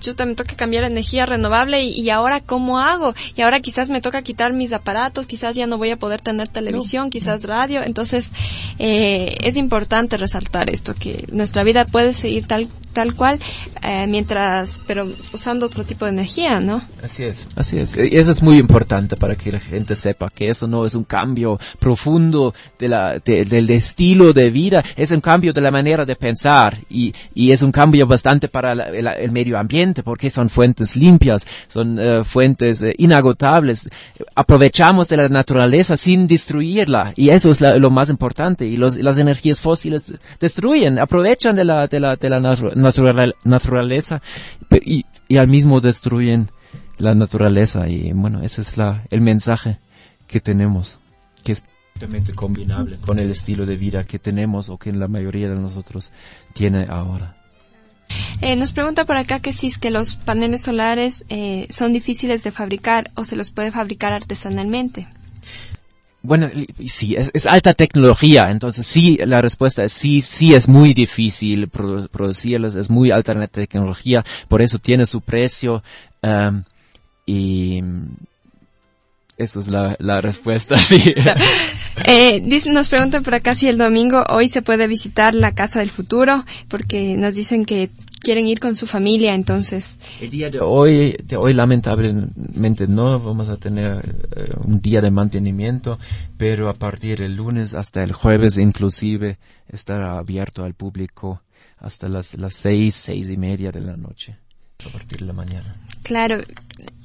chuta, 0.00 0.24
me 0.24 0.34
toca 0.34 0.56
cambiar 0.56 0.84
energía 0.84 1.26
renovable 1.26 1.82
y, 1.82 2.00
y 2.00 2.08
ahora 2.08 2.40
cómo 2.40 2.80
hago? 2.80 3.14
Y 3.36 3.42
ahora 3.42 3.60
quizás 3.60 3.90
me 3.90 4.00
toca 4.00 4.22
quitar 4.22 4.54
mis 4.54 4.72
aparatos, 4.72 5.26
quizás 5.26 5.54
ya 5.54 5.66
no 5.66 5.76
voy 5.76 5.90
a 5.90 5.98
poder 5.98 6.22
tener 6.22 6.48
televisión, 6.48 7.10
quizás 7.10 7.44
radio. 7.44 7.82
Entonces, 7.82 8.32
eh, 8.78 9.36
es 9.40 9.56
importante 9.56 10.16
resaltar 10.16 10.70
esto, 10.70 10.94
que 10.94 11.26
nuestra 11.30 11.62
vida 11.62 11.84
puede 11.84 12.14
seguir 12.14 12.46
tal 12.46 12.68
tal 12.94 13.14
cual, 13.14 13.38
eh, 13.82 14.06
mientras, 14.08 14.80
pero 14.86 15.06
usando 15.32 15.66
otro 15.66 15.84
tipo 15.84 16.06
de 16.06 16.12
energía, 16.12 16.60
¿no? 16.60 16.80
Así 17.02 17.24
es. 17.24 17.46
Así 17.56 17.78
es. 17.78 17.94
Y 17.96 18.16
eso 18.16 18.30
es 18.30 18.42
muy 18.42 18.56
importante 18.58 19.16
para 19.16 19.34
que 19.36 19.52
la 19.52 19.60
gente 19.60 19.94
sepa 19.94 20.30
que 20.30 20.48
eso 20.48 20.66
no 20.66 20.86
es 20.86 20.94
un 20.94 21.04
cambio 21.04 21.58
profundo 21.78 22.54
de 22.78 22.88
la, 22.88 23.18
de- 23.18 23.44
del 23.44 23.68
estilo 23.70 24.32
de 24.32 24.50
vida, 24.50 24.82
es 24.96 25.10
un 25.10 25.20
cambio 25.20 25.52
de 25.52 25.60
la 25.60 25.70
manera 25.70 26.04
de 26.06 26.16
pensar 26.16 26.78
y, 26.88 27.12
y 27.34 27.50
es 27.50 27.60
un 27.62 27.72
cambio 27.72 28.06
bastante 28.06 28.48
para 28.48 28.74
la- 28.74 28.84
el, 28.88 29.06
el 29.06 29.30
medio 29.32 29.58
ambiente 29.58 30.02
porque 30.02 30.30
son 30.30 30.48
fuentes 30.48 30.96
limpias, 30.96 31.46
son 31.68 31.98
eh, 32.00 32.22
fuentes 32.24 32.82
eh, 32.82 32.94
inagotables. 32.98 33.88
Aprovechamos 34.34 35.08
de 35.08 35.16
la 35.16 35.28
naturaleza 35.28 35.96
sin 35.96 36.26
destruirla 36.26 37.12
y 37.16 37.30
eso 37.30 37.50
es 37.50 37.60
la- 37.60 37.76
lo 37.78 37.90
más 37.90 38.08
importante 38.10 38.64
y 38.66 38.76
los, 38.76 38.96
las 38.96 39.18
energías 39.18 39.60
fósiles 39.60 40.12
destruyen, 40.40 40.98
aprovechan 40.98 41.56
de 41.56 41.64
la, 41.64 41.86
de 41.86 42.00
la, 42.00 42.16
de 42.16 42.28
la 42.30 42.40
natu- 42.40 42.74
natural- 42.84 43.34
naturaleza 43.44 44.22
y 44.70 45.36
al 45.36 45.48
mismo 45.48 45.80
destruyen 45.80 46.48
la 46.98 47.14
naturaleza 47.14 47.88
y 47.88 48.12
bueno, 48.12 48.42
ese 48.42 48.60
es 48.60 48.76
la, 48.76 49.02
el 49.10 49.20
mensaje 49.20 49.78
que 50.28 50.40
tenemos, 50.40 50.98
que 51.42 51.52
es 51.52 51.62
perfectamente 51.94 52.34
combinable 52.34 52.96
con 52.98 53.18
el 53.18 53.30
estilo 53.30 53.66
de 53.66 53.76
vida 53.76 54.04
que 54.04 54.18
tenemos 54.18 54.68
o 54.68 54.78
que 54.78 54.92
la 54.92 55.08
mayoría 55.08 55.48
de 55.48 55.56
nosotros 55.56 56.12
tiene 56.52 56.86
ahora. 56.88 57.36
Eh, 58.40 58.54
nos 58.56 58.72
pregunta 58.72 59.04
por 59.06 59.16
acá 59.16 59.40
que 59.40 59.52
si 59.52 59.68
es 59.68 59.78
que 59.78 59.90
los 59.90 60.16
paneles 60.16 60.62
solares 60.62 61.24
eh, 61.30 61.66
son 61.70 61.92
difíciles 61.92 62.42
de 62.44 62.50
fabricar 62.52 63.10
o 63.14 63.24
se 63.24 63.34
los 63.36 63.50
puede 63.50 63.72
fabricar 63.72 64.12
artesanalmente. 64.12 65.08
Bueno, 66.26 66.50
sí, 66.86 67.16
es, 67.16 67.30
es 67.34 67.46
alta 67.46 67.74
tecnología, 67.74 68.50
entonces 68.50 68.86
sí, 68.86 69.18
la 69.26 69.42
respuesta 69.42 69.84
es 69.84 69.92
sí, 69.92 70.22
sí 70.22 70.54
es 70.54 70.68
muy 70.68 70.94
difícil 70.94 71.70
produ- 71.70 72.08
es 72.76 72.88
muy 72.88 73.10
alta 73.10 73.34
la 73.34 73.46
tecnología, 73.46 74.24
por 74.48 74.62
eso 74.62 74.78
tiene 74.78 75.04
su 75.04 75.20
precio 75.20 75.82
em, 76.22 76.64
y 77.26 77.82
eso 79.36 79.60
es 79.60 79.68
la, 79.68 79.96
la 79.98 80.22
respuesta, 80.22 80.76
sí. 80.78 81.14
Eh, 82.06 82.42
nos 82.72 82.88
preguntan 82.88 83.22
por 83.22 83.34
acá 83.34 83.54
si 83.54 83.68
el 83.68 83.78
domingo 83.78 84.24
hoy 84.28 84.48
se 84.48 84.62
puede 84.62 84.88
visitar 84.88 85.32
la 85.34 85.54
Casa 85.54 85.78
del 85.78 85.90
Futuro, 85.90 86.44
porque 86.68 87.16
nos 87.16 87.36
dicen 87.36 87.64
que 87.64 87.88
quieren 88.24 88.48
ir 88.48 88.58
con 88.58 88.74
su 88.74 88.88
familia, 88.88 89.34
entonces. 89.34 89.98
El 90.20 90.30
día 90.30 90.50
de 90.50 90.58
hoy, 90.58 91.16
de 91.22 91.36
hoy 91.36 91.52
lamentablemente 91.52 92.88
no 92.88 93.20
vamos 93.20 93.48
a 93.48 93.56
tener 93.56 94.02
eh, 94.34 94.52
un 94.64 94.80
día 94.80 95.00
de 95.00 95.12
mantenimiento, 95.12 96.00
pero 96.36 96.68
a 96.68 96.74
partir 96.74 97.18
del 97.20 97.36
lunes 97.36 97.74
hasta 97.74 98.02
el 98.02 98.12
jueves 98.12 98.58
inclusive 98.58 99.38
estará 99.68 100.18
abierto 100.18 100.64
al 100.64 100.74
público 100.74 101.42
hasta 101.78 102.08
las, 102.08 102.34
las 102.34 102.54
seis, 102.54 102.94
seis 102.94 103.30
y 103.30 103.36
media 103.36 103.70
de 103.70 103.80
la 103.80 103.96
noche, 103.96 104.36
a 104.84 104.88
partir 104.88 105.18
de 105.18 105.26
la 105.26 105.32
mañana. 105.34 105.76
Claro. 106.02 106.40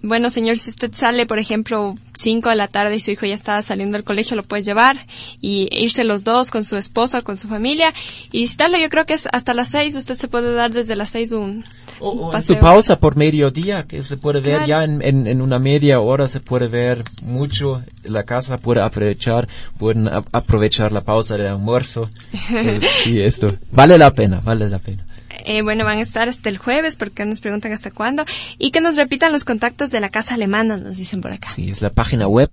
Bueno, 0.01 0.29
señor, 0.29 0.57
si 0.57 0.69
usted 0.69 0.93
sale, 0.93 1.25
por 1.25 1.39
ejemplo, 1.39 1.95
5 2.15 2.49
de 2.49 2.55
la 2.55 2.67
tarde 2.69 2.95
y 2.95 2.99
su 3.01 3.11
hijo 3.11 3.25
ya 3.25 3.33
está 3.35 3.61
saliendo 3.61 3.97
del 3.97 4.05
colegio, 4.05 4.37
lo 4.37 4.43
puede 4.43 4.63
llevar 4.63 5.05
y 5.41 5.67
irse 5.71 6.03
los 6.05 6.23
dos 6.23 6.51
con 6.51 6.63
su 6.63 6.77
esposa, 6.77 7.21
con 7.21 7.35
su 7.37 7.47
familia 7.49 7.93
y 8.31 8.39
visitarlo. 8.41 8.77
Yo 8.77 8.87
creo 8.89 9.05
que 9.05 9.13
es 9.15 9.27
hasta 9.33 9.53
las 9.53 9.69
6. 9.71 9.95
Usted 9.95 10.15
se 10.17 10.27
puede 10.29 10.53
dar 10.53 10.71
desde 10.71 10.95
las 10.95 11.09
6 11.09 11.31
un, 11.33 11.63
O, 11.99 12.11
un 12.11 12.19
o 12.19 12.25
en 12.27 12.31
paseo. 12.31 12.55
su 12.55 12.61
pausa 12.61 12.99
por 12.99 13.17
mediodía, 13.17 13.83
que 13.83 14.01
se 14.03 14.15
puede 14.15 14.39
ver 14.39 14.63
Claro. 14.63 14.67
ya 14.67 14.83
en, 14.85 15.01
en, 15.01 15.27
en 15.27 15.41
una 15.41 15.59
media 15.59 15.99
hora, 15.99 16.27
se 16.29 16.39
puede 16.39 16.67
ver 16.69 17.03
mucho. 17.23 17.83
La 18.03 18.23
casa 18.23 18.57
puede 18.57 18.81
aprovechar, 18.81 19.47
pueden 19.77 20.07
aprovechar 20.31 20.93
la 20.93 21.01
pausa 21.01 21.37
de 21.37 21.47
almuerzo. 21.49 22.09
Eh, 22.51 22.79
y 23.05 23.19
esto 23.21 23.55
vale 23.71 23.97
la 23.97 24.11
pena, 24.13 24.39
vale 24.43 24.69
la 24.69 24.79
pena. 24.79 25.05
Eh, 25.45 25.61
bueno, 25.61 25.85
van 25.85 25.99
a 25.99 26.01
estar 26.01 26.27
hasta 26.29 26.49
el 26.49 26.57
jueves 26.57 26.97
porque 26.97 27.25
nos 27.25 27.39
preguntan 27.41 27.71
hasta 27.73 27.91
cuándo. 27.91 28.25
Y 28.57 28.71
que 28.71 28.81
nos 28.81 28.95
repitan 28.95 29.31
los 29.31 29.43
contactos 29.43 29.91
de 29.91 29.99
la 29.99 30.09
casa 30.09 30.33
alemana, 30.35 30.77
nos 30.77 30.97
dicen 30.97 31.21
por 31.21 31.31
acá. 31.31 31.47
Sí, 31.49 31.69
es 31.69 31.81
la 31.81 31.89
página 31.91 32.27
web 32.27 32.49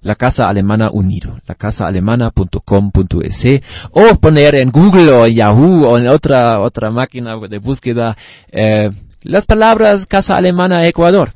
La 0.01 0.15
Casa 0.15 0.47
Alemana 0.49 0.89
Unido, 0.91 1.39
lacasaalemana.com.es 1.45 3.45
o 3.91 4.15
poner 4.15 4.55
en 4.55 4.71
Google 4.71 5.11
o 5.11 5.25
en 5.25 5.35
Yahoo 5.35 5.85
o 5.87 5.97
en 5.97 6.07
otra 6.07 6.59
otra 6.61 6.89
máquina 6.89 7.35
de 7.37 7.57
búsqueda 7.57 8.15
eh, 8.51 8.89
las 9.23 9.45
palabras 9.45 10.05
Casa 10.05 10.37
Alemana 10.37 10.87
Ecuador. 10.87 11.33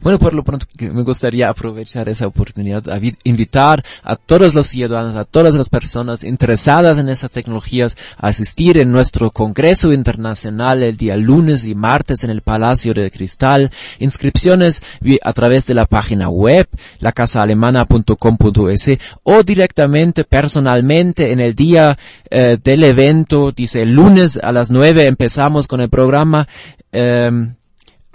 Bueno, 0.00 0.18
por 0.18 0.32
lo 0.34 0.42
pronto 0.44 0.66
me 0.80 1.02
gustaría 1.02 1.48
aprovechar 1.48 2.08
esa 2.08 2.26
oportunidad 2.26 2.88
a 2.88 2.98
vi- 2.98 3.16
invitar 3.24 3.84
a 4.02 4.16
todos 4.16 4.54
los 4.54 4.66
ciudadanos, 4.68 5.16
a 5.16 5.24
todas 5.24 5.54
las 5.54 5.68
personas 5.68 6.24
interesadas 6.24 6.98
en 6.98 7.08
estas 7.08 7.30
tecnologías 7.32 7.96
a 8.16 8.28
asistir 8.28 8.78
en 8.78 8.92
nuestro 8.92 9.30
Congreso 9.30 9.92
Internacional 9.92 10.82
el 10.82 10.96
día 10.96 11.16
lunes 11.16 11.64
y 11.66 11.74
martes 11.74 12.24
en 12.24 12.30
el 12.30 12.42
Palacio 12.42 12.94
de 12.94 13.10
Cristal. 13.10 13.70
Inscripciones 13.98 14.82
a 15.22 15.32
través 15.32 15.66
de 15.66 15.74
la 15.74 15.86
página 15.86 16.28
web 16.28 16.68
lacasaalemana.com.es 17.00 18.98
o 19.24 19.42
directamente 19.42 20.24
personalmente 20.24 21.32
en 21.32 21.40
el 21.40 21.54
día 21.54 21.98
eh, 22.30 22.56
del 22.62 22.84
evento. 22.84 23.52
Dice 23.52 23.84
lunes 23.84 24.38
a 24.42 24.52
las 24.52 24.70
nueve 24.70 25.06
empezamos 25.06 25.66
con 25.66 25.80
el 25.80 25.88
programa. 25.90 26.46
em, 26.92 27.54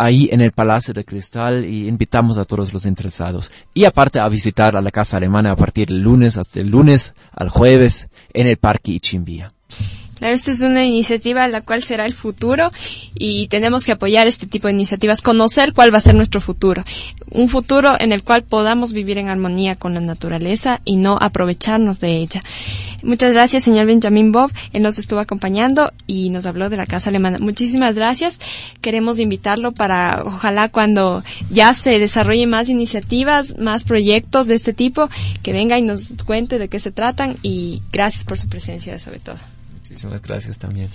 ahí 0.03 0.29
en 0.31 0.41
el 0.41 0.51
Palacio 0.51 0.93
de 0.93 1.05
Cristal 1.05 1.65
y 1.65 1.87
invitamos 1.87 2.37
a 2.37 2.45
todos 2.45 2.73
los 2.73 2.85
interesados. 2.85 3.51
Y 3.73 3.85
aparte 3.85 4.19
a 4.19 4.27
visitar 4.27 4.75
a 4.75 4.81
la 4.81 4.91
Casa 4.91 5.17
Alemana 5.17 5.51
a 5.51 5.55
partir 5.55 5.87
del 5.87 6.01
lunes 6.01 6.37
hasta 6.37 6.59
el 6.59 6.69
lunes 6.69 7.13
al 7.31 7.49
jueves 7.49 8.09
en 8.33 8.47
el 8.47 8.57
Parque 8.57 8.91
Ichimbía. 8.91 9.53
Esto 10.31 10.51
es 10.51 10.61
una 10.61 10.85
iniciativa 10.85 11.47
la 11.47 11.61
cual 11.61 11.83
será 11.83 12.05
el 12.05 12.13
futuro 12.13 12.71
y 13.13 13.47
tenemos 13.47 13.83
que 13.83 13.91
apoyar 13.91 14.27
este 14.27 14.47
tipo 14.47 14.67
de 14.67 14.73
iniciativas, 14.73 15.21
conocer 15.21 15.73
cuál 15.73 15.93
va 15.93 15.97
a 15.97 16.01
ser 16.01 16.15
nuestro 16.15 16.39
futuro. 16.39 16.83
Un 17.29 17.49
futuro 17.49 17.95
en 17.99 18.11
el 18.11 18.23
cual 18.23 18.43
podamos 18.43 18.93
vivir 18.93 19.17
en 19.17 19.27
armonía 19.27 19.75
con 19.75 19.93
la 19.93 19.99
naturaleza 19.99 20.81
y 20.85 20.95
no 20.95 21.17
aprovecharnos 21.19 21.99
de 21.99 22.17
ella. 22.17 22.41
Muchas 23.03 23.33
gracias, 23.33 23.63
señor 23.63 23.85
Benjamin 23.85 24.31
Bob. 24.31 24.51
Él 24.71 24.81
nos 24.81 24.97
estuvo 24.97 25.19
acompañando 25.19 25.91
y 26.07 26.29
nos 26.29 26.45
habló 26.45 26.69
de 26.69 26.77
la 26.77 26.85
Casa 26.85 27.09
Alemana. 27.09 27.37
Muchísimas 27.39 27.95
gracias. 27.95 28.39
Queremos 28.81 29.19
invitarlo 29.19 29.73
para, 29.73 30.23
ojalá 30.25 30.69
cuando 30.69 31.21
ya 31.49 31.73
se 31.73 31.99
desarrollen 31.99 32.49
más 32.49 32.69
iniciativas, 32.69 33.57
más 33.59 33.83
proyectos 33.83 34.47
de 34.47 34.55
este 34.55 34.71
tipo, 34.73 35.09
que 35.41 35.51
venga 35.51 35.77
y 35.77 35.81
nos 35.81 36.13
cuente 36.25 36.59
de 36.59 36.69
qué 36.69 36.79
se 36.79 36.91
tratan 36.91 37.35
y 37.41 37.81
gracias 37.91 38.23
por 38.23 38.39
su 38.39 38.47
presencia 38.47 38.97
sobre 38.99 39.19
todo. 39.19 39.52
Muchísimas 39.93 40.21
gracias 40.21 40.57
también. 40.57 40.89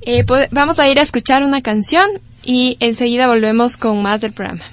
Eh, 0.00 0.24
pod- 0.24 0.48
vamos 0.50 0.78
a 0.78 0.88
ir 0.88 0.98
a 0.98 1.02
escuchar 1.02 1.42
una 1.44 1.60
canción 1.62 2.08
y 2.42 2.76
enseguida 2.80 3.26
volvemos 3.26 3.76
con 3.76 4.02
más 4.02 4.20
del 4.20 4.32
programa. 4.32 4.64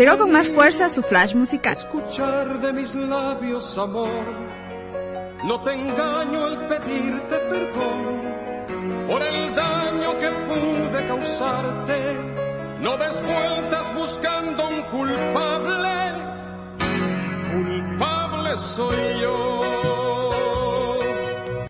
Llegó 0.00 0.16
con 0.16 0.32
más 0.32 0.48
fuerza 0.48 0.88
su 0.88 1.02
flash 1.02 1.34
musical. 1.34 1.74
Escuchar 1.74 2.58
de 2.58 2.72
mis 2.72 2.94
labios 2.94 3.76
amor. 3.76 4.24
No 5.44 5.60
te 5.62 5.74
engaño 5.74 6.46
al 6.46 6.66
pedirte 6.68 7.36
perdón 7.36 8.22
por 9.06 9.20
el 9.20 9.54
daño 9.54 10.18
que 10.18 10.30
pude 10.48 11.06
causarte. 11.06 12.16
No 12.80 12.96
des 12.96 13.22
vueltas 13.22 13.94
buscando 13.94 14.68
un 14.70 14.82
culpable. 14.84 16.12
Culpable 17.52 18.56
soy 18.56 19.20
yo. 19.20 19.79